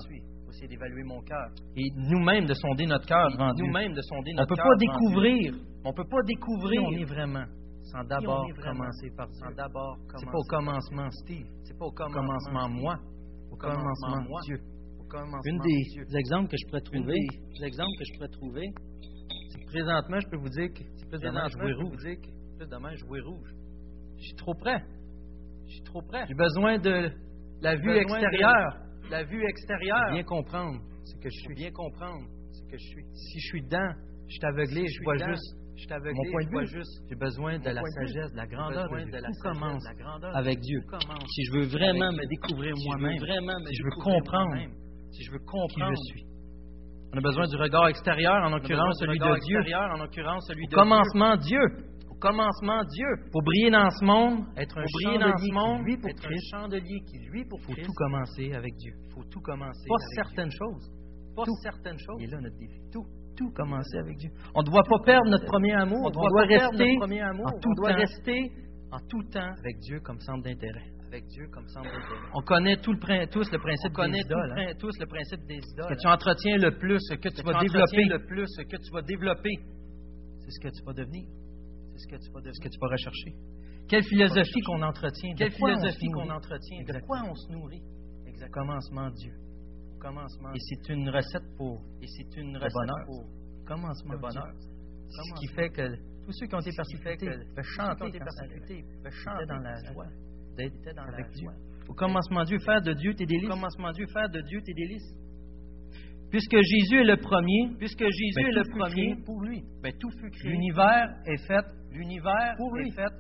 Aussi 0.50 0.68
d'évaluer 0.68 1.04
mon 1.04 1.22
cœur. 1.22 1.50
Et 1.78 1.88
nous-mêmes 1.96 2.46
de 2.46 2.54
sonder 2.54 2.86
notre 2.86 3.06
cœur 3.06 3.32
devant 3.32 3.54
Dieu. 3.54 3.66
Nous-mêmes 3.66 3.94
de 3.94 4.02
sonder 4.02 4.32
On 4.32 4.34
ne 4.34 4.40
notre 4.42 4.50
peut 4.50 4.56
cœur 4.56 4.68
pas 4.68 4.76
découvrir. 4.78 5.54
On 5.86 5.94
peut 5.94 6.08
pas 6.10 6.22
découvrir 6.26 6.82
on 6.84 6.92
est 6.92 7.06
vraiment 7.06 7.46
sans 7.84 8.04
d'abord 8.04 8.46
commencer 8.62 9.10
par 9.16 9.28
sans 9.32 9.52
d'abord 9.56 9.98
C'est 10.18 10.26
pas 10.26 10.38
au 10.38 10.44
commencement 10.50 11.10
Steve. 11.12 11.46
C'est 11.64 11.78
pas 11.78 11.86
au 11.86 11.92
commencement, 11.92 12.68
moi, 12.70 12.98
commencement 13.58 13.82
commencement 13.82 14.30
moi. 14.30 14.42
Dieu. 14.46 14.60
Une 15.46 15.60
des 15.60 16.18
exemples 16.18 16.50
que 16.50 16.58
je 16.58 16.68
pourrais 16.68 16.82
trouver, 16.82 17.20
des 17.60 17.66
exemples 17.66 17.98
que 17.98 18.06
je 18.06 18.14
pourrais 18.18 18.30
trouver, 18.30 18.66
c'est 19.50 19.60
que 19.60 19.66
présentement, 19.68 20.20
je 20.20 20.28
peux 20.30 20.38
vous 20.38 20.50
dire 20.50 20.68
que 20.74 20.84
c'est 20.96 21.10
plus 21.10 21.20
demain, 21.20 21.48
vous 21.48 21.84
rouge. 21.86 22.04
plus 22.58 22.68
demain, 22.68 22.94
je 22.96 23.06
vois 23.06 23.22
rouge. 23.24 23.50
Je 24.18 24.24
suis 24.24 24.36
trop 24.36 24.54
près. 24.54 24.84
Je 25.68 25.72
suis 25.74 25.84
trop 25.84 26.02
près. 26.02 26.26
J'ai 26.28 26.34
besoin 26.34 26.78
de 26.78 27.12
la 27.62 27.76
vue 27.76 27.96
extérieure 27.98 28.88
de 29.06 29.12
La 29.12 29.24
vue 29.24 29.44
extérieure. 29.48 30.12
bien 30.12 30.24
comprendre 30.24 30.82
ce 31.06 31.16
que 31.16 31.30
je 31.30 31.40
suis. 31.40 31.56
bien 31.56 31.72
comprendre 31.72 32.28
ce 32.52 32.62
que 32.70 32.78
je 32.78 32.86
suis. 32.88 33.06
Si 33.14 33.40
je 33.40 33.48
suis 33.48 33.62
dedans, 33.64 33.94
je 34.28 34.34
suis 34.34 34.46
aveuglé, 34.46 34.82
Si 34.82 34.88
je 34.88 34.92
suis 34.94 35.04
vois 35.06 35.16
dedans, 35.16 35.28
juste 35.30 35.57
Je 35.78 35.84
suis 35.84 35.94
aveuglé, 35.94 36.14
mon 36.16 36.32
point 36.32 36.44
de 36.44 36.50
vue. 36.50 36.66
juste 36.66 37.04
J'ai 37.08 37.16
besoin 37.16 37.60
de 37.60 37.70
Mon 37.70 37.76
la 37.76 37.82
sagesse, 37.86 38.32
de 38.32 38.38
la 38.38 38.48
grandeur 38.48 38.90
de 38.90 38.98
Dieu. 38.98 39.12
de 39.12 39.18
la 39.18 39.30
Tout 39.30 39.42
commence 39.44 39.84
avec 40.34 40.60
Dieu. 40.60 40.82
Si 41.30 41.44
je 41.46 41.52
veux 41.54 41.68
vraiment 41.68 42.12
me 42.12 42.26
découvrir 42.26 42.74
moi-même, 42.84 43.20
si 43.68 43.76
je 43.76 43.84
veux 43.84 44.02
comprendre 44.02 44.50
moi-même, 44.50 44.74
si 45.12 45.24
je 45.24 45.32
veux 45.32 45.40
qui 45.40 45.82
je 45.82 45.96
suis. 46.10 46.26
On 47.14 47.18
a 47.18 47.22
besoin 47.22 47.48
du 47.48 47.56
regard 47.56 47.88
extérieur, 47.88 48.44
en 48.44 48.50
l'occurrence 48.50 48.98
celui 49.00 49.20
de 49.20 49.40
Dieu. 49.46 49.60
Au 49.60 50.76
commencement, 50.76 51.36
Dieu. 51.38 51.62
Au 52.10 52.16
commencement, 52.20 52.84
Dieu. 52.84 53.08
Pour 53.32 53.44
briller 53.44 53.70
dans 53.70 53.90
ce 53.92 54.04
monde, 54.04 54.46
être 54.58 54.78
un 54.78 54.86
chandelier 54.88 55.20
dans 55.20 55.38
ce 55.38 55.54
monde, 55.54 55.78
qui 55.78 55.86
luit 55.86 55.98
pour 55.98 56.10
être 56.10 56.26
un 56.26 56.30
Christ, 56.30 56.50
chandelier 56.50 57.00
qui 57.06 57.20
lui 57.30 57.46
pour 57.46 57.60
il 57.60 57.66
faut 57.66 57.82
tout 57.86 57.94
commencer 57.94 58.54
avec 58.54 58.76
Dieu. 58.78 58.94
Il 59.06 59.14
faut 59.14 59.24
tout 59.30 59.42
commencer. 59.42 59.88
Pas 59.88 60.24
certaines 60.24 60.52
choses. 60.52 60.90
Pas 61.38 61.46
tout. 61.46 61.56
certaines 61.64 62.00
choses. 62.00 62.22
Est 62.22 62.28
là 62.28 62.42
notre 62.42 62.58
défi. 62.58 62.80
Tout, 62.92 63.06
tout 63.38 63.52
commencer 63.56 63.98
avec 63.98 64.18
Dieu. 64.18 64.30
On 64.56 64.62
ne 64.62 64.66
doit 64.66 64.84
pas 64.84 65.00
perdre 65.06 65.30
notre 65.30 65.46
premier 65.46 65.74
amour. 65.74 66.02
On 66.04 66.08
On, 66.08 66.10
doit 66.10 66.42
rester 66.44 66.84
notre 66.96 67.00
premier 67.00 67.22
amour. 67.22 67.48
en 67.48 67.60
tout 67.60 67.70
On 67.70 67.74
doit 67.82 67.92
temps 67.92 67.98
rester 67.98 68.52
en 68.92 69.00
tout 69.08 69.24
temps 69.32 69.54
avec 69.60 69.78
Dieu 69.80 70.00
comme 70.02 70.20
centre 70.20 70.44
d'intérêt. 70.44 70.84
avec 71.08 71.26
Dieu 71.28 71.48
comme 71.54 71.68
centre 71.70 71.86
d'intérêt. 71.86 72.30
On 72.34 72.42
connaît 72.42 72.78
tout 72.78 72.92
le, 72.92 73.00
prin- 73.00 73.26
tous 73.28 73.50
le 73.52 73.58
On 73.58 73.62
principe 73.62 73.94
connaît 73.94 74.20
des 74.20 74.26
idoles, 74.26 74.54
tout- 74.56 74.62
hein. 74.62 74.74
tous 74.80 75.00
le 75.00 75.06
principe 75.06 75.46
des 75.48 75.60
Ce 75.62 75.88
que 75.88 76.00
tu 76.02 76.08
entretiens 76.08 76.58
le 76.58 76.72
plus, 76.78 77.00
ce 77.00 77.14
que 77.16 77.30
tu 77.30 77.42
vas 77.44 77.60
développer, 77.62 78.04
le 78.06 78.26
plus, 78.26 78.46
ce 78.48 78.62
que 78.64 78.76
tu 78.78 78.92
vas 78.92 79.02
développer, 79.04 79.56
c'est 80.44 80.52
ce 80.52 80.60
que 80.60 80.68
tu 80.76 80.84
vas 80.84 80.94
devenir, 80.94 81.26
c'est 81.94 82.00
ce 82.00 82.08
que 82.08 82.16
tu 82.16 82.32
vas 82.32 82.42
c'est 82.42 82.52
ce 82.52 82.60
devenir. 82.60 82.64
que 82.64 82.70
tu 82.70 82.80
vas 82.80 82.88
rechercher. 82.88 83.32
Quelle 83.88 84.04
philosophie 84.04 84.62
qu'on 84.66 84.82
entretient, 84.82 85.32
de 85.34 85.38
Quelle 85.38 85.54
quoi 85.54 85.70
on 85.72 85.76
se 85.76 85.80
philosophie 85.80 86.10
nourrit? 86.10 86.28
qu'on 86.28 86.34
entretient, 86.34 86.78
de 86.78 86.82
Exactement. 86.82 87.08
quoi 87.08 87.32
on 87.32 87.36
se 87.36 87.52
nourrit? 87.54 87.82
Au 87.82 88.28
Exactement. 88.28 88.66
commencement, 88.68 89.10
Dieu. 89.12 89.32
Au 90.08 90.14
commencement. 90.14 90.54
Et 90.54 90.60
c'est 90.60 90.90
une 90.94 91.10
recette 91.10 91.56
pour 91.58 91.82
Et 92.02 92.08
c'est 92.08 92.38
une 92.38 92.54
le 92.54 92.60
recette 92.60 92.74
bonheur. 92.74 93.06
pour 93.06 93.26
commencement, 93.66 94.14
le 94.14 94.20
bonheur. 94.20 94.54
Ce 95.10 95.40
qui 95.40 95.48
fait 95.54 95.70
que 95.70 95.88
tous 96.26 96.32
ceux 96.34 96.48
qui 96.48 96.56
ont 96.56 96.60
été 96.60 96.72
persécutés 96.76 97.28
peuvent 97.56 97.64
chanter 97.64 98.12
peuvent 99.04 99.12
chanter 99.14 99.46
dans 99.48 99.58
la 99.60 99.76
joie 99.94 100.08
d'être 100.58 101.00
avec 101.00 101.30
Dieu. 101.32 101.44
joie. 101.44 101.54
Au 101.90 101.94
commencement, 101.94 102.44
Dieu, 102.44 102.60
faire 102.60 102.82
de 102.82 102.94
Dieu 102.94 103.14
tes 103.14 103.24
Au 103.24 103.28
délices. 103.28 103.50
commencement, 103.50 103.92
Dieu 103.92 104.06
faire 104.08 104.30
de 104.30 104.42
Dieu 104.42 104.62
tes 104.62 104.74
délices. 104.74 105.14
Puisque 106.30 106.58
Jésus 106.58 107.00
est 107.02 107.06
le 107.06 107.16
premier, 107.18 107.74
Puisque 107.78 108.04
Jésus 108.04 108.34
Ben, 108.36 108.48
est 108.48 108.52
le 108.52 108.64
premier, 108.78 109.16
pour 109.26 109.42
lui, 109.42 109.64
ben, 109.82 109.94
tout 109.98 110.10
fut 110.12 110.30
créé. 110.30 110.52
l'univers 110.52 111.16
est 111.26 111.48
fait 111.48 111.64
L'univers 111.92 112.56
pour 112.58 112.76
lui. 112.76 112.90
est 112.90 112.92
fait 112.92 113.14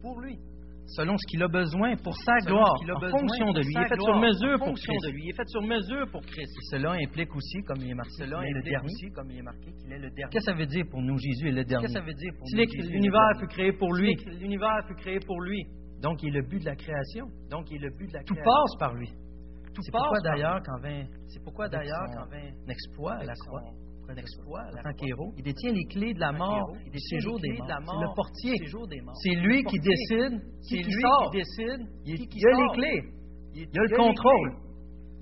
pour 0.00 0.20
lui. 0.20 0.38
Selon 0.86 1.16
ce 1.16 1.26
qu'il 1.26 1.42
a 1.42 1.48
besoin 1.48 1.96
pour 1.96 2.14
sa 2.16 2.36
gloire, 2.38 2.74
en 2.74 3.00
fonction 3.10 3.52
de 3.52 3.60
lui. 3.60 3.74
Il 3.74 3.80
est 3.80 3.88
fait 3.88 4.00
sur 4.00 4.16
mesure 4.18 4.58
pour 4.58 4.74
Christ. 4.74 5.06
Il 5.16 5.30
est 5.30 5.36
fait 5.36 5.48
sur 5.48 5.62
mesure 5.62 6.10
pour 6.10 6.22
Christ. 6.22 6.52
Et 6.56 6.76
cela 6.76 6.92
implique 6.92 7.34
aussi, 7.34 7.62
comme 7.62 7.78
il 7.80 7.90
est 7.90 7.94
marqué, 7.94 8.10
qu'il 8.14 8.24
est 8.24 8.52
le 8.52 8.62
dernier. 8.62 8.84
aussi, 8.84 9.10
comme 9.10 9.30
il 9.30 9.38
est 9.38 9.42
marqué, 9.42 9.72
qu'il 9.72 9.92
est 9.92 9.98
le 9.98 10.10
dernier. 10.10 10.30
Qu'est-ce 10.30 10.46
que 10.46 10.52
ça 10.52 10.58
veut 10.58 10.66
dire 10.66 10.84
pour 10.90 11.02
nous, 11.02 11.18
Jésus 11.18 11.48
est 11.48 11.52
le 11.52 11.64
dernier? 11.64 11.86
Qu'est-ce 11.86 11.94
que 11.94 12.00
ça 12.00 12.06
veut 12.06 12.14
dire 12.14 12.32
pour 12.38 12.46
nous, 12.52 12.90
l'univers 12.90 13.30
fut 13.40 13.46
créé 13.46 13.72
pour 13.72 13.94
lui, 13.94 14.16
Si 14.18 14.30
L'univers 14.40 14.84
fut 14.86 14.94
créé 14.94 15.18
pour 15.20 15.40
lui. 15.40 15.64
donc 16.00 16.22
il 16.22 16.28
est 16.28 16.40
le 16.40 16.46
but 16.46 16.60
de 16.60 16.66
la 16.66 16.76
création. 16.76 17.26
Donc, 17.50 17.70
il 17.70 17.76
est 17.76 17.88
le 17.88 17.96
but 17.96 18.08
de 18.08 18.14
la 18.14 18.22
Tout 18.24 18.34
passe 18.34 18.76
par 18.78 18.94
lui. 18.94 19.08
Tout 19.74 19.82
C'est 19.82 19.90
pourquoi 19.90 20.20
d'ailleurs, 20.20 20.60
quand 20.64 20.80
vint 20.82 21.04
C'est 21.26 21.42
pourquoi 21.42 21.68
d'ailleurs, 21.68 22.06
quand 22.14 22.26
vint 22.30 22.50
exploit 22.68 23.14
à 23.14 23.24
la 23.24 23.34
croix, 24.04 24.20
exploit 24.20 24.62
en 24.78 24.82
tant 24.82 24.92
qu'héros, 24.94 25.32
il 25.36 25.42
détient 25.44 25.72
les 25.72 25.84
clés 25.86 26.14
de 26.14 26.20
la 26.20 26.32
mort 26.32 26.72
les 26.84 26.90
des 26.90 26.98
clés 26.98 27.18
de 27.20 27.84
morts. 27.84 27.94
C'est 27.94 28.00
le 28.00 28.14
portier. 28.14 28.52
des. 28.88 29.02
C'est 29.22 29.34
lui 29.40 29.64
qui 29.64 29.78
décide 29.78 30.40
qui, 30.62 30.76
qui 30.76 30.82
lui 30.82 31.02
sort. 31.02 31.30
qui 31.30 31.38
décide 31.38 31.86
Il, 32.06 32.14
il 32.20 32.46
a 32.46 32.50
les 32.50 32.68
clés. 32.74 33.02
Il, 33.54 33.62
a 33.62 33.82
le 33.82 33.96
contrôle. 33.96 34.50
clés. 34.50 34.64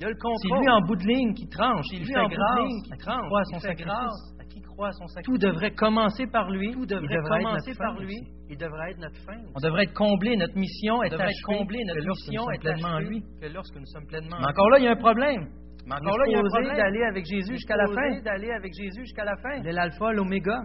Il 0.00 0.04
a 0.06 0.08
le 0.08 0.16
C'est 0.40 0.48
lui 0.48 0.68
en 0.68 0.80
bout 0.80 0.96
de 0.96 1.06
ligne 1.06 1.34
qui 1.34 1.48
tranche. 1.48 1.84
C'est 1.90 1.96
Il 1.96 2.04
lui 2.04 2.12
fait 2.12 2.18
en 2.18 2.28
bout 2.28 2.34
de 2.34 2.66
ligne 2.66 2.82
qui 2.82 2.98
tranche. 2.98 3.26
croit 3.26 3.44
son 3.44 3.58
sacrifice? 3.60 3.86
grâce 3.86 4.34
à 4.40 4.44
qui 4.44 4.60
croit 4.62 4.88
à 4.88 4.92
son 4.92 5.06
sacrifice? 5.06 5.26
Tout 5.26 5.38
devrait 5.46 5.74
commencer 5.74 6.26
par 6.26 6.50
lui. 6.50 6.72
Tout 6.72 6.86
devrait 6.86 7.22
commencer 7.28 7.74
par 7.78 7.98
lui. 8.00 8.06
aussi. 8.16 8.32
Il 8.50 8.58
devrait 8.58 8.90
être 8.90 8.98
notre 8.98 9.16
fin. 9.24 9.38
On 9.54 9.60
devrait 9.60 9.84
être 9.84 9.94
comblé, 9.94 10.36
notre 10.36 10.58
mission 10.58 11.02
est 11.02 11.12
achevée 11.12 11.32
comblé, 11.44 11.78
notre 11.86 12.00
que 12.00 12.08
mission 12.08 12.50
est 12.50 12.58
pleinement 12.58 12.98
lui. 12.98 13.22
que 13.40 13.46
lorsque 13.46 13.76
nous 13.76 13.86
sommes 13.86 14.06
pleinement 14.06 14.36
Mais 14.40 14.46
en 14.46 14.50
encore 14.50 14.70
là, 14.70 14.78
il 14.78 14.84
y 14.84 14.88
a 14.88 14.92
un 14.92 14.96
problème. 14.96 15.48
On 15.86 15.90
encore 15.96 16.18
là, 16.18 16.24
il 16.28 16.32
y 16.32 16.34
a 16.36 16.38
un 16.38 16.42
problème. 16.42 16.76
d'aller 16.76 17.02
avec 17.04 17.24
Jésus 17.26 17.52
jusqu'à 17.54 17.76
la 17.76 17.86
fin. 17.86 18.20
d'aller 18.22 18.50
avec 18.52 18.72
Jésus 18.72 19.00
jusqu'à 19.00 19.24
la 19.24 19.36
fin. 19.36 19.54
Il 19.60 19.66
est 19.66 19.72
l'alpha, 19.72 20.12
l'oméga. 20.12 20.62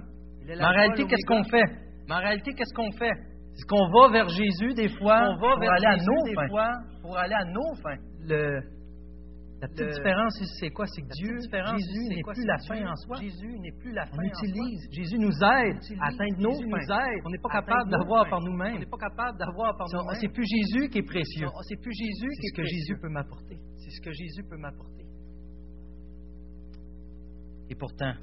En 0.61 0.69
réalité, 0.69 1.05
qu'est-ce 1.05 1.25
qu'on 1.27 1.43
fait? 1.43 1.65
En 2.09 2.19
réalité, 2.19 2.53
qu'est-ce 2.53 2.73
qu'on 2.73 2.91
fait? 2.91 3.13
C'est 3.55 3.67
qu'on 3.67 3.89
va 3.89 4.09
vers 4.11 4.29
Jésus 4.29 4.73
des 4.75 4.89
fois 4.89 5.19
On 5.29 5.35
va 5.41 5.49
pour 5.51 5.59
vers 5.59 5.71
aller 5.71 5.85
à 5.87 5.93
Jésus 5.97 6.05
nos 6.07 6.23
des 6.25 6.35
fins? 6.35 6.47
fois 6.47 6.69
pour 7.01 7.17
aller 7.17 7.33
à 7.33 7.43
nos 7.45 7.73
fins? 7.81 7.97
Le- 8.23 8.61
la 9.59 9.67
petite 9.67 9.79
Le- 9.89 9.91
différence, 9.97 10.37
c'est 10.59 10.69
quoi? 10.69 10.85
C'est 10.85 11.01
que 11.01 11.09
Dieu, 11.17 11.33
Jésus 11.33 12.05
n'est 12.13 12.21
plus 12.21 12.45
la 12.45 12.57
que 12.57 12.67
fin 12.69 12.91
en 12.91 12.95
soi. 12.95 13.17
Jésus 13.19 13.57
n'est 13.59 13.71
plus 13.81 13.91
la 13.91 14.05
fin 14.05 14.17
On 14.19 14.21
utilise. 14.21 14.87
Jésus 14.93 15.17
nous 15.17 15.33
aide 15.33 15.81
On 15.97 15.99
à 15.99 16.07
atteindre 16.13 16.37
nos 16.37 16.53
fins. 16.53 16.67
nous 16.69 16.77
aide 16.77 17.21
On 17.25 17.29
n'est 17.31 17.41
pas 17.41 17.49
à 17.49 17.61
capable 17.61 17.89
d'avoir 17.89 18.29
par 18.29 18.37
On 18.39 18.45
nous-mêmes. 18.45 18.77
n'est 18.77 18.85
pas 18.85 19.01
capable 19.01 19.39
d'avoir 19.39 19.75
par 19.75 19.87
nous-mêmes. 19.91 20.19
C'est 20.21 20.29
plus 20.31 20.45
Jésus 20.45 20.89
qui 20.89 20.99
est 20.99 21.07
précieux. 21.09 21.47
C'est 21.67 21.81
plus 21.81 21.91
Jésus 21.97 22.29
qui 22.37 22.47
ce 22.47 22.53
est 22.53 22.55
que 22.55 22.61
précieux. 22.61 22.77
Jésus 22.77 22.95
peut 23.01 23.09
m'apporter. 23.09 23.57
C'est 23.81 23.89
ce 23.89 24.01
que 24.05 24.11
Jésus 24.13 24.43
peut 24.47 24.57
m'apporter. 24.57 25.03
Et 27.69 27.75
pourtant, 27.75 28.13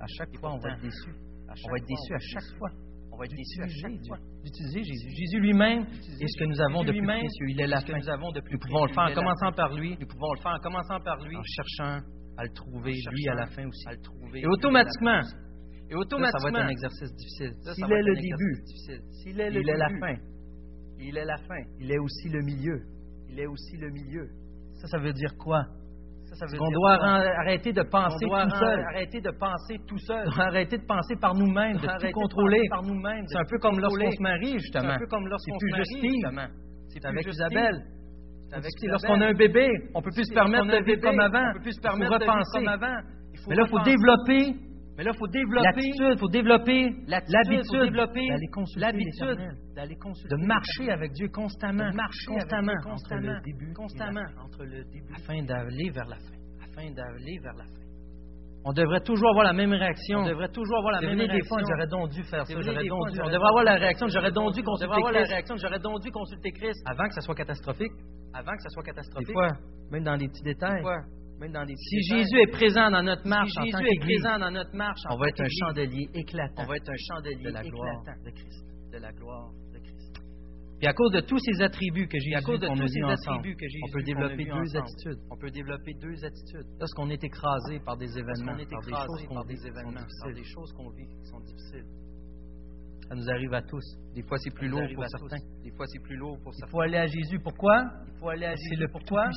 à 0.00 0.06
chaque 0.18 0.36
fois, 0.38 0.54
on 0.54 0.58
va 0.58 0.70
être 0.74 0.82
déçu. 0.82 1.10
On 1.10 1.70
va 1.70 1.76
être 1.78 1.86
déçu 1.86 2.14
à 2.14 2.18
chaque 2.18 2.58
fois. 2.58 2.70
On 3.12 3.18
va 3.18 3.24
être 3.26 3.36
déçu 3.36 3.62
à 3.62 3.68
chaque 3.68 4.06
fois. 4.06 4.18
D'utiliser 4.42 4.82
Jésus. 4.82 5.10
Jésus 5.10 5.40
lui-même 5.40 5.82
est 5.84 6.26
ce 6.26 6.38
que 6.38 6.44
nous 6.44 6.60
avons 6.60 6.82
de 6.82 6.92
plus 6.92 7.02
précieux. 7.06 7.46
Il 7.48 7.60
est 7.60 7.66
la 7.66 7.80
ce 7.80 7.86
que 7.86 7.92
fin. 7.92 7.98
nous 7.98 8.08
avons 8.08 8.32
de 8.32 8.40
plus 8.40 8.54
Nous 8.54 8.58
pouvons 8.58 8.84
le 8.86 8.92
faire 8.92 9.04
en 9.04 9.14
commençant 9.14 9.52
par 9.52 9.74
lui, 9.74 9.96
Nous 10.00 10.06
pouvons 10.06 10.32
le 10.34 10.40
faire 10.40 10.52
en 10.52 10.58
commençant 10.58 10.98
par 11.00 11.22
lui, 11.22 11.36
en 11.36 11.42
cherchant 11.42 12.00
à 12.38 12.44
le 12.44 12.50
trouver, 12.54 12.94
lui, 13.12 13.28
à 13.28 13.34
la 13.34 13.46
fin 13.46 13.66
aussi. 13.66 13.86
à 13.86 13.92
le 13.92 14.00
trouver. 14.00 14.40
Et 14.40 14.46
automatiquement, 14.46 15.20
Et 15.20 15.22
ça, 15.24 15.30
ça 15.92 15.96
automatiquement, 15.98 16.40
va 16.52 16.58
être 16.60 16.66
un 16.66 16.68
exercice 16.68 17.12
difficile. 17.14 17.52
S'il 17.74 17.92
est 17.92 18.02
le 18.02 18.14
début. 18.16 18.54
S'il 19.22 19.40
est 19.40 19.50
il 19.50 19.68
est 19.68 19.76
la 19.76 19.88
fin. 19.90 20.14
Il 20.98 21.18
est 21.18 21.24
la 21.24 21.36
fin. 21.36 21.62
Il 21.80 21.90
est 21.92 21.98
aussi 21.98 22.28
le 22.30 22.40
milieu. 22.42 22.80
Il 23.28 23.38
est 23.38 23.46
aussi 23.46 23.76
le 23.76 23.90
milieu. 23.90 24.28
Ça, 24.80 24.86
ça 24.88 24.98
veut 24.98 25.12
dire 25.12 25.36
quoi? 25.38 25.62
Ça, 26.32 26.46
ça 26.46 26.52
veut 26.52 26.58
Qu'on 26.58 26.68
dire 26.68 26.78
doit 26.78 26.98
arrêter 27.40 27.72
de 27.72 27.82
penser 27.82 28.24
On 28.24 28.28
doit 28.28 28.44
tout 28.44 28.56
seul. 28.56 28.80
arrêter 28.88 29.20
de 29.20 29.30
penser 29.38 29.76
tout 29.86 29.98
seul. 29.98 30.24
On 30.26 30.40
arrêter 30.40 30.78
de 30.78 30.86
penser 30.86 31.14
par 31.20 31.34
nous-mêmes, 31.34 31.76
On 31.76 31.80
de 31.80 31.86
tout 32.12 32.20
contrôler. 32.20 32.60
par 32.70 32.82
nous-mêmes. 32.82 33.24
C'est 33.28 33.38
un 33.38 33.44
peu 33.48 33.58
comme 33.58 33.78
lorsqu'on 33.78 34.10
se 34.10 34.22
marie, 34.22 34.46
C'est 34.52 34.58
justement. 34.58 34.92
un 34.92 34.98
peu 34.98 35.06
comme 35.06 35.26
lorsqu'on 35.28 35.52
C'est 35.52 35.58
plus 35.58 35.70
se 35.70 35.76
marie, 35.76 36.10
justement. 36.14 36.46
C'est 36.88 37.00
C'est 37.00 37.06
avec. 37.06 37.26
Isabelle. 37.26 37.78
C'est 38.48 38.56
C'est. 38.56 38.72
Lorsqu'on 38.88 39.20
a 39.20 39.26
un 39.26 39.32
bébé, 39.34 39.68
on 39.94 40.00
peut 40.02 40.10
plus 40.14 40.24
se 40.24 40.34
permettre 40.34 40.66
de 40.66 40.84
vivre 40.84 41.00
comme 41.02 41.20
avant. 41.20 41.50
On 41.50 41.52
peut 41.54 41.60
plus 41.60 41.72
se 41.76 41.80
permettre 41.80 42.10
de 42.12 42.18
vivre 42.24 42.32
repenser. 42.32 42.58
comme 42.58 42.68
avant. 42.68 42.96
Mais 43.48 43.54
là, 43.56 43.62
il 43.66 43.70
faut 43.70 43.80
développer 43.80 44.56
Mais 45.02 45.10
là, 45.10 45.14
il 45.14 45.18
faut 45.18 45.26
développer 45.26 45.64
l'attitude, 45.66 46.12
il 46.14 46.18
faut 46.18 46.28
développer 46.28 46.90
l'habitude 47.08 47.90
l'habitude 48.76 49.42
d'aller 49.74 49.96
consulter 49.96 50.36
de 50.36 50.46
marcher 50.46 50.92
avec 50.92 51.10
Dieu 51.12 51.28
constamment, 51.28 51.90
de 51.90 51.96
marcher 51.96 52.26
constamment, 52.28 52.70
avec 52.70 52.82
Dieu 52.84 52.92
entre 52.92 53.14
le 53.16 53.40
début 53.42 53.72
constamment 53.72 54.22
entre 54.44 54.64
le 54.64 54.84
début 54.84 55.12
afin 55.16 55.42
d'aller 55.42 55.90
vers 55.90 56.06
la 56.06 56.16
fin. 56.16 56.38
afin 56.62 56.90
d'aller 56.92 57.38
vers 57.42 57.54
la 57.54 57.64
fin. 57.64 57.82
On 58.64 58.72
devrait 58.72 59.00
toujours 59.00 59.30
avoir 59.30 59.44
la 59.44 59.52
même 59.52 59.72
réaction. 59.72 60.20
On 60.20 60.28
devrait 60.28 60.52
toujours 60.52 60.78
avoir 60.78 60.92
la 60.92 61.00
même 61.00 61.10
venu 61.10 61.26
des 61.26 61.32
réaction. 61.32 61.56
fois, 61.56 61.66
j'aurais 61.68 61.88
donc 61.88 62.10
dû 62.10 62.22
faire 62.22 62.46
ça, 62.46 62.54
j'aurais 62.60 62.82
des 62.82 62.88
donc 62.88 63.10
dû. 63.10 63.20
On 63.20 63.26
devrait 63.26 63.48
avoir 63.48 63.64
la 63.64 63.74
réaction, 63.74 64.06
j'aurais 64.06 64.30
donc 64.30 64.54
dû 64.54 64.60
On 64.60 64.70
consulter 64.70 64.94
avoir 64.94 65.10
la 65.10 65.18
Christ 65.18 65.32
réaction, 65.32 65.56
j'aurais 65.56 65.80
donc 65.80 66.00
dû 66.00 66.10
consulter 66.12 66.52
Christ 66.52 66.80
avant 66.86 67.08
que 67.08 67.14
ça 67.14 67.22
soit 67.22 67.34
catastrophique. 67.34 67.92
avant 68.32 68.52
que 68.52 68.62
ça 68.62 68.68
soit 68.68 68.84
Des 68.84 68.90
catastrophique. 68.90 69.32
fois, 69.32 69.48
même 69.90 70.04
dans 70.04 70.14
les 70.14 70.28
petits 70.28 70.44
détails. 70.44 70.76
Des 70.76 70.82
fois, 70.82 71.02
même 71.42 71.52
dans 71.52 71.66
des 71.66 71.74
Si. 71.76 72.00
Jésus 72.02 72.38
est 72.40 72.52
présent 72.52 72.90
dans 72.90 73.02
notre 73.02 73.26
marche 73.26 73.50
si 73.50 73.58
en 73.58 73.64
Jésus 73.64 73.72
tant 73.72 73.82
qu'Église, 73.82 74.22
présent 74.22 74.38
dans 74.38 74.50
notre 74.50 74.74
marche, 74.76 75.00
en 75.08 75.14
on 75.14 75.18
va 75.18 75.28
être 75.28 75.40
un 75.40 75.48
chandelier 75.60 76.08
éclatant 76.14 76.62
on 76.62 76.66
va 76.66 76.76
être 76.76 76.90
un 76.90 77.02
chandelier 77.08 77.44
de 77.44 77.50
la 77.50 77.62
gloire 77.62 78.02
de 78.24 78.30
Christ. 78.30 78.64
de 78.92 78.98
la 78.98 79.12
gloire 79.12 79.50
de 79.72 79.78
Christ. 79.78 80.12
Puis 80.78 80.88
à 80.88 80.94
cause 80.94 81.12
de 81.12 81.20
tous 81.20 81.38
ces 81.38 81.62
attributs 81.62 82.06
que 82.08 82.16
Et 82.16 82.20
Jésus 82.20 82.34
à 82.36 82.42
cause 82.42 82.60
de 82.60 82.66
tous 82.66 82.72
a 82.72 82.86
ces 82.88 82.98
vus 82.98 83.04
ensemble, 83.04 83.38
attributs 83.38 83.56
que 83.56 83.68
Jésus 83.68 83.84
on 83.86 83.92
peut 83.92 84.02
développer 84.02 84.44
deux 84.44 84.76
attitudes. 84.76 85.18
On 85.30 85.36
peut 85.36 85.50
développer 85.50 85.94
deux 85.94 86.24
attitudes. 86.24 86.66
Lorsqu'on 86.78 87.10
est 87.10 87.22
écrasé 87.24 87.80
par 87.80 87.96
des 87.96 88.18
événements, 88.18 88.46
par 88.46 88.56
des 88.56 88.62
écrasé 88.62 89.06
choses 89.06 89.26
qu'on 89.26 89.34
par 89.34 89.44
vit 89.46 89.56
des 89.56 89.70
par 89.70 90.44
choses 90.44 90.72
qu'on 90.72 90.90
vit 90.90 91.06
qui 91.06 91.26
sont 91.26 91.40
difficiles. 91.40 91.86
ça 93.08 93.14
nous 93.14 93.30
arrive 93.30 93.54
à 93.54 93.62
tous. 93.62 93.84
Des 94.14 94.22
fois, 94.22 94.38
c'est 94.38 94.54
plus 94.54 94.68
lourd 94.68 94.82
pour 94.94 95.04
certains. 95.06 95.42
Des 95.62 95.70
fois, 95.70 95.86
c'est 95.86 96.02
plus 96.02 96.16
lourd 96.16 96.38
pour 96.42 96.52
Il 96.52 96.58
certains. 96.58 96.70
faut 96.70 96.80
aller 96.80 96.98
à 96.98 97.06
Jésus. 97.06 97.38
Pourquoi? 97.38 97.84
Il 98.08 98.18
faut 98.18 98.28
aller 98.28 98.46
à 98.46 98.56
C'est 98.56 98.76
le 98.76 98.88
Pourquoi? 98.88 99.28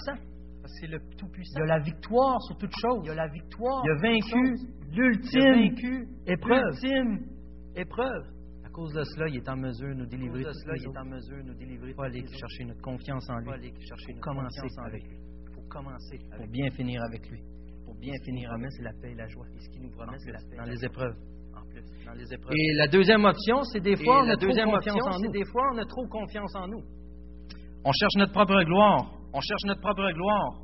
C'est 0.67 0.87
le 0.87 0.97
Il 1.11 1.15
Tout-Puissant. 1.17 1.59
y 1.59 1.63
a 1.63 1.65
la 1.65 1.79
victoire 1.79 2.41
sur 2.43 2.57
toute 2.57 2.73
chose. 2.81 2.99
Il 3.03 3.07
y 3.07 3.11
a 3.11 3.15
la 3.15 3.27
victoire. 3.27 3.83
Il 3.85 3.91
a 3.91 3.95
vaincu 4.01 4.55
Il 4.91 4.97
a 4.97 6.63
l'ultime 6.71 7.25
épreuve. 7.75 8.23
À 8.65 8.69
cause 8.69 8.93
de 8.93 9.03
cela, 9.03 9.27
il 9.29 9.37
est 9.37 9.49
en 9.49 9.55
mesure 9.57 9.89
de 9.89 9.93
nous 9.93 10.03
À 10.03 10.07
délivrer 10.07 10.43
cause 10.43 10.53
de 10.53 10.59
cela, 10.59 10.73
il 10.77 10.83
est 10.83 10.97
en 10.97 11.05
mesure 11.05 11.37
de 11.37 11.43
nous 11.49 11.53
délivrer. 11.55 11.89
Il 11.89 11.95
faut 11.95 12.01
aller 12.01 12.25
chercher 12.27 12.65
notre 12.65 12.81
confiance 12.81 13.29
en 13.29 13.39
Il 13.39 13.45
faut 13.45 13.51
lui 13.51 13.59
aller 13.59 13.73
chercher 13.87 14.13
confiance 14.21 14.77
en 14.79 14.87
lui. 14.89 15.03
Pour 15.53 15.67
commencer 15.69 16.17
pour 16.19 16.33
avec 16.35 16.51
bien 16.51 16.69
finir 16.71 17.01
avec 17.03 17.29
lui. 17.29 17.39
Pour 17.85 17.95
bien 17.95 18.13
finir 18.25 18.51
avec 18.51 18.71
c'est 18.71 18.83
la 18.83 18.93
paix 18.93 19.11
et 19.11 19.15
la 19.15 19.27
joie 19.27 19.45
Et 19.55 19.59
ce 19.59 19.69
qui 19.69 19.79
nous 19.79 19.91
promet, 19.91 20.17
c'est 20.17 20.31
la 20.31 20.39
paix. 20.39 20.57
dans 20.57 20.63
les 20.65 20.83
épreuves. 20.85 21.15
En 21.55 21.63
plus, 21.69 21.83
dans 22.05 22.13
les 22.13 22.33
épreuves. 22.33 22.53
Et 22.57 22.73
la 22.75 22.87
deuxième 22.87 23.23
option, 23.25 23.63
c'est 23.63 23.79
des 23.79 23.91
Et 23.91 24.03
fois, 24.03 24.21
on 24.21 24.25
la 24.25 24.33
a 24.33 24.37
trop 24.37 24.47
deuxième 24.47 24.69
confiance 24.71 24.95
option, 24.97 25.07
en 25.11 25.19
c'est 25.19 25.27
nous. 25.27 25.31
des 25.33 25.45
fois, 25.45 25.63
on 25.73 25.77
a 25.77 25.85
trop 25.85 26.07
confiance 26.07 26.55
en 26.55 26.67
nous. 26.67 26.83
On 27.85 27.91
cherche 27.91 28.15
notre 28.17 28.33
propre 28.33 28.61
gloire. 28.63 29.13
On 29.35 29.41
cherche 29.41 29.63
notre 29.65 29.81
propre 29.81 30.09
gloire. 30.13 30.61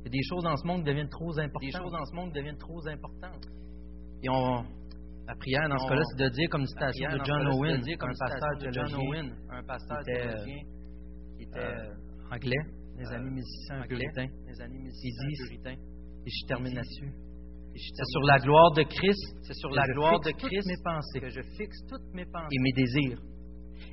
Il 0.00 0.04
y 0.04 0.08
a 0.08 0.10
des 0.10 0.22
choses 0.28 0.42
dans 0.42 0.56
ce 0.56 0.66
monde 0.66 0.80
qui 0.80 0.88
deviennent 0.88 1.10
trop 1.10 1.32
Des 1.34 1.40
importantes. 1.42 1.82
choses 1.82 1.92
dans 1.92 2.04
ce 2.06 2.14
monde 2.16 2.32
deviennent 2.32 2.56
trop 2.56 2.80
importantes. 2.88 3.44
Et 4.22 4.28
on, 4.30 4.64
la 5.28 5.34
prière, 5.36 5.68
dans 5.68 5.76
ce 5.78 5.84
On- 5.84 5.88
cas-là, 5.88 6.02
c'est 6.10 6.24
de 6.24 6.28
dire, 6.30 6.48
comme 6.48 6.62
une 6.62 6.66
citation 6.66 7.10
de 7.12 7.20
John 7.24 7.42
ce 7.44 7.56
Owen, 7.58 7.80
de 7.80 7.96
comme 7.96 8.08
un 8.08 8.14
John 8.16 8.72
théologien, 8.72 8.98
Owen, 8.98 9.36
un 9.50 9.62
passage 9.62 10.04
qui 10.04 10.10
était, 10.12 10.64
qui 11.36 11.42
était 11.44 11.60
euh, 11.60 12.32
anglais, 12.32 12.62
les 12.96 13.06
euh, 13.06 13.16
amis 13.16 13.30
musiciens 13.30 13.76
anglais, 13.82 13.88
puritains. 14.08 14.28
les 14.48 14.60
amis 14.62 14.76
Il 14.78 14.84
musiciens 14.84 15.26
dit, 15.28 15.36
puritains. 15.44 15.76
et 16.24 16.30
je 16.30 16.46
termine 16.48 16.74
là-dessus. 16.74 17.12
C'est 17.76 18.06
sur 18.06 18.22
la 18.22 18.38
gloire 18.38 18.72
de 18.72 18.82
Christ, 18.82 19.36
c'est 19.42 19.54
sur 19.54 19.70
la 19.70 19.84
gloire 19.92 20.18
de 20.20 20.30
Christ 20.32 20.66
mes 20.66 20.82
pensées 20.82 21.20
que 21.20 21.28
je 21.28 21.40
fixe 21.56 21.78
toutes 21.88 22.12
mes 22.14 22.24
pensées 22.24 22.48
et 22.50 22.58
mes 22.60 22.72
désirs. 22.72 23.20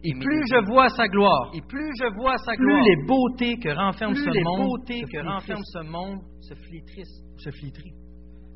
Et 0.03 0.13
plus 0.13 0.43
je 0.49 0.65
vois 0.65 0.89
sa 0.89 1.07
gloire, 1.07 1.51
Et 1.55 1.61
plus 1.61 1.91
je 1.99 2.07
vois 2.15 2.38
sa 2.38 2.53
plus 2.53 2.65
gloire, 2.65 2.83
les 2.83 3.05
beautés 3.05 3.57
que 3.57 3.69
renferme 3.69 4.13
plus 4.13 4.23
ce 4.25 4.29
les 4.29 4.43
monde 4.43 4.67
beautés 4.67 5.01
que 5.11 5.17
renferme 5.25 5.63
ce 5.63 5.79
monde 5.83 6.19
se 6.41 6.53
flétrissent. 6.55 7.23
se 7.38 7.49
flétrit. 7.51 7.93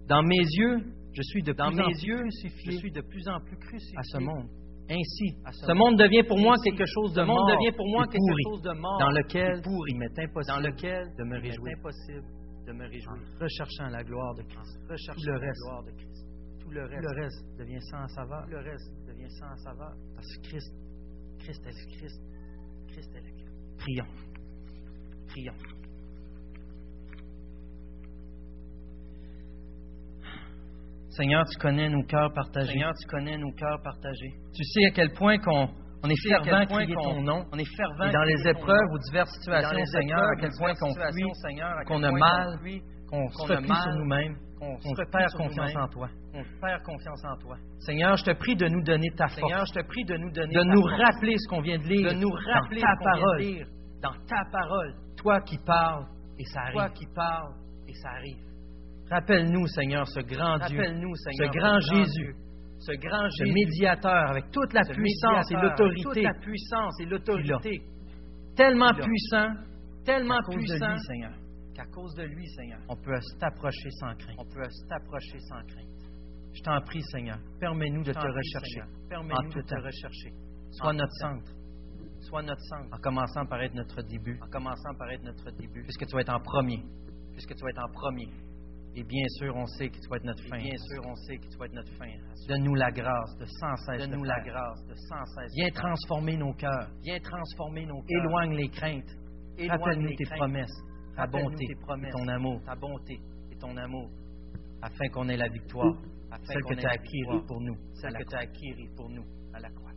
Dans 0.07 0.23
mes 0.23 0.37
yeux, 0.37 0.77
je 1.13 1.21
suis 1.23 1.43
de 1.43 1.53
Dans 1.53 1.67
plus 1.67 1.77
mes 1.77 1.83
en 1.83 1.89
plus 1.91 2.03
yeux, 2.03 2.17
crucifié 2.21 2.71
je 2.71 2.77
suis 2.77 2.91
de 2.91 3.01
plus 3.01 3.27
en 3.27 3.39
plus 3.39 3.57
crucifié 3.57 3.97
à 3.97 4.03
ce 4.03 4.17
monde. 4.19 4.47
Ainsi, 4.89 5.37
à 5.45 5.51
ce 5.51 5.65
ce 5.67 5.71
monde 5.71 5.97
devient 5.97 6.23
pour 6.23 6.37
moi 6.37 6.55
quelque 6.63 6.85
chose 6.85 7.13
de 7.13 7.23
mort 7.23 7.47
devient 7.47 7.71
pour 7.75 7.87
moi 7.87 8.03
et 8.03 8.11
quelque 8.11 8.27
pourri, 8.27 8.43
chose 8.51 8.61
de 8.61 8.73
mort 8.79 8.99
dans 8.99 9.11
lequel 9.11 9.61
pourri, 9.63 9.91
il 9.93 9.97
m'est 9.99 10.19
impossible 10.19 10.53
dans 10.55 10.67
lequel 10.67 11.03
de 11.17 11.23
me 11.23 11.39
réjouir. 11.39 11.73
impossible 11.77 12.27
de 12.67 12.71
me 12.73 12.83
réjouir. 12.87 13.21
En 13.39 13.43
recherchant 13.43 13.87
la 13.89 14.03
gloire 14.03 14.35
de 14.35 14.43
Christ. 14.43 14.77
En 14.83 14.91
recherchant 14.91 15.21
Tout 15.21 15.27
le 15.27 15.33
la 15.33 15.39
reste. 15.47 15.61
gloire 15.65 15.83
de 15.83 15.91
Christ. 15.91 16.25
Tout 16.59 16.69
le 16.71 16.81
Tout 16.83 16.89
reste, 16.91 17.03
le 17.03 17.21
reste 17.23 17.45
devient 17.59 17.81
sans 17.89 18.07
saveur. 18.07 18.43
tout 18.43 18.51
le 18.51 18.59
reste 18.59 18.91
devient 19.07 19.31
sans 19.39 19.55
saveur. 19.63 19.93
Parce 20.15 20.27
que 20.35 20.41
Christ, 20.49 20.71
Christ 21.43 21.61
est 21.65 21.69
le 21.69 21.97
Christ. 21.97 22.21
Christ 22.91 23.09
est 23.15 23.21
le 23.21 23.31
Christ. 23.31 23.51
prions. 23.79 24.05
Prions. 25.29 25.53
Seigneur, 31.09 31.43
tu 31.45 31.59
connais 31.59 31.89
nos 31.89 32.03
cœurs 32.03 32.31
partagés. 32.33 32.71
Seigneur, 32.71 32.93
tu 32.93 33.07
connais 33.07 33.37
nos 33.37 33.51
cœurs 33.53 33.81
partagés. 33.83 34.33
tu 34.53 34.63
sais 34.63 34.85
à 34.85 34.91
quel 34.91 35.11
point 35.13 35.37
qu'on 35.39 35.67
on 36.03 36.09
est 36.09 36.27
fervent 36.27 36.65
crier 36.65 36.95
ton 36.95 37.21
nom. 37.21 37.45
On 37.51 37.57
est 37.57 37.75
fervent. 37.75 38.05
Et 38.05 38.11
dans 38.11 38.23
les 38.23 38.47
épreuves 38.47 38.91
ou 38.91 38.97
diverses 39.09 39.31
situations, 39.39 39.85
Seigneur, 39.85 40.23
à 40.23 40.35
quel 40.39 40.51
point 40.57 40.73
qu'on 40.75 40.93
fuit, 40.93 41.85
qu'on 41.85 42.03
a 42.03 42.11
mal, 42.11 42.59
qu'on 43.09 43.29
se 43.29 43.53
replie 43.53 43.67
sur 43.67 43.93
nous-mêmes, 43.95 44.35
qu'on 44.61 44.95
se 44.95 45.11
perd 45.11 45.31
confiance 45.33 45.75
en 45.75 45.87
toi. 45.87 46.09
qu'on 46.31 46.43
perd 46.61 46.83
confiance 46.83 47.25
en 47.25 47.37
toi. 47.37 47.57
Seigneur, 47.79 48.15
je 48.17 48.25
te 48.25 48.31
prie 48.31 48.55
de 48.55 48.67
nous 48.67 48.83
donner 48.83 49.09
ta 49.17 49.27
Seigneur, 49.27 49.59
force, 49.59 49.71
je 49.73 49.79
te 49.79 49.87
prie 49.87 50.03
de 50.05 50.17
nous 50.17 50.31
donner 50.31 50.53
de 50.53 50.59
ta 50.59 50.65
nous 50.65 50.81
force, 50.81 51.01
rappeler 51.01 51.35
ce 51.37 51.49
qu'on 51.49 51.61
vient 51.61 51.77
de 51.79 51.87
lire. 51.87 52.13
De 52.13 52.19
nous 52.19 52.29
rappeler 52.29 52.81
dans 52.81 52.87
ta 52.87 52.93
ce 52.93 52.97
qu'on 52.97 53.13
vient 53.13 53.15
de 53.15 53.21
parole. 53.21 53.39
lire. 53.39 53.67
Dans 54.01 54.13
ta 54.27 54.43
parole. 54.51 54.93
Toi 55.17 55.41
qui 55.41 55.57
parles 55.65 56.05
et 56.37 56.45
ça 56.45 56.61
Toi 56.71 56.81
arrive. 56.83 56.93
qui 56.93 57.05
parles 57.13 57.53
et 57.87 57.93
ça 57.93 58.09
arrive. 58.09 58.43
Rappelle-nous, 59.09 59.67
Seigneur, 59.67 60.07
ce 60.07 60.19
grand 60.21 60.57
Dieu, 60.67 60.77
Rappelle-nous, 60.77 61.15
Seigneur, 61.15 61.53
ce 61.53 61.59
grand 61.59 61.81
ce 61.81 61.95
Jésus, 61.95 62.35
ce 62.79 62.91
grand 62.93 63.29
ce 63.29 63.43
Jésus, 63.43 63.53
médiateur 63.53 64.29
avec 64.29 64.51
toute 64.51 64.73
la 64.73 64.83
ce 64.83 64.93
puissance 64.93 65.51
et 65.51 65.55
l'autorité, 65.55 66.03
toute 66.03 66.23
la 66.23 66.33
puissance 66.39 66.99
et 67.01 67.05
l'autorité, 67.05 67.81
tellement 68.55 68.93
puissant 68.93 69.53
tellement 70.05 70.39
puissant 70.49 70.93
lui, 70.93 70.99
Seigneur. 70.99 71.31
Qu'à 71.85 71.91
cause 71.91 72.13
de 72.15 72.23
lui, 72.23 72.47
Seigneur, 72.49 72.79
On 72.89 72.95
peut 72.95 73.19
t'approcher 73.39 73.89
sans 73.99 74.13
crainte. 74.15 74.35
on 74.37 74.45
peut 74.45 74.67
t'approcher 74.89 75.39
sans 75.49 75.61
crainte. 75.63 75.87
Je 76.53 76.61
t'en 76.63 76.81
prie, 76.81 77.01
Seigneur, 77.11 77.37
permets-nous 77.59 78.03
de 78.03 78.11
te 78.13 78.19
rechercher. 78.19 78.81
Permets-nous 79.09 79.53
de 79.53 79.61
te 79.61 79.75
rechercher. 79.75 80.33
Sois 80.71 80.93
notre 80.93 81.13
centre, 81.13 81.51
Sois 82.21 82.43
notre 82.43 82.61
centre, 82.61 82.89
en 82.93 82.97
commençant 82.99 83.45
par 83.45 83.61
être 83.61 83.73
notre 83.73 84.01
début, 84.03 84.37
en 84.41 84.47
commençant 84.49 84.93
par 84.97 85.09
être 85.11 85.23
notre 85.23 85.49
début, 85.51 85.83
puisque 85.83 86.05
tu 86.05 86.13
vas 86.15 86.21
être 86.21 86.33
en 86.33 86.39
premier. 86.39 86.83
puisque 87.33 87.55
tu 87.55 87.63
vas 87.63 87.69
être 87.69 87.83
en 87.83 87.91
premier. 87.91 88.29
Et 88.93 89.03
bien 89.05 89.25
sûr, 89.39 89.55
on 89.55 89.65
sait 89.65 89.87
que 89.89 89.95
tu 89.95 90.07
vas 90.09 90.17
être 90.17 90.25
notre 90.25 90.43
Et 90.45 90.49
fin. 90.49 90.57
bien 90.57 90.77
sûr, 90.77 91.01
on 91.05 91.15
sait 91.15 91.37
que 91.37 91.47
tu 91.47 91.57
vas 91.57 91.65
être 91.65 91.73
notre 91.73 91.93
fin. 91.93 92.11
Donne-nous 92.49 92.75
la 92.75 92.91
grâce 92.91 93.37
de 93.37 93.45
sans 93.45 93.75
cesse 93.77 93.99
Donne-nous 94.09 94.23
la 94.25 94.39
grâce 94.41 94.85
de 94.85 94.93
sans 94.93 95.25
cesse. 95.25 95.51
Viens 95.55 95.69
transformer 95.71 96.35
nos 96.37 96.53
cœurs. 96.53 96.89
Viens 97.01 97.19
transformer 97.19 97.85
nos 97.85 98.01
cœurs. 98.01 98.23
Éloigne 98.25 98.55
les 98.57 98.69
craintes. 98.69 99.09
Rappelle-nous 99.69 100.13
tes 100.15 100.25
craintes. 100.25 100.37
promesses, 100.39 100.73
ta 101.15 101.27
bonté, 101.27 101.65
tes 101.67 101.75
promesses, 101.75 102.09
et 102.09 102.17
ton 102.17 102.27
amour, 102.27 102.61
ta 102.65 102.75
bonté 102.75 103.19
et 103.51 103.55
ton 103.57 103.75
amour, 103.77 104.09
afin 104.81 105.07
qu'on 105.09 105.29
ait 105.29 105.37
la 105.37 105.49
victoire, 105.49 105.95
afin 106.31 106.45
celle 106.45 106.63
que 106.63 106.73
tu 106.73 106.85
as 106.85 106.91
acquise 106.91 107.47
pour 107.47 107.61
nous, 107.61 107.77
celle 107.93 108.13
que 108.13 108.23
tu 108.23 108.35
as 108.35 108.39
acquise 108.39 108.89
pour 108.95 109.09
nous 109.09 109.25
à 109.53 109.59
la 109.59 109.69
croix. 109.69 109.91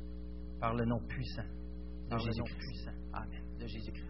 par 0.61 0.75
le 0.75 0.85
nom 0.85 0.99
puissant 1.09 1.43
de 2.11 2.19
Jésus-Christ. 2.19 2.59
puissant. 2.59 2.93
Amen. 3.13 3.43
De 3.59 3.67
Jésus-Christ. 3.67 4.04